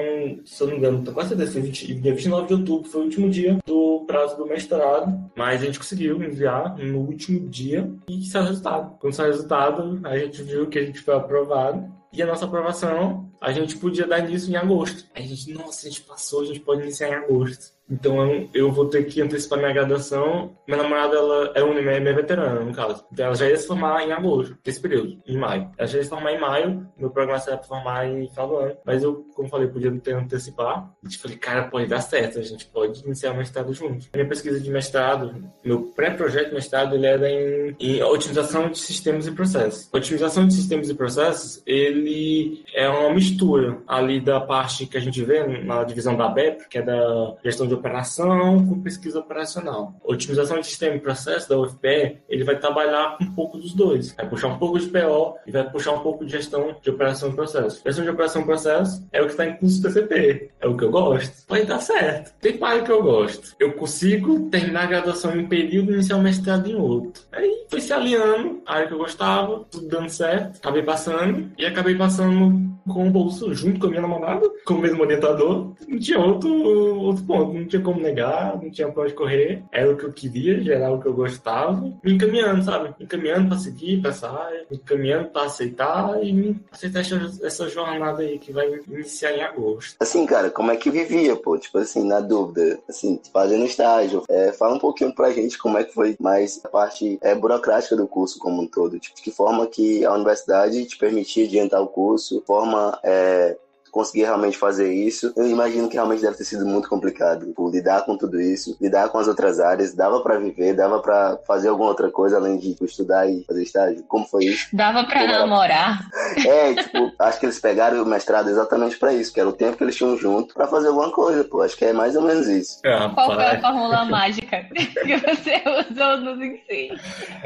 se 0.44 0.62
eu 0.62 0.68
não 0.68 0.74
me 0.74 0.78
engano, 0.78 1.04
tô 1.04 1.12
quase 1.12 1.28
certeza, 1.28 1.60
dia 1.60 2.14
29 2.14 2.46
de 2.46 2.54
outubro 2.54 2.90
foi 2.90 3.02
o 3.02 3.04
último 3.04 3.30
dia 3.30 3.58
do 3.66 4.04
prazo 4.06 4.36
do 4.36 4.46
mestrado, 4.46 5.30
mas 5.36 5.62
a 5.62 5.66
gente 5.66 5.78
conseguiu 5.78 6.22
enviar 6.22 6.76
no 6.78 7.00
último 7.00 7.48
dia 7.48 7.90
e 8.09 8.24
saiu 8.24 8.44
o 8.44 8.48
resultado. 8.48 8.98
Quando 8.98 9.12
saiu 9.12 9.28
o 9.28 9.32
resultado, 9.32 10.00
a 10.05 10.16
gente 10.16 10.42
viu 10.42 10.66
que 10.68 10.78
a 10.78 10.84
gente 10.84 11.00
foi 11.00 11.14
aprovado 11.14 11.92
e 12.14 12.22
a 12.22 12.26
nossa 12.26 12.44
aprovação, 12.44 13.28
a 13.40 13.50
gente 13.50 13.76
podia 13.76 14.07
dar 14.07 14.20
início 14.20 14.50
em 14.50 14.57
agosto. 14.57 15.05
A 15.14 15.20
gente, 15.20 15.52
nossa, 15.52 15.86
a 15.86 15.90
gente 15.90 16.02
passou, 16.02 16.42
a 16.42 16.44
gente 16.46 16.61
pode 16.61 16.82
iniciar 16.82 17.09
em 17.09 17.14
agosto. 17.14 17.74
Então 17.91 18.49
eu 18.55 18.72
vou 18.72 18.87
ter 18.87 19.05
que 19.05 19.20
antecipar 19.20 19.59
minha 19.59 19.72
graduação. 19.72 20.57
Minha 20.66 20.82
namorada 20.82 21.16
ela 21.16 21.53
é 21.55 21.62
uma 21.62 21.78
é 21.78 22.12
veterana, 22.12 22.61
no 22.61 22.72
caso. 22.72 23.05
Então 23.12 23.26
ela 23.26 23.35
já 23.35 23.49
ia 23.49 23.57
se 23.57 23.66
formar 23.66 24.07
em 24.07 24.12
agosto, 24.12 24.57
nesse 24.64 24.80
período, 24.80 25.20
em 25.26 25.37
maio. 25.37 25.70
Ela 25.76 25.87
já 25.87 25.99
ia 25.99 26.05
se 26.05 26.11
formar 26.11 26.32
em 26.32 26.41
maio, 26.41 26.87
meu 26.97 27.11
programa 27.11 27.39
seria 27.39 27.59
para 27.59 27.68
formar 27.68 28.07
em 28.07 28.28
final 28.28 28.49
do 28.49 28.57
ano. 28.57 28.76
Mas 28.85 29.03
eu, 29.03 29.26
como 29.35 29.49
falei, 29.49 29.68
podia 29.68 29.93
ter 30.01 30.14
antecipar. 30.14 30.91
E 31.03 31.09
tipo, 31.09 31.22
falei, 31.22 31.37
cara, 31.37 31.64
pode 31.64 31.87
dar 31.87 32.01
certo, 32.01 32.39
a 32.39 32.43
gente 32.43 32.66
pode 32.66 33.05
iniciar 33.05 33.32
o 33.32 33.37
mestrado 33.37 33.72
juntos. 33.72 34.09
Minha 34.14 34.28
pesquisa 34.28 34.61
de 34.61 34.70
mestrado, 34.70 35.45
meu 35.64 35.82
pré-projeto 35.95 36.49
de 36.49 36.55
mestrado, 36.55 36.95
ele 36.95 37.07
era 37.07 37.28
em, 37.28 37.76
em 37.78 38.03
otimização 38.03 38.70
de 38.70 38.78
sistemas 38.78 39.26
e 39.26 39.32
processos. 39.32 39.89
Otimização 39.93 40.47
de 40.47 40.55
sistemas 40.55 40.89
e 40.89 40.95
processos, 40.95 41.62
ele 41.66 42.64
é 42.74 42.89
uma 42.89 43.12
mistura 43.12 43.78
ali 43.87 44.20
da 44.20 44.41
parte 44.41 44.87
que 44.87 44.97
a 44.97 45.01
gente 45.01 45.22
vê 45.22 45.45
na 45.62 45.85
divisão 45.85 46.16
da 46.16 46.28
BEP, 46.28 46.68
que 46.68 46.78
é 46.78 46.82
da 46.82 47.37
gestão 47.43 47.66
de 47.66 47.74
de 47.75 47.81
operação 47.81 48.66
com 48.66 48.81
pesquisa 48.81 49.18
operacional. 49.18 49.95
Otimização 50.05 50.61
de 50.61 50.66
sistema 50.66 50.97
e 50.97 51.01
processo 51.01 51.49
da 51.49 51.59
UFPE, 51.59 52.22
ele 52.29 52.45
vai 52.45 52.59
trabalhar 52.59 53.16
um 53.20 53.33
pouco 53.33 53.59
dos 53.59 53.75
dois. 53.75 54.12
Vai 54.12 54.29
puxar 54.29 54.49
um 54.49 54.59
pouco 54.59 54.79
de 54.79 54.87
PO 54.87 55.37
e 55.47 55.51
vai 55.51 55.68
puxar 55.68 55.93
um 55.93 56.01
pouco 56.01 56.25
de 56.25 56.33
gestão 56.33 56.77
de 56.81 56.91
operação 56.91 57.31
e 57.31 57.35
processo. 57.35 57.83
Gestão 57.85 58.05
de 58.05 58.11
operação 58.11 58.43
e 58.43 58.45
processo 58.45 59.07
é 59.12 59.20
o 59.20 59.27
que 59.27 59.33
está 59.33 59.47
em 59.47 59.57
curso 59.57 59.83
PCP. 59.83 60.51
É 60.61 60.66
o 60.66 60.77
que 60.77 60.85
eu 60.85 60.91
gosto. 60.91 61.45
Vai 61.49 61.64
dar 61.64 61.81
certo. 61.81 62.35
Tem 62.41 62.57
pai 62.57 62.85
que 62.85 62.93
eu 62.93 63.03
gosto. 63.03 63.55
Eu 63.59 63.72
consigo 63.72 64.49
terminar 64.51 64.85
a 64.85 64.87
graduação 64.87 65.35
em 65.35 65.45
um 65.45 65.49
período 65.49 65.91
e 65.91 65.95
iniciar 65.95 66.16
o 66.16 66.22
mestrado 66.22 66.70
em 66.70 66.75
outro. 66.75 67.22
Aí 67.33 67.66
foi 67.68 67.81
se 67.81 67.93
alinhando 67.93 68.62
a 68.66 68.75
área 68.75 68.87
que 68.87 68.95
eu 68.95 68.99
gostava, 68.99 69.64
tudo 69.70 69.89
dando 69.89 70.09
certo. 70.09 70.59
Acabei 70.59 70.83
passando 70.83 71.51
e 71.59 71.66
acabei 71.66 71.95
passando 71.95 72.75
com 72.89 73.09
o 73.09 73.11
bolso 73.11 73.55
junto 73.55 73.81
com 73.81 73.87
a 73.87 73.91
minha 73.91 74.03
namorada, 74.03 74.49
com 74.64 74.75
o 74.75 74.79
mesmo 74.81 75.03
orientador. 75.03 75.72
Não 75.89 75.99
tinha 75.99 76.18
outro, 76.18 76.53
outro 76.53 77.25
ponto 77.25 77.53
não 77.64 77.68
tinha 77.68 77.82
como 77.82 78.00
negar, 78.00 78.60
não 78.62 78.70
tinha 78.70 78.90
pra 78.90 79.02
onde 79.02 79.14
correr. 79.14 79.62
Era 79.72 79.90
o 79.90 79.96
que 79.96 80.04
eu 80.04 80.12
queria, 80.12 80.62
gerar 80.62 80.92
o 80.92 81.00
que 81.00 81.08
eu 81.08 81.14
gostava. 81.14 81.92
Me 82.02 82.14
encaminhando, 82.14 82.62
sabe? 82.62 82.94
Me 82.98 83.04
encaminhando 83.04 83.48
pra 83.48 83.58
seguir, 83.58 84.00
pra 84.00 84.10
essa 84.10 84.30
área, 84.30 84.66
me 84.70 84.76
encaminhando 84.76 85.28
pra 85.30 85.44
aceitar 85.44 86.22
e 86.22 86.56
aceitar 86.70 87.00
essa, 87.00 87.46
essa 87.46 87.68
jornada 87.68 88.22
aí 88.22 88.38
que 88.38 88.52
vai 88.52 88.80
iniciar 88.88 89.32
em 89.32 89.42
agosto. 89.42 89.96
Assim, 90.00 90.26
cara, 90.26 90.50
como 90.50 90.70
é 90.70 90.76
que 90.76 90.90
vivia, 90.90 91.34
pô? 91.36 91.58
Tipo 91.58 91.78
assim, 91.78 92.06
na 92.06 92.20
dúvida, 92.20 92.78
assim, 92.88 93.20
fazendo 93.32 93.64
estágio. 93.64 94.22
É, 94.28 94.52
fala 94.52 94.74
um 94.74 94.78
pouquinho 94.78 95.14
pra 95.14 95.32
gente 95.32 95.58
como 95.58 95.78
é 95.78 95.84
que 95.84 95.94
foi 95.94 96.16
mais 96.20 96.60
a 96.64 96.68
parte 96.68 97.18
é, 97.22 97.34
burocrática 97.34 97.96
do 97.96 98.06
curso 98.06 98.38
como 98.38 98.62
um 98.62 98.66
todo. 98.66 98.98
Tipo, 98.98 99.16
de 99.16 99.22
que 99.22 99.30
forma 99.30 99.66
que 99.66 100.04
a 100.04 100.12
universidade 100.12 100.84
te 100.84 100.98
permitia 100.98 101.46
adiantar 101.46 101.80
o 101.80 101.86
curso, 101.86 102.42
forma 102.46 102.98
é, 103.02 103.56
conseguir 103.95 104.24
realmente 104.24 104.59
fazer 104.59 104.92
isso. 104.92 105.32
Eu 105.36 105.47
imagino 105.47 105.88
que 105.88 105.95
realmente 105.95 106.20
deve 106.20 106.36
ter 106.36 106.45
sido 106.45 106.66
muito 106.66 106.88
complicado 106.88 107.47
por 107.55 107.70
lidar 107.70 108.05
com 108.05 108.16
tudo 108.16 108.40
isso, 108.40 108.76
lidar 108.80 109.09
com 109.09 109.18
as 109.18 109.28
outras 109.28 109.61
áreas. 109.61 109.95
Dava 109.95 110.20
para 110.20 110.36
viver, 110.36 110.74
dava 110.74 110.99
para 110.99 111.38
fazer 111.47 111.68
alguma 111.68 111.90
outra 111.90 112.11
coisa 112.11 112.36
além 112.36 112.59
de 112.59 112.72
tipo, 112.72 112.84
estudar 112.84 113.30
e 113.30 113.45
fazer 113.45 113.62
estágio. 113.62 114.03
Como 114.09 114.26
foi 114.26 114.47
isso? 114.47 114.66
Dava 114.72 115.05
para 115.05 115.26
namorar. 115.26 116.05
É, 116.45 116.74
tipo, 116.74 117.12
acho 117.18 117.38
que 117.38 117.47
eles 117.47 117.61
pegaram 117.61 118.03
o 118.03 118.07
mestrado 118.07 118.51
exatamente 118.51 118.99
para 118.99 119.12
isso, 119.12 119.32
que 119.32 119.38
era 119.38 119.49
o 119.49 119.53
tempo 119.53 119.76
que 119.76 119.84
eles 119.84 119.95
tinham 119.95 120.16
junto 120.16 120.53
para 120.53 120.66
fazer 120.66 120.88
alguma 120.88 121.11
coisa, 121.11 121.45
pô. 121.45 121.62
Acho 121.62 121.76
que 121.76 121.84
é 121.84 121.92
mais 121.92 122.16
ou 122.16 122.22
menos 122.22 122.49
isso. 122.49 122.80
É, 122.84 123.09
Qual 123.11 123.34
foi 123.34 123.45
a 123.45 123.61
fórmula 123.61 124.05
mágica 124.11 124.64
que 124.74 125.16
você 125.16 125.62
usou 125.90 126.16
nos 126.18 126.40
ensinos? 126.40 127.01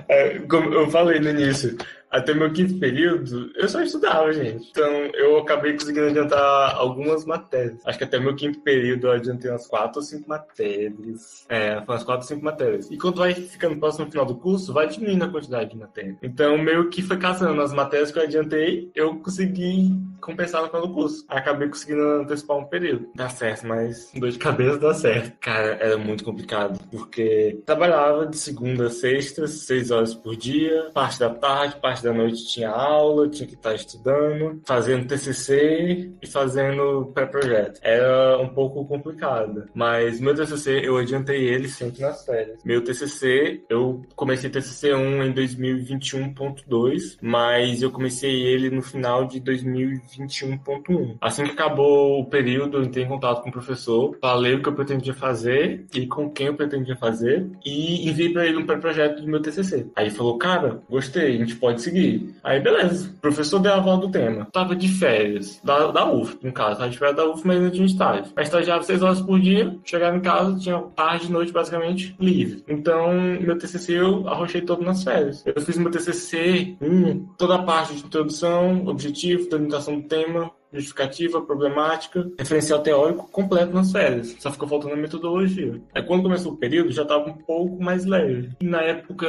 É, 0.09 0.39
como 0.41 0.73
eu 0.73 0.91
falei 0.91 1.21
no 1.21 1.29
início, 1.29 1.77
até 2.11 2.35
meu 2.35 2.53
quinto 2.53 2.79
período, 2.79 3.51
eu 3.55 3.69
só 3.69 3.83
estudava, 3.83 4.33
gente. 4.33 4.69
Então, 4.71 4.91
eu 5.15 5.39
acabei 5.39 5.73
conseguindo 5.73 6.07
adiantar 6.07 6.75
algumas 6.77 7.25
matérias. 7.25 7.81
Acho 7.85 7.99
que 7.99 8.05
até 8.05 8.19
meu 8.19 8.35
quinto 8.35 8.61
período 8.61 9.09
eu 9.09 9.13
adiantei 9.13 9.51
umas 9.51 9.67
quatro 9.67 10.01
ou 10.01 10.05
cinco 10.05 10.29
matérias. 10.29 11.47
É, 11.49 11.79
umas 11.79 12.03
quatro 12.03 12.23
ou 12.23 12.29
cinco 12.29 12.45
matérias. 12.45 12.91
E 12.91 12.97
quando 12.97 13.19
vai 13.19 13.35
ficando 13.35 13.79
próximo 13.79 14.05
ao 14.05 14.11
final 14.11 14.27
do 14.27 14.37
curso, 14.37 14.73
vai 14.73 14.89
diminuindo 14.89 15.25
a 15.25 15.29
quantidade 15.29 15.71
de 15.71 15.77
matérias. 15.77 16.17
Então, 16.23 16.57
meio 16.59 16.89
que 16.89 17.03
foi 17.03 17.17
caçando 17.19 17.61
as 17.61 17.73
matérias 17.73 18.11
que 18.11 18.19
eu 18.19 18.23
adiantei, 18.23 18.91
eu 18.95 19.17
consegui 19.21 19.91
compensar 20.21 20.63
no 20.63 20.69
final 20.69 20.87
do 20.87 20.95
curso. 20.95 21.25
Acabei 21.29 21.69
conseguindo 21.69 22.03
antecipar 22.03 22.57
um 22.57 22.65
período. 22.65 23.09
Dá 23.15 23.29
certo, 23.29 23.67
mas 23.67 24.11
dor 24.15 24.31
de 24.31 24.39
cabeça 24.39 24.79
dá 24.79 24.95
certo. 24.95 25.37
Cara, 25.41 25.79
era 25.81 25.97
muito 25.99 26.25
complicado, 26.25 26.79
porque 26.91 27.61
trabalhava 27.65 28.27
de 28.27 28.37
segunda 28.37 28.87
a 28.87 28.91
sexta, 28.91 29.47
seis 29.47 29.91
horas 29.91 30.15
por 30.15 30.37
dia, 30.37 30.91
parte 30.93 31.19
da 31.19 31.31
tarde, 31.31 31.77
parte 31.81 31.98
parte 31.99 32.03
da 32.03 32.13
noite 32.13 32.47
tinha 32.47 32.71
aula, 32.71 33.29
tinha 33.29 33.47
que 33.47 33.55
estar 33.55 33.75
estudando, 33.75 34.61
fazendo 34.65 35.07
TCC 35.07 36.13
e 36.23 36.27
fazendo 36.27 37.11
pré-projeto. 37.15 37.81
Era 37.83 38.39
um 38.39 38.49
pouco 38.49 38.85
complicado, 38.87 39.65
mas 39.75 40.21
meu 40.21 40.35
TCC 40.35 40.81
eu 40.85 40.97
adiantei 40.97 41.49
ele 41.49 41.69
sempre 41.69 42.01
nas 42.01 42.25
férias. 42.25 42.59
Meu 42.65 42.83
TCC, 42.83 43.63
eu 43.69 44.03
comecei 44.15 44.51
TCC 44.51 44.95
1 44.95 45.25
em 45.25 45.33
2021.2, 45.33 47.19
mas 47.21 47.83
eu 47.83 47.91
comecei 47.91 48.43
ele 48.43 48.71
no 48.71 48.83
final 48.83 49.27
de 49.27 49.41
2021.1. 49.41 51.17
Assim 51.21 51.45
que 51.45 51.53
acabou 51.53 52.21
o 52.21 52.27
período, 52.27 52.79
eu 52.79 52.83
entrei 52.83 53.05
em 53.05 53.09
contato 53.09 53.43
com 53.43 53.49
o 53.49 53.53
professor, 53.53 54.17
falei 54.21 54.55
o 54.55 54.63
que 54.63 54.69
eu 54.69 54.75
pretendia 54.75 55.15
fazer 55.15 55.87
e 55.95 56.07
com 56.07 56.31
quem 56.31 56.47
eu 56.49 56.55
pretendia 56.55 56.97
fazer 56.97 57.49
e 57.65 58.09
enviei 58.09 58.33
para 58.33 58.47
ele 58.47 58.59
um 58.59 58.67
pré-projeto 58.67 59.21
do 59.21 59.29
meu 59.29 59.41
TCC. 59.41 59.87
Aí 59.97 60.07
ele 60.07 60.15
falou, 60.15 60.39
cara, 60.39 60.83
gostei, 60.89 61.35
a 61.35 61.39
gente 61.39 61.57
pode 61.57 61.83
seguir. 61.89 62.35
Aí, 62.43 62.61
beleza. 62.61 63.11
O 63.11 63.21
professor 63.21 63.59
deu 63.59 63.73
a 63.73 63.81
volta 63.81 64.07
do 64.07 64.13
tema. 64.13 64.47
Tava 64.53 64.77
de 64.77 64.89
férias. 64.89 65.61
Da, 65.63 65.91
da 65.91 66.11
UF, 66.11 66.39
no 66.43 66.53
caso. 66.53 66.79
Tava 66.79 66.91
de 66.91 66.99
férias 66.99 67.17
da 67.17 67.29
UF, 67.29 67.47
mas 67.47 67.57
ainda 67.59 67.71
tinha 67.71 67.87
estágio. 67.87 68.33
Mas 68.35 68.47
estagiava 68.47 68.83
seis 68.83 69.03
horas 69.03 69.21
por 69.21 69.41
dia. 69.41 69.77
Chegava 69.85 70.17
em 70.17 70.21
casa, 70.21 70.59
tinha 70.59 70.79
tarde 70.95 71.27
e 71.27 71.33
noite, 71.33 71.53
basicamente, 71.53 72.15
livre. 72.21 72.65
Então, 72.69 73.13
meu 73.41 73.59
TCC 73.59 73.93
eu 73.99 74.29
arrochei 74.29 74.61
todo 74.61 74.85
nas 74.85 75.03
férias. 75.03 75.45
Eu 75.47 75.61
fiz 75.61 75.77
meu 75.77 75.91
TCC, 75.91 76.77
um, 76.81 77.27
toda 77.37 77.57
a 77.57 77.63
parte 77.63 77.95
de 77.95 78.05
introdução, 78.05 78.87
objetivo, 78.87 79.49
delimitação 79.49 80.01
do 80.01 80.07
tema, 80.07 80.51
justificativa, 80.73 81.41
problemática, 81.41 82.31
referencial 82.39 82.81
teórico 82.81 83.29
completo 83.31 83.73
nas 83.73 83.93
férias. 83.93 84.37
Só 84.39 84.51
ficou 84.51 84.69
faltando 84.69 84.95
a 84.95 84.97
metodologia. 84.97 85.81
Aí 85.95 86.03
quando 86.03 86.23
começou 86.23 86.53
o 86.53 86.57
período 86.57 86.93
já 86.93 87.03
estava 87.03 87.29
um 87.29 87.35
pouco 87.35 87.83
mais 87.83 88.05
leve. 88.05 88.51
E 88.61 88.67
na 88.67 88.83
época 88.83 89.27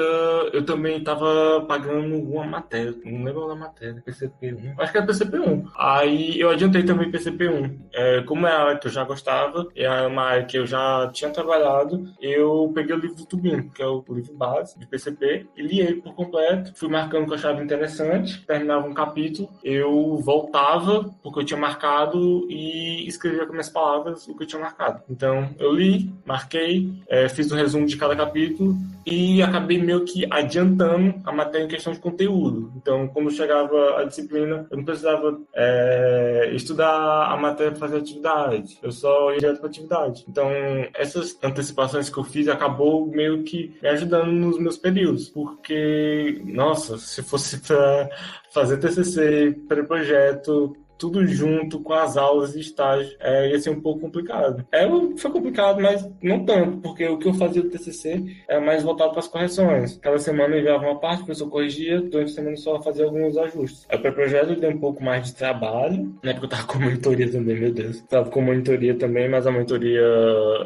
eu 0.54 0.64
também 0.64 0.98
estava 0.98 1.62
pagando 1.68 2.16
uma 2.16 2.46
matéria, 2.46 2.94
não 3.06 3.24
lembro 3.24 3.48
da 3.48 3.56
matéria, 3.56 4.04
PCP1. 4.06 4.76
Acho 4.78 4.92
que 4.92 4.98
era 4.98 5.08
PCP1. 5.08 5.66
Aí 5.78 6.40
eu 6.40 6.50
adiantei 6.50 6.84
também 6.84 7.12
PCP1. 7.12 7.80
É, 7.94 8.22
como 8.24 8.48
é 8.48 8.52
a 8.52 8.64
área 8.64 8.80
que 8.80 8.88
eu 8.88 8.92
já 8.92 9.04
gostava, 9.04 9.68
é 9.76 9.90
uma 10.08 10.24
área 10.24 10.46
que 10.46 10.58
eu 10.58 10.66
já 10.66 11.10
tinha 11.14 11.32
trabalhado, 11.32 12.08
eu 12.22 12.72
peguei 12.74 12.96
o 12.96 13.00
livro 13.00 13.16
do 13.16 13.26
Tubino, 13.26 13.70
que 13.72 13.82
é 13.82 13.88
o 13.88 14.04
livro 14.10 14.34
base 14.34 14.78
de 14.78 14.88
PCP, 14.88 15.48
e 15.56 15.62
li 15.62 15.80
ele 15.80 16.02
por 16.02 16.14
completo. 16.14 16.72
Fui 16.76 16.90
marcando 16.90 17.26
que 17.26 17.32
eu 17.32 17.36
achava 17.36 17.64
interessante, 17.64 18.46
terminava 18.46 18.88
um 18.88 18.94
capítulo, 18.94 19.50
eu 19.64 20.18
voltava 20.18 21.10
o 21.30 21.34
que 21.34 21.40
eu 21.40 21.46
tinha 21.46 21.60
marcado 21.60 22.46
e 22.50 23.08
escrevia 23.08 23.46
com 23.46 23.52
minhas 23.52 23.70
palavras 23.70 24.28
o 24.28 24.36
que 24.36 24.44
eu 24.44 24.48
tinha 24.48 24.62
marcado. 24.62 25.02
Então, 25.10 25.50
eu 25.58 25.72
li, 25.74 26.12
marquei, 26.26 26.92
é, 27.08 27.30
fiz 27.30 27.52
um 27.52 27.56
resumo 27.56 27.86
de 27.86 27.96
cada 27.96 28.16
capítulo 28.16 28.76
e 29.06 29.42
acabei 29.42 29.82
meio 29.82 30.04
que 30.06 30.26
adiantando 30.30 31.16
a 31.26 31.32
matéria 31.32 31.66
em 31.66 31.70
questão 31.70 31.94
de 31.94 32.00
conteúdo. 32.00 32.72
Então, 32.76 33.08
quando 33.08 33.32
chegava 33.32 34.00
a 34.00 34.04
disciplina, 34.04 34.68
eu 34.70 34.78
não 34.78 34.84
precisava 34.84 35.40
é, 35.56 36.52
estudar 36.54 37.32
a 37.32 37.38
matéria 37.38 37.72
para 37.72 37.80
fazer 37.80 37.98
atividade. 37.98 38.78
Eu 38.82 38.92
só 38.92 39.32
ia 39.32 39.40
direto 39.40 39.60
para 39.60 39.70
atividade. 39.70 40.26
Então, 40.28 40.50
essas 40.94 41.38
antecipações 41.44 42.10
que 42.10 42.18
eu 42.18 42.24
fiz 42.24 42.48
acabou 42.48 43.08
meio 43.08 43.44
que 43.44 43.78
me 43.82 43.90
ajudando 43.90 44.32
nos 44.32 44.60
meus 44.60 44.78
períodos, 44.78 45.30
porque, 45.30 46.42
nossa, 46.46 46.98
se 46.98 47.22
fosse 47.24 47.60
para 47.60 48.10
fazer 48.52 48.78
TCC, 48.78 49.56
pré-projeto, 49.68 50.76
tudo 51.00 51.26
junto 51.26 51.80
com 51.80 51.94
as 51.94 52.18
aulas 52.18 52.56
e 52.56 52.60
estágio, 52.60 53.16
é, 53.22 53.50
ia 53.50 53.60
ser 53.60 53.70
um 53.70 53.82
pouco 53.82 54.02
complicado. 54.02 54.66
É, 54.72 54.86
foi 55.18 55.32
complicado, 55.32 55.82
mas 55.82 56.08
não 56.22 56.46
tanto, 56.46 56.78
porque 56.78 57.08
o 57.08 57.18
que 57.18 57.30
eu 57.30 57.34
fazia 57.34 57.64
do 57.64 57.70
TCC 57.70 58.24
era 58.48 58.60
mais 58.60 58.84
voltado 58.84 59.12
para 59.12 59.20
as 59.20 59.28
correções. 59.28 59.98
Cada 60.02 60.20
semana 60.20 60.56
eu 60.56 60.60
enviava 60.60 60.86
uma 60.86 61.00
parte, 61.00 61.22
o 61.22 61.26
professor 61.26 61.50
corrigia, 61.50 62.02
durante 62.02 62.32
a 62.32 62.36
semana 62.36 62.58
só 62.58 62.82
fazia 62.82 63.06
alguns 63.06 63.38
ajustes. 63.38 63.86
Aí 63.90 63.98
para 63.98 64.12
o 64.12 64.14
projeto 64.14 64.60
deu 64.60 64.70
um 64.70 64.78
pouco 64.78 65.02
mais 65.02 65.28
de 65.28 65.36
trabalho, 65.36 66.14
né, 66.22 66.34
porque 66.34 66.46
eu 66.46 66.50
tava 66.50 66.64
com 66.66 66.80
monitoria 66.80 67.32
também, 67.32 67.60
meu 67.60 67.72
Deus. 67.72 68.02
Tava 68.02 68.30
com 68.30 68.42
monitoria 68.42 68.94
também, 68.94 69.30
mas 69.30 69.48
a 69.48 69.52
monitoria 69.52 70.02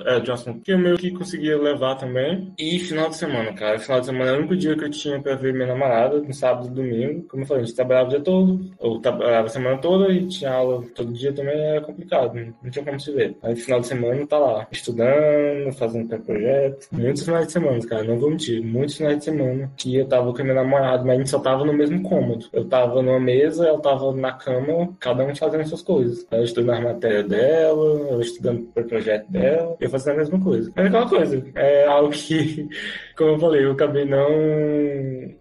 é 0.07 0.19
de 0.19 0.31
um 0.31 0.33
assunto 0.33 0.61
que 0.61 0.73
eu 0.73 0.79
meio 0.79 0.97
que 0.97 1.11
conseguia 1.11 1.57
levar 1.57 1.95
também. 1.95 2.51
E 2.57 2.79
final 2.79 3.09
de 3.09 3.17
semana, 3.17 3.53
cara. 3.53 3.77
Final 3.77 3.99
de 3.99 4.07
semana 4.07 4.31
é 4.31 4.33
o 4.33 4.37
único 4.39 4.55
dia 4.55 4.75
que 4.75 4.83
eu 4.83 4.89
tinha 4.89 5.21
para 5.21 5.35
ver 5.35 5.53
minha 5.53 5.67
namorada, 5.67 6.19
no 6.19 6.33
sábado 6.33 6.67
e 6.67 6.71
domingo. 6.71 7.27
Como 7.27 7.43
eu 7.43 7.47
falei, 7.47 7.63
a 7.63 7.65
gente 7.65 7.75
trabalhava 7.75 8.07
o 8.07 8.09
dia 8.09 8.21
todo, 8.21 8.71
ou 8.79 8.99
trabalhava 8.99 9.47
a 9.47 9.49
semana 9.49 9.77
toda 9.77 10.11
e 10.11 10.22
tinha 10.27 10.51
aula 10.51 10.83
todo 10.95 11.13
dia 11.13 11.33
também, 11.33 11.59
era 11.59 11.81
complicado, 11.81 12.35
não 12.61 12.71
tinha 12.71 12.85
como 12.85 12.99
se 12.99 13.11
ver. 13.11 13.37
Aí 13.41 13.55
final 13.55 13.79
de 13.79 13.87
semana 13.87 14.27
tá 14.27 14.37
lá, 14.37 14.67
estudando, 14.71 15.71
fazendo 15.73 16.19
projeto. 16.19 16.87
Muitos 16.91 17.23
finais 17.23 17.47
de 17.47 17.53
semana, 17.53 17.85
cara, 17.87 18.03
não 18.03 18.17
vou 18.17 18.29
mentir. 18.29 18.63
Muitos 18.63 18.97
finais 18.97 19.17
de 19.17 19.25
semana 19.25 19.71
que 19.77 19.95
eu 19.95 20.07
tava 20.07 20.33
com 20.33 20.41
a 20.41 20.43
minha 20.43 20.55
namorada, 20.55 21.03
mas 21.03 21.15
a 21.15 21.17
gente 21.17 21.29
só 21.29 21.39
tava 21.39 21.65
no 21.65 21.73
mesmo 21.73 22.01
cômodo. 22.03 22.47
Eu 22.51 22.65
tava 22.65 23.01
numa 23.01 23.19
mesa, 23.19 23.67
ela 23.67 23.79
tava 23.79 24.13
na 24.13 24.31
cama, 24.33 24.93
cada 24.99 25.23
um 25.23 25.35
fazendo 25.35 25.67
suas 25.67 25.81
coisas. 25.81 26.25
Ela 26.31 26.43
estudando 26.43 26.77
a 26.77 26.81
matéria 26.81 27.23
dela, 27.23 28.09
ela 28.09 28.21
estudando 28.21 28.69
o 28.75 28.83
projeto 28.83 29.31
dela, 29.31 29.75
eu 29.79 29.89
fazendo 29.89 30.15
a 30.15 30.17
mesma 30.17 30.39
coisa. 30.39 30.71
É 30.75 30.87
aquela 30.87 31.09
coisa, 31.09 31.43
é 31.55 31.85
algo 31.85 32.11
que, 32.11 32.67
como 33.17 33.31
eu 33.31 33.39
falei, 33.39 33.65
eu 33.65 33.71
acabei 33.71 34.05
não, 34.05 34.29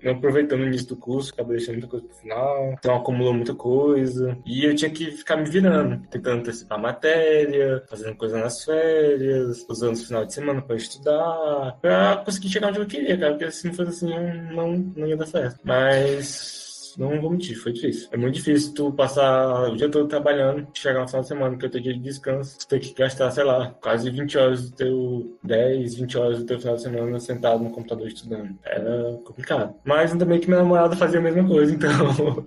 não 0.02 0.12
aproveitando 0.12 0.60
o 0.60 0.66
início 0.66 0.88
do 0.88 0.96
curso, 0.96 1.32
acabei 1.32 1.56
deixando 1.56 1.74
muita 1.74 1.88
coisa 1.88 2.06
pro 2.06 2.16
final, 2.16 2.74
então 2.78 2.96
acumulou 2.96 3.34
muita 3.34 3.54
coisa. 3.54 4.36
E 4.44 4.66
eu 4.72 4.76
tinha 4.76 4.90
que 4.90 5.10
ficar 5.12 5.36
me 5.36 5.48
virando, 5.48 6.02
tentando 6.08 6.40
antecipar 6.40 6.78
matéria, 6.78 7.82
fazendo 7.88 8.16
coisa 8.16 8.38
nas 8.38 8.64
férias, 8.64 9.64
usando 9.68 9.94
o 9.94 10.04
final 10.04 10.24
de 10.24 10.34
semana 10.34 10.62
para 10.62 10.76
estudar, 10.76 11.78
para 11.80 12.16
conseguir 12.24 12.48
chegar 12.48 12.68
onde 12.68 12.80
eu 12.80 12.86
queria, 12.86 13.18
cara, 13.18 13.32
porque 13.32 13.50
se 13.50 13.66
não 13.66 13.74
fosse 13.74 13.90
assim, 13.90 14.52
não, 14.52 14.72
não 14.96 15.06
ia 15.06 15.16
dar 15.16 15.26
certo. 15.26 15.58
Mas 15.64 16.61
não 16.98 17.20
vou 17.20 17.30
mentir, 17.30 17.56
foi 17.56 17.72
difícil. 17.72 18.08
É 18.12 18.16
muito 18.16 18.34
difícil 18.34 18.74
tu 18.74 18.92
passar 18.92 19.70
o 19.70 19.76
dia 19.76 19.90
todo 19.90 20.08
trabalhando, 20.08 20.66
chegar 20.74 21.00
no 21.00 21.08
final 21.08 21.22
de 21.22 21.28
semana, 21.28 21.56
que 21.56 21.66
eu 21.66 21.70
tenho 21.70 21.84
dia 21.84 21.94
de 21.94 22.00
descanso, 22.00 22.58
tu 22.58 22.68
tem 22.68 22.80
que 22.80 22.94
gastar, 22.94 23.30
sei 23.30 23.44
lá, 23.44 23.74
quase 23.80 24.10
20 24.10 24.38
horas 24.38 24.70
do 24.70 24.76
teu, 24.76 25.38
10, 25.42 25.94
20 25.96 26.18
horas 26.18 26.38
do 26.38 26.46
teu 26.46 26.58
final 26.58 26.76
de 26.76 26.82
semana 26.82 27.20
sentado 27.20 27.62
no 27.62 27.70
computador 27.70 28.06
estudando. 28.06 28.56
Era 28.64 29.18
complicado. 29.24 29.74
Mas 29.84 30.12
bem 30.12 30.40
que 30.40 30.48
minha 30.48 30.60
namorada 30.60 30.96
fazia 30.96 31.18
a 31.18 31.22
mesma 31.22 31.46
coisa, 31.46 31.72
então 31.74 32.44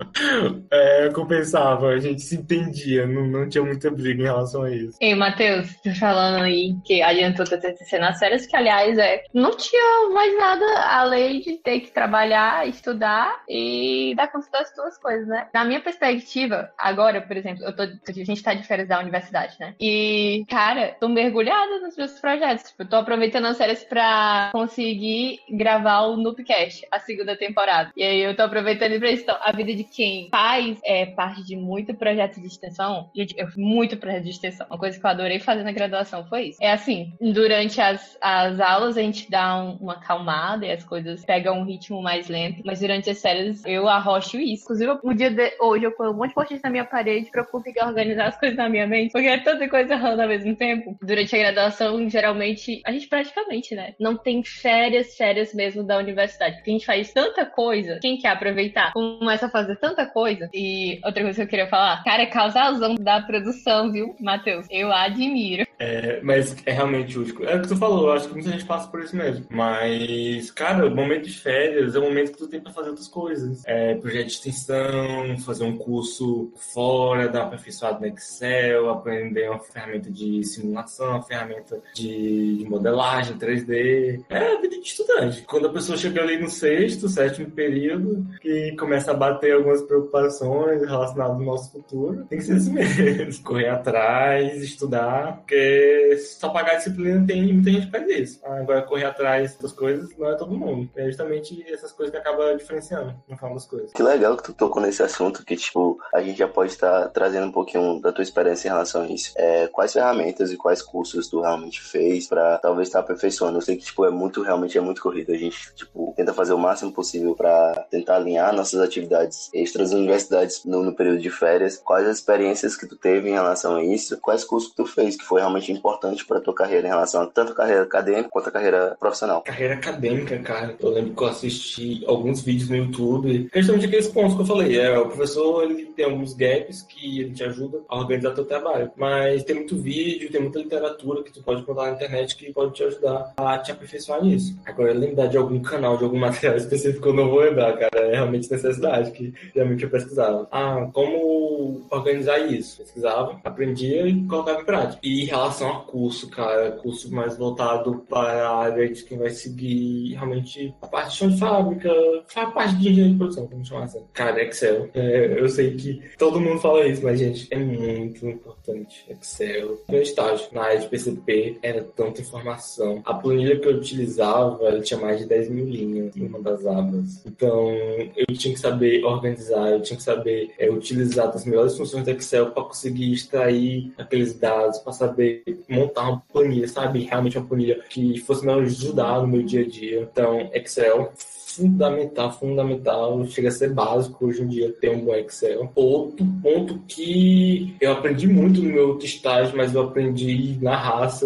é, 0.71 1.09
compensava, 1.09 1.89
a 1.89 1.99
gente 1.99 2.21
se 2.21 2.35
entendia, 2.35 3.05
não, 3.05 3.27
não 3.27 3.49
tinha 3.49 3.63
muita 3.63 3.89
briga 3.89 4.21
em 4.21 4.25
relação 4.25 4.63
a 4.63 4.71
isso. 4.71 4.97
Ei, 5.01 5.15
Matheus, 5.15 5.75
tu 5.83 5.93
falando 5.99 6.43
aí 6.43 6.75
que 6.85 7.01
adiantou 7.01 7.45
teu 7.45 7.59
TCC 7.59 7.97
nas 7.99 8.19
séries, 8.19 8.45
que 8.45 8.55
aliás 8.55 8.97
é, 8.97 9.23
não 9.33 9.55
tinha 9.55 10.09
mais 10.13 10.35
nada 10.37 10.65
além 10.89 11.41
de 11.41 11.57
ter 11.57 11.81
que 11.81 11.91
trabalhar, 11.91 12.67
estudar 12.67 13.43
e 13.47 14.13
dar 14.15 14.27
conta 14.35 14.49
das 14.51 14.73
duas 14.75 14.97
coisas, 14.97 15.27
né? 15.27 15.47
Na 15.53 15.63
minha 15.63 15.81
perspectiva, 15.81 16.71
agora, 16.77 17.21
por 17.21 17.37
exemplo, 17.37 17.63
eu 17.63 17.75
tô, 17.75 17.83
a 17.83 18.11
gente 18.11 18.43
tá 18.43 18.53
de 18.53 18.63
férias 18.63 18.87
da 18.87 18.99
universidade, 18.99 19.55
né? 19.59 19.75
E, 19.79 20.45
cara, 20.49 20.95
tô 20.99 21.07
mergulhada 21.07 21.79
nos 21.79 21.95
meus 21.95 22.19
projetos. 22.19 22.69
Tipo, 22.69 22.85
tô 22.85 22.97
aproveitando 22.97 23.45
as 23.45 23.57
séries 23.57 23.83
pra 23.83 24.49
conseguir 24.51 25.39
gravar 25.49 26.01
o 26.01 26.17
Noobcast, 26.17 26.85
a 26.91 26.99
segunda 26.99 27.35
temporada. 27.35 27.91
E 27.95 28.03
aí 28.03 28.19
eu 28.19 28.35
tô 28.35 28.43
aproveitando 28.43 28.97
pra 28.99 29.11
isso. 29.11 29.23
Então, 29.23 29.37
a 29.41 29.51
vida 29.51 29.73
de 29.73 29.83
quem 29.83 30.29
faz 30.29 30.79
é 30.83 31.05
parte 31.05 31.43
de 31.43 31.55
muito 31.55 31.93
projeto 31.93 32.39
de 32.39 32.47
extensão, 32.47 33.09
gente, 33.15 33.33
eu 33.37 33.47
muito 33.55 33.97
projeto 33.97 34.23
de 34.23 34.31
extensão. 34.31 34.67
Uma 34.69 34.77
coisa 34.77 34.99
que 34.99 35.05
eu 35.05 35.09
adorei 35.09 35.39
fazer 35.39 35.63
na 35.63 35.71
graduação 35.71 36.25
foi 36.27 36.49
isso. 36.49 36.59
É 36.61 36.71
assim, 36.71 37.13
durante 37.21 37.79
as, 37.79 38.17
as 38.21 38.59
aulas 38.59 38.97
a 38.97 39.01
gente 39.01 39.29
dá 39.29 39.57
um, 39.57 39.77
uma 39.77 39.93
acalmada 39.93 40.65
e 40.65 40.71
as 40.71 40.83
coisas 40.83 41.23
pegam 41.23 41.59
um 41.59 41.63
ritmo 41.63 42.01
mais 42.01 42.27
lento, 42.27 42.61
mas 42.65 42.79
durante 42.79 43.09
as 43.09 43.17
séries 43.17 43.63
eu 43.65 43.87
arrocho 43.87 44.24
acho 44.25 44.39
isso. 44.39 44.63
Inclusive, 44.63 44.99
o 45.03 45.13
dia 45.13 45.29
de 45.29 45.53
hoje 45.59 45.85
eu 45.85 45.91
ponho 45.91 46.11
um 46.11 46.15
monte 46.15 46.29
de 46.29 46.35
post 46.35 46.59
na 46.63 46.69
minha 46.69 46.85
parede 46.85 47.29
pra 47.31 47.41
eu 47.41 47.45
conseguir 47.45 47.83
organizar 47.83 48.27
as 48.27 48.39
coisas 48.39 48.57
na 48.57 48.67
minha 48.67 48.87
mente, 48.87 49.11
porque 49.11 49.27
é 49.27 49.37
tanta 49.39 49.67
coisa 49.69 49.93
errando 49.93 50.21
ao 50.21 50.27
mesmo 50.27 50.55
tempo. 50.55 50.97
Durante 51.01 51.35
a 51.35 51.39
graduação, 51.39 52.09
geralmente, 52.09 52.81
a 52.85 52.91
gente 52.91 53.07
praticamente, 53.07 53.75
né, 53.75 53.93
não 53.99 54.17
tem 54.17 54.43
férias, 54.43 55.15
férias 55.15 55.53
mesmo 55.53 55.83
da 55.83 55.97
universidade, 55.97 56.55
porque 56.55 56.71
a 56.71 56.73
gente 56.73 56.85
faz 56.85 57.13
tanta 57.13 57.45
coisa, 57.45 57.99
quem 58.01 58.17
quer 58.17 58.29
aproveitar, 58.29 58.91
começa 58.93 59.45
a 59.45 59.49
fazer 59.49 59.75
tanta 59.77 60.05
coisa. 60.05 60.49
E 60.53 60.99
outra 61.03 61.23
coisa 61.23 61.37
que 61.37 61.43
eu 61.43 61.47
queria 61.47 61.67
falar, 61.67 62.03
cara, 62.03 62.23
é 62.23 62.25
causalzão 62.25 62.95
da 62.95 63.21
produção, 63.21 63.91
viu, 63.91 64.15
Matheus? 64.19 64.65
Eu 64.69 64.91
admiro. 64.91 65.65
É, 65.77 66.21
mas 66.21 66.55
é 66.65 66.71
realmente 66.71 67.17
útil. 67.17 67.47
É 67.47 67.55
o 67.55 67.61
que 67.61 67.67
tu 67.67 67.75
falou, 67.75 68.07
eu 68.07 68.13
acho 68.13 68.27
que 68.27 68.33
muita 68.33 68.49
gente 68.49 68.65
passa 68.65 68.89
por 68.89 69.01
isso 69.01 69.15
mesmo. 69.15 69.45
Mas, 69.49 70.49
cara, 70.51 70.87
o 70.87 70.95
momento 70.95 71.25
de 71.25 71.33
férias 71.33 71.95
é 71.95 71.99
o 71.99 72.03
momento 72.03 72.31
que 72.31 72.37
tu 72.37 72.47
tem 72.47 72.61
pra 72.61 72.71
fazer 72.71 72.89
outras 72.89 73.07
coisas. 73.07 73.63
É, 73.65 73.95
projeto 74.15 74.27
de 74.27 74.33
extensão, 74.33 75.37
fazer 75.39 75.63
um 75.65 75.77
curso 75.77 76.51
fora, 76.73 77.27
dar 77.27 77.41
uma 77.41 77.47
aperfeiçoada 77.47 77.99
no 77.99 78.05
Excel, 78.07 78.89
aprender 78.89 79.49
uma 79.49 79.59
ferramenta 79.59 80.09
de 80.09 80.43
simulação, 80.43 81.09
uma 81.09 81.21
ferramenta 81.21 81.81
de 81.93 82.65
modelagem 82.69 83.37
3D. 83.37 84.23
É 84.29 84.53
a 84.53 84.61
vida 84.61 84.79
de 84.79 84.87
estudante. 84.87 85.41
Quando 85.41 85.67
a 85.67 85.73
pessoa 85.73 85.97
chega 85.97 86.21
ali 86.21 86.39
no 86.39 86.49
sexto, 86.49 87.09
sétimo 87.09 87.51
período, 87.51 88.25
que 88.41 88.75
começa 88.77 89.11
a 89.11 89.13
bater 89.13 89.53
algumas 89.53 89.81
preocupações 89.81 90.81
relacionadas 90.81 91.35
ao 91.35 91.41
nosso 91.41 91.71
futuro, 91.71 92.25
tem 92.25 92.37
que 92.37 92.45
ser 92.45 92.53
assim 92.53 92.73
mesmo. 92.73 92.95
Correr 93.43 93.69
atrás, 93.69 94.61
estudar, 94.61 95.37
porque 95.37 96.17
só 96.17 96.49
pagar 96.49 96.73
a 96.73 96.75
disciplina 96.75 97.25
tem 97.25 97.53
muita 97.53 97.71
gente 97.71 97.85
que 97.87 97.91
faz 97.91 98.09
isso. 98.09 98.39
Agora, 98.45 98.81
correr 98.83 99.05
atrás 99.05 99.55
das 99.57 99.71
coisas 99.71 100.15
não 100.17 100.29
é 100.29 100.35
todo 100.35 100.57
mundo. 100.57 100.89
É 100.95 101.05
justamente 101.05 101.63
essas 101.71 101.91
coisas 101.91 102.13
que 102.13 102.19
acabam 102.19 102.55
diferenciando 102.55 103.15
no 103.27 103.35
final 103.35 103.53
das 103.53 103.65
coisas. 103.65 103.91
Que 103.91 104.03
legal 104.05 104.37
que 104.37 104.43
tu 104.43 104.53
tocou 104.53 104.81
nesse 104.81 105.03
assunto, 105.03 105.45
que, 105.45 105.55
tipo, 105.55 105.99
a 106.13 106.21
gente 106.21 106.37
já 106.37 106.47
pode 106.47 106.71
estar 106.71 107.09
trazendo 107.09 107.47
um 107.47 107.51
pouquinho 107.51 107.99
da 107.99 108.11
tua 108.11 108.23
experiência 108.23 108.67
em 108.67 108.71
relação 108.71 109.03
a 109.03 109.07
isso. 109.07 109.33
É, 109.35 109.67
quais 109.67 109.93
ferramentas 109.93 110.51
e 110.51 110.57
quais 110.57 110.81
cursos 110.81 111.27
tu 111.27 111.41
realmente 111.41 111.81
fez 111.81 112.27
para 112.27 112.57
talvez 112.57 112.87
estar 112.87 112.99
aperfeiçoando? 112.99 113.57
Eu 113.57 113.61
sei 113.61 113.75
que, 113.75 113.85
tipo, 113.85 114.05
é 114.05 114.09
muito, 114.09 114.41
realmente 114.41 114.77
é 114.77 114.81
muito 114.81 115.01
corrido. 115.01 115.31
A 115.31 115.37
gente, 115.37 115.73
tipo, 115.75 116.13
tenta 116.15 116.33
fazer 116.33 116.53
o 116.53 116.57
máximo 116.57 116.91
possível 116.91 117.35
para 117.35 117.85
tentar 117.89 118.15
alinhar 118.15 118.53
nossas 118.53 118.79
atividades 118.79 119.49
extras 119.53 119.91
universidades 119.91 120.63
no, 120.65 120.83
no, 120.83 120.93
período 120.93 121.19
de 121.19 121.29
férias. 121.29 121.81
Quais 121.83 122.07
as 122.07 122.17
experiências 122.17 122.75
que 122.75 122.87
tu 122.87 122.95
teve 122.95 123.29
em 123.29 123.33
relação 123.33 123.75
a 123.75 123.83
isso? 123.83 124.17
Quais 124.21 124.43
cursos 124.43 124.69
que 124.69 124.77
tu 124.77 124.85
fez 124.85 125.15
que 125.15 125.25
foi 125.25 125.41
realmente 125.41 125.71
importante 125.71 126.25
para 126.25 126.39
tua 126.39 126.53
carreira 126.53 126.87
em 126.87 126.89
relação 126.89 127.21
a 127.21 127.27
tanto 127.27 127.51
a 127.51 127.55
carreira 127.55 127.83
acadêmica 127.83 128.29
quanto 128.29 128.49
a 128.49 128.51
carreira 128.51 128.95
profissional? 128.99 129.41
Carreira 129.41 129.75
acadêmica, 129.75 130.37
cara. 130.39 130.75
Eu 130.79 130.89
lembro 130.89 131.13
que 131.13 131.23
eu 131.23 131.27
assisti 131.27 132.03
alguns 132.07 132.41
vídeos 132.41 132.69
no 132.69 132.75
YouTube, 132.75 133.49
justamente 133.53 133.87
aqueles 133.95 134.07
pontos 134.07 134.35
que 134.35 134.41
eu 134.41 134.45
falei. 134.45 134.79
É, 134.79 134.97
o 134.97 135.07
professor 135.07 135.63
ele 135.63 135.85
tem 135.87 136.05
alguns 136.05 136.33
gaps 136.33 136.81
que 136.81 137.21
ele 137.21 137.31
te 137.31 137.43
ajuda 137.43 137.81
a 137.87 137.97
organizar 137.97 138.33
teu 138.33 138.45
trabalho. 138.45 138.91
Mas 138.95 139.43
tem 139.43 139.55
muito 139.55 139.77
vídeo, 139.77 140.31
tem 140.31 140.41
muita 140.41 140.59
literatura 140.59 141.23
que 141.23 141.31
tu 141.31 141.41
pode 141.41 141.61
encontrar 141.61 141.87
na 141.87 141.93
internet 141.93 142.35
que 142.35 142.51
pode 142.51 142.73
te 142.73 142.83
ajudar 142.83 143.33
a 143.37 143.57
te 143.57 143.71
aperfeiçoar 143.71 144.23
nisso. 144.23 144.57
Agora, 144.65 144.93
lembrar 144.93 145.27
de 145.27 145.37
algum 145.37 145.59
canal, 145.61 145.97
de 145.97 146.03
algum 146.03 146.19
material 146.19 146.57
específico, 146.57 147.09
eu 147.09 147.13
não 147.13 147.29
vou 147.29 147.39
lembrar, 147.39 147.77
cara. 147.77 148.05
É 148.05 148.15
realmente 148.15 148.51
necessidade 148.51 149.11
que 149.11 149.33
realmente 149.53 149.83
eu 149.83 149.89
pesquisava. 149.89 150.47
Ah, 150.51 150.89
como 150.93 151.85
organizar 151.89 152.39
isso? 152.39 152.77
Pesquisava, 152.77 153.39
aprendia 153.43 154.07
e 154.07 154.23
colocava 154.25 154.61
em 154.61 154.65
prática. 154.65 154.99
E 155.03 155.23
em 155.23 155.25
relação 155.25 155.71
a 155.71 155.81
curso, 155.81 156.29
cara, 156.29 156.71
curso 156.71 157.13
mais 157.13 157.37
voltado 157.37 158.05
para 158.09 158.47
a 158.47 158.57
área 158.57 158.89
de 158.91 159.03
quem 159.03 159.17
vai 159.17 159.29
seguir 159.29 160.13
realmente 160.13 160.73
a 160.81 160.87
parte 160.87 161.27
de 161.27 161.37
fábrica, 161.37 161.91
a 162.35 162.45
parte 162.47 162.75
de 162.75 162.89
engenharia 162.89 163.13
de 163.13 163.17
produção, 163.17 163.47
vamos 163.47 163.67
chamar 163.67 163.84
assim. 163.85 164.03
Cara, 164.13 164.43
Excel. 164.43 164.89
É, 164.93 165.39
eu 165.39 165.47
sei 165.49 165.75
que 165.75 166.01
todo 166.17 166.39
mundo 166.39 166.59
fala 166.59 166.85
isso, 166.85 167.03
mas, 167.03 167.19
gente, 167.19 167.47
é 167.51 167.57
muito 167.57 168.27
importante. 168.27 169.05
Excel. 169.09 169.79
Meu 169.89 170.01
estágio 170.01 170.47
na 170.51 170.63
área 170.63 170.79
de 170.79 170.87
PCP 170.87 171.57
era 171.61 171.83
tanta 171.83 172.21
informação. 172.21 173.01
A 173.05 173.13
planilha 173.13 173.59
que 173.59 173.67
eu 173.67 173.75
utilizava, 173.75 174.79
tinha 174.81 174.99
mais 174.99 175.19
de 175.19 175.25
10 175.25 175.49
mil 175.49 175.65
linhas 175.65 176.15
em 176.15 176.25
uma 176.27 176.41
das 176.41 176.65
abas. 176.65 177.25
Então, 177.25 177.69
eu 178.15 178.35
tinha 178.35 178.53
que 178.53 178.59
saber 178.59 179.03
organizar, 179.03 179.71
eu 179.71 179.81
tinha 179.81 179.97
que 179.97 180.03
saber 180.03 180.51
é, 180.57 180.69
utilizar 180.69 181.29
as 181.29 181.45
melhores 181.45 181.77
funções 181.77 182.03
do 182.03 182.11
Excel 182.11 182.51
para 182.51 182.63
conseguir 182.63 183.13
extrair 183.13 183.93
aqueles 183.97 184.33
dados, 184.37 184.79
para 184.79 184.93
saber 184.93 185.43
montar 185.69 186.09
uma 186.09 186.23
planilha, 186.31 186.67
sabe? 186.67 186.99
Realmente 187.03 187.37
uma 187.37 187.47
planilha 187.47 187.79
que 187.89 188.19
fosse 188.19 188.45
me 188.45 188.51
ajudar 188.53 189.21
no 189.21 189.27
meu 189.27 189.43
dia 189.43 189.61
a 189.61 189.67
dia. 189.67 190.09
Então, 190.11 190.49
Excel 190.53 191.11
fundamental, 191.55 192.31
fundamental, 192.31 193.25
chega 193.27 193.49
a 193.49 193.51
ser 193.51 193.73
básico 193.73 194.25
hoje 194.25 194.41
em 194.41 194.47
dia 194.47 194.73
ter 194.73 194.89
um 194.89 194.99
bom 194.99 195.15
Excel. 195.15 195.71
Outro 195.75 196.25
ponto 196.41 196.79
que 196.87 197.75
eu 197.79 197.91
aprendi 197.91 198.27
muito 198.27 198.61
no 198.61 198.69
meu 198.69 198.97
estágio, 198.99 199.55
mas 199.55 199.73
eu 199.73 199.83
aprendi 199.83 200.57
na 200.61 200.75
raça, 200.75 201.25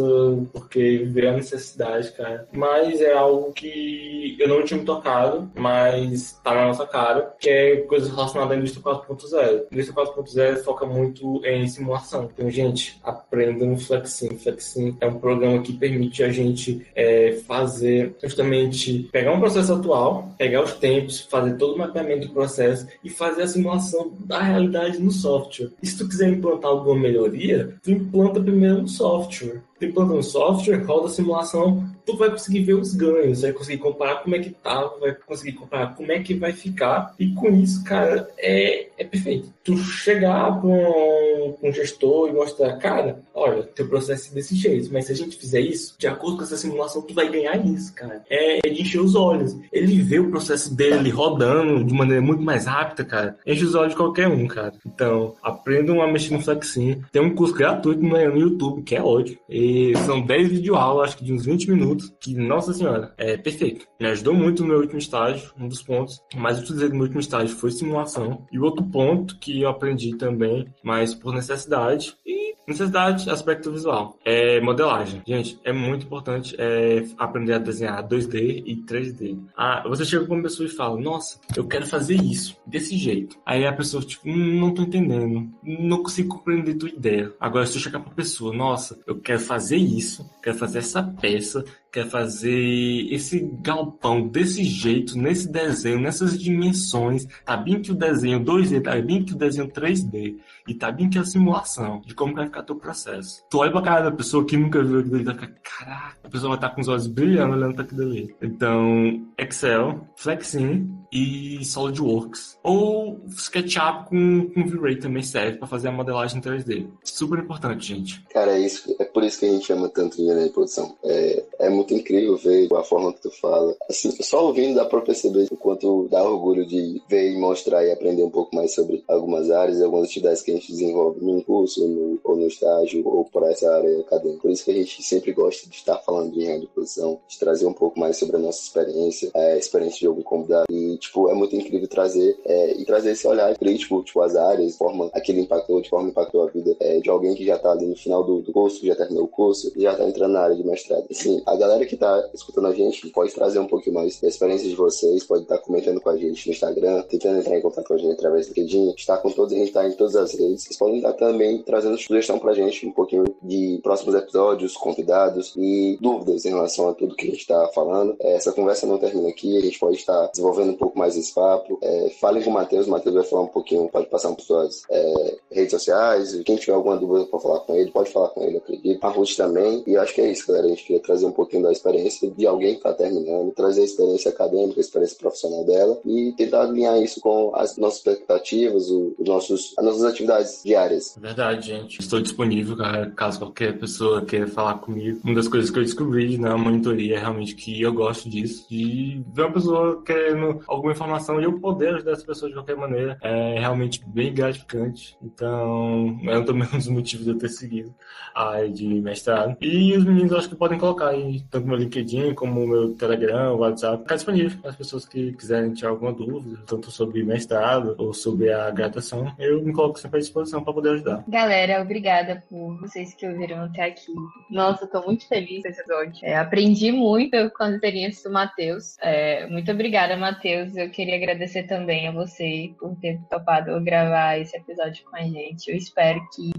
porque 0.53 1.07
veio 1.07 1.29
a 1.29 1.33
necessidade, 1.33 2.11
cara. 2.13 2.47
Mas 2.51 3.01
é 3.01 3.13
algo 3.13 3.51
que 3.53 4.37
eu 4.39 4.47
não 4.47 4.63
tinha 4.63 4.79
me 4.79 4.85
tocado, 4.85 5.49
mas 5.55 6.39
tá 6.43 6.53
na 6.53 6.67
nossa 6.67 6.85
cara, 6.85 7.33
que 7.39 7.49
é 7.49 7.77
coisas 7.77 8.09
relacionadas 8.09 8.55
à 8.55 8.59
indústria 8.59 8.83
4.0. 8.83 9.63
A 9.71 9.75
indústria 9.75 10.05
4.0 10.05 10.63
foca 10.63 10.85
muito 10.85 11.41
em 11.45 11.67
simulação. 11.67 12.29
Então, 12.33 12.49
gente, 12.49 12.99
aprendam 13.03 13.77
Flexim. 13.77 14.37
Flexim 14.37 14.95
é 14.99 15.07
um 15.07 15.19
programa 15.19 15.61
que 15.61 15.73
permite 15.73 16.23
a 16.23 16.31
gente 16.31 16.85
é, 16.95 17.39
fazer 17.47 18.15
justamente 18.21 19.09
pegar 19.11 19.31
um 19.31 19.39
processo 19.39 19.73
atual, 19.73 20.18
pegar 20.37 20.63
os 20.63 20.73
tempos, 20.73 21.21
fazer 21.21 21.57
todo 21.57 21.75
o 21.75 21.77
mapeamento 21.77 22.27
do 22.27 22.33
processo 22.33 22.87
e 23.03 23.09
fazer 23.09 23.43
a 23.43 23.47
simulação 23.47 24.13
da 24.19 24.41
realidade 24.41 24.99
no 24.99 25.11
software. 25.11 25.71
E 25.81 25.87
se 25.87 25.97
tu 25.97 26.07
quiser 26.07 26.29
implantar 26.29 26.71
alguma 26.71 26.99
melhoria, 26.99 27.75
tu 27.81 27.91
implanta 27.91 28.41
primeiro 28.41 28.81
no 28.81 28.87
software 28.87 29.61
implanta 29.85 30.13
no 30.13 30.23
software, 30.23 30.83
roda 30.83 31.07
a 31.07 31.09
simulação, 31.09 31.83
tu 32.05 32.17
vai 32.17 32.29
conseguir 32.29 32.63
ver 32.63 32.73
os 32.73 32.93
ganhos, 32.95 33.41
vai 33.41 33.53
conseguir 33.53 33.77
comparar 33.77 34.15
como 34.17 34.35
é 34.35 34.39
que 34.39 34.49
tá, 34.49 34.81
vai 34.99 35.13
conseguir 35.13 35.53
comparar 35.53 35.95
como 35.95 36.11
é 36.11 36.19
que 36.19 36.33
vai 36.33 36.51
ficar, 36.51 37.13
e 37.19 37.33
com 37.33 37.49
isso, 37.49 37.83
cara, 37.83 38.29
é, 38.37 38.87
é 38.97 39.03
perfeito. 39.03 39.53
Tu 39.63 39.77
chegar 39.77 40.59
para 40.59 40.67
um, 40.67 41.55
um, 41.61 41.71
gestor 41.71 42.29
e 42.29 42.33
mostrar, 42.33 42.73
cara, 42.77 43.21
olha, 43.33 43.63
teu 43.63 43.87
processo 43.87 44.31
é 44.31 44.35
desse 44.35 44.55
jeito, 44.55 44.91
mas 44.91 45.05
se 45.05 45.11
a 45.11 45.15
gente 45.15 45.37
fizer 45.37 45.61
isso, 45.61 45.95
de 45.97 46.07
acordo 46.07 46.37
com 46.37 46.43
essa 46.43 46.57
simulação, 46.57 47.01
tu 47.01 47.13
vai 47.13 47.29
ganhar 47.29 47.55
isso, 47.65 47.93
cara. 47.93 48.23
É, 48.29 48.67
é 48.67 48.69
de 48.69 48.81
encher 48.81 48.99
os 48.99 49.15
olhos. 49.15 49.55
Ele 49.71 50.01
vê 50.01 50.19
o 50.19 50.31
processo 50.31 50.73
dele 50.73 51.09
rodando 51.09 51.83
de 51.83 51.93
maneira 51.93 52.21
muito 52.21 52.41
mais 52.41 52.65
rápida, 52.65 53.05
cara. 53.05 53.37
Enche 53.45 53.63
os 53.63 53.75
olhos 53.75 53.91
de 53.91 53.97
qualquer 53.97 54.27
um, 54.27 54.47
cara. 54.47 54.73
Então, 54.85 55.35
aprendam 55.43 56.01
a 56.01 56.11
mexer 56.11 56.33
no 56.33 56.41
Flexin. 56.41 57.03
Tem 57.11 57.21
um 57.21 57.35
curso 57.35 57.53
gratuito 57.53 58.01
no 58.01 58.17
YouTube, 58.17 58.81
que 58.81 58.95
é 58.95 59.01
ótimo. 59.01 59.37
E 59.47 59.68
são 60.05 60.21
10 60.21 60.49
videoaulas, 60.49 61.09
acho 61.09 61.17
que 61.17 61.25
de 61.25 61.33
uns 61.33 61.45
20 61.45 61.69
minutos, 61.69 62.13
que, 62.19 62.33
nossa 62.35 62.73
senhora, 62.73 63.13
é 63.17 63.37
perfeito. 63.37 63.85
Me 63.99 64.07
ajudou 64.07 64.33
muito 64.33 64.61
no 64.61 64.69
meu 64.69 64.79
último 64.79 64.99
estágio, 64.99 65.51
um 65.59 65.67
dos 65.67 65.81
pontos. 65.81 66.21
Mas 66.35 66.57
eu 66.57 66.89
no 66.89 66.95
meu 66.95 67.01
último 67.03 67.19
estágio 67.19 67.55
foi 67.55 67.71
simulação. 67.71 68.45
E 68.51 68.59
outro 68.59 68.83
ponto 68.83 69.37
que 69.39 69.61
eu 69.61 69.69
aprendi 69.69 70.15
também, 70.17 70.67
mas 70.83 71.13
por 71.13 71.33
necessidade, 71.33 72.15
e 72.25 72.48
necessidade, 72.69 73.29
aspecto 73.29 73.71
visual, 73.71 74.17
é 74.23 74.61
modelagem. 74.61 75.21
Gente, 75.25 75.59
é 75.63 75.73
muito 75.73 76.05
importante 76.05 76.55
é, 76.57 77.05
aprender 77.17 77.53
a 77.53 77.57
desenhar 77.57 78.07
2D 78.07 78.63
e 78.65 78.75
3D. 78.77 79.37
Ah, 79.55 79.83
você 79.87 80.05
chega 80.05 80.25
com 80.25 80.35
uma 80.35 80.43
pessoa 80.43 80.67
e 80.67 80.71
fala, 80.71 80.99
nossa, 80.99 81.39
eu 81.55 81.67
quero 81.67 81.85
fazer 81.85 82.15
isso, 82.15 82.57
desse 82.65 82.97
jeito. 82.97 83.37
Aí 83.45 83.65
a 83.65 83.73
pessoa, 83.73 84.03
tipo, 84.03 84.29
hum, 84.29 84.59
não 84.59 84.73
tô 84.73 84.83
entendendo, 84.83 85.49
não 85.63 86.03
consigo 86.03 86.29
compreender 86.29 86.75
tua 86.75 86.89
ideia. 86.89 87.33
Agora, 87.39 87.65
se 87.65 87.77
eu 87.77 87.81
chegar 87.81 87.99
pra 87.99 88.13
pessoa, 88.13 88.53
nossa, 88.53 88.99
eu 89.05 89.19
quero 89.19 89.39
fazer 89.39 89.77
isso, 89.77 90.29
quero 90.41 90.57
fazer 90.57 90.79
essa 90.79 91.03
peça, 91.03 91.63
quer 91.91 92.07
fazer 92.07 93.07
esse 93.11 93.39
galpão 93.61 94.27
desse 94.27 94.63
jeito, 94.63 95.17
nesse 95.17 95.51
desenho, 95.51 95.99
nessas 95.99 96.37
dimensões, 96.39 97.27
tá 97.45 97.57
bem 97.57 97.81
que 97.81 97.91
o 97.91 97.95
desenho 97.95 98.39
2D, 98.43 98.81
tá 98.81 98.99
bem 99.01 99.23
que 99.23 99.33
o 99.33 99.37
desenho 99.37 99.67
3D, 99.69 100.37
e 100.67 100.73
tá 100.73 100.91
bem 100.91 101.09
que 101.09 101.17
a 101.17 101.25
simulação 101.25 102.01
de 102.05 102.13
como 102.13 102.35
vai 102.35 102.45
ficar 102.45 102.63
teu 102.63 102.75
processo. 102.75 103.43
Tu 103.49 103.57
olha 103.57 103.71
pra 103.71 103.81
cara 103.81 104.01
da 104.03 104.11
pessoa 104.11 104.45
que 104.45 104.57
nunca 104.57 104.83
viu 104.83 104.99
aquilo 104.99 105.15
ali, 105.15 105.23
vai 105.23 105.33
ficar, 105.33 105.53
caraca, 105.63 106.17
a 106.23 106.29
pessoa 106.29 106.49
vai 106.49 106.57
estar 106.57 106.69
tá 106.69 106.75
com 106.75 106.81
os 106.81 106.87
olhos 106.87 107.07
brilhando 107.07 107.53
olhando 107.53 107.73
pra 107.73 107.83
aquilo 107.83 108.03
ali. 108.03 108.35
Então, 108.41 109.25
Excel, 109.37 110.07
Flexin 110.15 110.98
e 111.11 111.63
SolidWorks. 111.63 112.57
Ou 112.63 113.19
SketchUp 113.27 114.09
com, 114.09 114.49
com 114.53 114.67
V-Ray 114.67 114.97
também 114.97 115.23
serve 115.23 115.57
para 115.57 115.67
fazer 115.67 115.89
a 115.89 115.91
modelagem 115.91 116.41
3D. 116.41 116.87
Super 117.03 117.39
importante, 117.39 117.87
gente. 117.87 118.23
Cara, 118.29 118.57
é, 118.57 118.59
isso, 118.59 118.95
é 118.99 119.05
por 119.05 119.23
isso 119.23 119.39
que 119.39 119.45
a 119.45 119.51
gente 119.51 119.65
chama 119.65 119.89
tanto 119.89 120.21
engenharia 120.21 120.47
de 120.47 120.53
produção. 120.53 120.95
É, 121.03 121.43
é 121.59 121.69
muito 121.69 121.93
incrível 121.93 122.37
ver 122.37 122.67
a 122.73 122.83
forma 122.83 123.13
que 123.13 123.21
tu 123.21 123.31
fala. 123.31 123.75
Assim, 123.89 124.11
só 124.21 124.45
ouvindo 124.45 124.75
dá 124.75 124.85
pra 124.85 125.01
perceber 125.01 125.47
o 125.51 125.57
quanto 125.57 126.07
dá 126.09 126.23
orgulho 126.23 126.65
de 126.65 127.01
ver 127.09 127.31
e 127.31 127.37
mostrar 127.37 127.85
e 127.85 127.91
aprender 127.91 128.23
um 128.23 128.29
pouco 128.29 128.55
mais 128.55 128.73
sobre 128.73 129.03
algumas 129.07 129.49
áreas, 129.49 129.81
algumas 129.81 130.09
atividades 130.09 130.41
que 130.41 130.51
a 130.51 130.55
gente 130.55 130.71
desenvolve 130.71 131.23
no 131.23 131.43
curso, 131.43 131.87
no, 131.87 132.19
ou 132.23 132.35
no 132.35 132.47
estágio, 132.47 133.07
ou 133.07 133.25
por 133.25 133.43
essa 133.43 133.71
área 133.73 133.99
acadêmica. 134.01 134.41
Por 134.41 134.51
isso 134.51 134.65
que 134.65 134.71
a 134.71 134.75
gente 134.75 135.03
sempre 135.03 135.31
gosta 135.33 135.69
de 135.69 135.75
estar 135.75 135.97
falando 135.99 136.31
de 136.31 136.39
engenharia 136.39 136.61
de 136.61 136.67
produção, 136.67 137.19
de 137.27 137.39
trazer 137.39 137.65
um 137.65 137.73
pouco 137.73 137.99
mais 137.99 138.17
sobre 138.17 138.35
a 138.35 138.39
nossa 138.39 138.61
experiência, 138.61 139.31
a 139.35 139.57
experiência 139.57 139.99
de 139.99 140.07
algum 140.07 140.21
convidado. 140.21 140.65
E, 140.69 140.98
tipo, 140.99 141.29
é 141.29 141.33
muito 141.33 141.55
incrível 141.55 141.87
trazer 141.87 142.37
é, 142.45 142.73
e 142.79 142.85
trazer 142.85 143.11
esse 143.11 143.27
olhar 143.27 143.55
crítico, 143.57 144.03
tipo, 144.03 144.21
as 144.21 144.35
áreas, 144.35 144.77
forma 144.77 145.09
aquele 145.13 145.41
impactou, 145.41 145.81
de 145.81 145.89
forma 145.89 146.09
impactou 146.09 146.43
a 146.43 146.51
vida 146.51 146.75
é, 146.79 146.99
de 146.99 147.09
alguém 147.09 147.33
que 147.35 147.45
já 147.45 147.57
tá 147.57 147.71
ali 147.71 147.85
no 147.85 147.95
final 147.95 148.23
do, 148.23 148.41
do 148.41 148.51
curso, 148.51 148.85
já 148.85 148.95
terminou 148.95 149.25
o 149.25 149.27
curso, 149.27 149.71
e 149.75 149.81
já 149.81 149.95
tá 149.95 150.07
entrando 150.07 150.33
na 150.33 150.41
área 150.41 150.55
de 150.55 150.63
mestrado. 150.63 151.05
Assim, 151.09 151.41
a 151.45 151.55
galera 151.55 151.85
que 151.85 151.95
tá 151.95 152.29
escutando 152.33 152.67
a 152.67 152.73
gente 152.73 153.07
pode 153.09 153.33
trazer 153.33 153.59
um 153.59 153.67
pouquinho 153.67 153.95
mais 153.95 154.19
da 154.19 154.27
experiência 154.27 154.67
de 154.69 154.75
vocês, 154.75 155.23
pode 155.23 155.43
estar 155.43 155.57
tá 155.57 155.63
comentando 155.63 156.01
com 156.01 156.09
a 156.09 156.17
gente 156.17 156.47
no 156.47 156.53
Instagram, 156.53 157.01
tentando 157.03 157.39
entrar 157.39 157.57
em 157.57 157.61
contato 157.61 157.87
com 157.87 157.93
a 157.93 157.97
gente 157.97 158.13
através 158.13 158.47
do 158.47 158.53
LinkedIn, 158.53 158.93
está 158.97 159.17
com 159.17 159.31
todos, 159.31 159.53
a 159.53 159.57
gente 159.57 159.71
tá 159.71 159.87
em 159.87 159.93
todas 159.93 160.15
as 160.15 160.33
redes. 160.33 160.63
Vocês 160.63 160.77
podem 160.77 160.97
estar 160.97 161.13
também 161.13 161.61
trazendo 161.63 161.97
sugestão 161.97 162.39
pra 162.39 162.53
gente, 162.53 162.85
um 162.85 162.91
pouquinho 162.91 163.23
de 163.41 163.79
próximos 163.83 164.15
episódios, 164.15 164.75
convidados 164.75 165.53
e 165.55 165.97
dúvidas 166.01 166.45
em 166.45 166.49
relação 166.49 166.89
a 166.89 166.93
tudo 166.93 167.15
que 167.15 167.27
a 167.27 167.31
gente 167.31 167.41
está 167.41 167.67
falando. 167.73 168.15
É, 168.21 168.35
essa 168.35 168.51
conversa 168.51 168.85
não 168.85 168.97
termina 168.97 169.29
aqui, 169.29 169.57
a 169.57 169.61
gente 169.61 169.79
pode 169.79 169.97
estar 169.97 170.27
desenvolvendo 170.27 170.71
um 170.71 170.77
pouco 170.77 170.97
mais 170.97 171.15
esse 171.17 171.33
papo. 171.33 171.79
É, 171.81 172.09
falem 172.19 172.43
com 172.43 172.49
o 172.49 172.53
Matheus, 172.53 172.87
o 172.87 172.91
Matheus 172.91 173.15
vai 173.15 173.23
falar 173.23 173.43
um 173.43 173.47
pouquinho, 173.47 173.89
pode 173.89 174.07
passar 174.07 174.33
por 174.33 174.41
suas 174.41 174.83
é, 174.89 175.37
redes 175.51 175.71
sociais. 175.71 176.39
Quem 176.45 176.57
tiver 176.57 176.73
alguma 176.73 176.97
dúvida 176.97 177.25
para 177.25 177.39
falar 177.39 177.59
com 177.61 177.75
ele, 177.75 177.91
pode 177.91 178.11
falar 178.11 178.29
com 178.29 178.43
ele, 178.43 178.57
acredito. 178.57 179.03
A 179.03 179.09
Ruth 179.09 179.35
também. 179.35 179.83
E 179.87 179.97
acho 179.97 180.13
que 180.13 180.21
é 180.21 180.31
isso, 180.31 180.47
galera. 180.47 180.67
A 180.67 180.69
gente 180.69 180.83
queria 180.83 181.01
trazer 181.01 181.25
um 181.25 181.31
pouquinho 181.31 181.63
da 181.63 181.71
experiência 181.71 182.29
de 182.29 182.47
alguém 182.47 182.71
que 182.71 182.79
está 182.79 182.93
terminando, 182.93 183.51
trazer 183.51 183.81
a 183.81 183.85
experiência 183.85 184.31
acadêmica, 184.31 184.79
a 184.79 184.81
experiência 184.81 185.17
profissional 185.17 185.63
dela 185.65 185.99
e 186.05 186.33
tentar 186.37 186.61
alinhar 186.61 187.01
isso 187.01 187.19
com 187.19 187.51
as 187.55 187.77
nossas 187.77 187.99
expectativas, 187.99 188.89
os 188.89 189.13
nossos, 189.19 189.73
as 189.77 189.85
nossas 189.85 190.03
atividades 190.03 190.61
diárias. 190.63 191.15
Verdade, 191.19 191.67
gente. 191.67 191.99
Estou 191.99 192.21
disponível, 192.21 192.75
cara, 192.77 193.11
caso 193.29 193.39
qualquer 193.39 193.77
pessoa 193.77 194.25
queira 194.25 194.47
falar 194.47 194.75
comigo. 194.75 195.19
Uma 195.23 195.35
das 195.35 195.47
coisas 195.47 195.69
que 195.69 195.77
eu 195.77 195.83
descobri 195.83 196.37
na 196.37 196.57
monitoria 196.57 197.15
é 197.15 197.19
realmente 197.19 197.55
que 197.55 197.79
eu 197.79 197.93
gosto 197.93 198.27
disso, 198.29 198.67
de 198.69 199.23
ver 199.31 199.43
uma 199.43 199.53
pessoa 199.53 200.03
querendo 200.03 200.61
alguma 200.67 200.93
informação 200.93 201.39
e 201.39 201.43
eu 201.43 201.59
poder 201.59 201.95
ajudar 201.95 202.13
essa 202.13 202.25
pessoa 202.25 202.49
de 202.49 202.55
qualquer 202.55 202.75
maneira. 202.75 203.17
É 203.21 203.59
realmente 203.59 204.01
bem 204.07 204.33
gratificante. 204.33 205.15
Então, 205.21 206.19
é 206.23 206.41
também 206.41 206.67
um 206.73 206.77
dos 206.77 206.87
motivos 206.87 207.25
de 207.25 207.31
eu 207.31 207.37
ter 207.37 207.49
seguido 207.49 207.93
a 208.33 208.49
área 208.49 208.69
de 208.69 208.87
mestrado. 208.87 209.55
E 209.61 209.95
os 209.95 210.03
meninos 210.03 210.33
acho 210.33 210.49
que 210.49 210.55
podem 210.55 210.79
colocar 210.79 211.09
aí, 211.09 211.41
tanto 211.51 211.67
meu 211.67 211.77
LinkedIn 211.77 212.33
como 212.33 212.65
meu 212.65 212.95
Telegram, 212.95 213.55
WhatsApp, 213.57 214.03
ficar 214.03 214.15
disponível 214.15 214.59
para 214.59 214.71
as 214.71 214.75
pessoas 214.75 215.05
que 215.05 215.33
quiserem 215.33 215.73
tirar 215.73 215.89
alguma 215.89 216.13
dúvida, 216.13 216.59
tanto 216.65 216.89
sobre 216.89 217.23
mestrado 217.23 217.95
ou 217.97 218.13
sobre 218.13 218.51
a 218.51 218.71
graduação. 218.71 219.31
Eu 219.37 219.61
me 219.61 219.71
coloco 219.71 219.99
sempre 219.99 220.17
à 220.17 220.21
disposição 220.21 220.63
para 220.63 220.73
poder 220.73 220.91
ajudar. 220.91 221.23
Galera, 221.27 221.81
obrigada 221.81 222.43
por 222.49 222.79
vocês 222.79 223.13
que 223.19 223.27
ouviram 223.27 223.65
até 223.65 223.83
aqui. 223.83 224.13
Nossa, 224.49 224.85
estou 224.85 225.05
muito 225.05 225.27
feliz 225.27 225.63
com 225.63 225.69
esse 225.69 225.81
episódio. 225.81 226.25
É, 226.25 226.37
aprendi 226.37 226.91
muito 226.91 227.49
com 227.51 227.63
as 227.63 227.73
experiências 227.73 228.23
do 228.23 228.31
Matheus. 228.31 228.97
É, 229.01 229.45
muito 229.47 229.69
obrigada, 229.71 230.15
Matheus. 230.15 230.75
Eu 230.77 230.89
queria 230.89 231.15
agradecer 231.15 231.63
também 231.63 232.07
a 232.07 232.11
você 232.11 232.73
por 232.79 232.95
ter 232.95 233.19
topado 233.29 233.79
gravar 233.81 234.39
esse 234.39 234.55
episódio 234.55 235.03
com 235.05 235.17
a 235.17 235.23
gente. 235.23 235.69
Eu 235.69 235.75
espero 235.75 236.19
que 236.33 236.51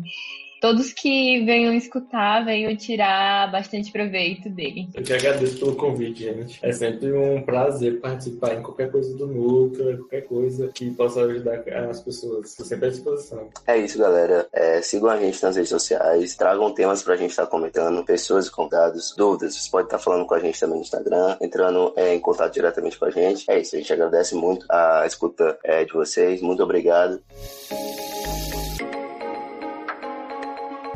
todos 0.60 0.92
que 0.92 1.44
venham 1.44 1.74
escutar 1.74 2.44
venham 2.44 2.76
tirar 2.76 3.50
bastante 3.50 3.90
proveito 3.90 4.48
dele. 4.50 4.88
Eu 4.94 5.02
que 5.02 5.12
agradeço 5.12 5.58
pelo 5.58 5.74
convite, 5.74 6.24
gente. 6.24 6.58
É 6.62 6.70
sempre 6.72 7.12
um 7.12 7.42
prazer 7.42 8.00
participar 8.00 8.54
em 8.54 8.62
qualquer 8.62 8.90
coisa 8.90 9.16
do 9.16 9.26
Núcleo, 9.26 9.98
qualquer 9.98 10.22
coisa 10.22 10.70
que 10.74 10.90
possa 10.90 11.22
ajudar 11.22 11.62
as 11.88 12.00
pessoas. 12.00 12.50
Estou 12.50 12.66
sempre 12.66 12.88
à 12.88 12.90
disposição. 12.90 13.48
É 13.66 13.78
isso, 13.78 13.98
galera. 13.98 14.46
É, 14.52 14.82
sigam 14.82 15.08
a 15.08 15.16
gente 15.16 15.42
nas 15.42 15.56
redes 15.56 15.70
sociais, 15.70 16.36
tragam 16.36 16.72
temas 16.72 17.02
pra 17.02 17.16
gente 17.16 17.30
estar 17.30 17.46
tá 17.46 17.50
comentando, 17.50 18.04
pessoas 18.04 18.46
e 18.46 18.50
convidados, 18.50 19.14
dúvidas. 19.16 19.54
Vocês 19.54 19.68
podem 19.68 19.86
estar 19.86 19.98
tá 19.98 20.02
falando 20.02 20.26
com 20.26 20.34
a 20.34 20.40
gente 20.40 20.60
também 20.60 20.76
no 20.76 20.82
Instagram, 20.82 21.36
entrando 21.40 21.92
é, 21.96 22.14
em 22.14 22.20
contato 22.20 22.52
diretamente 22.52 22.98
com 22.98 23.06
a 23.06 23.10
gente. 23.10 23.50
É 23.50 23.58
isso, 23.58 23.74
a 23.74 23.78
gente 23.78 23.92
agradece 23.92 24.34
muito 24.34 24.66
a 24.68 25.04
escuta 25.06 25.58
é, 25.64 25.84
de 25.84 25.92
vocês. 25.92 26.42
Muito 26.42 26.62
obrigado. 26.62 27.22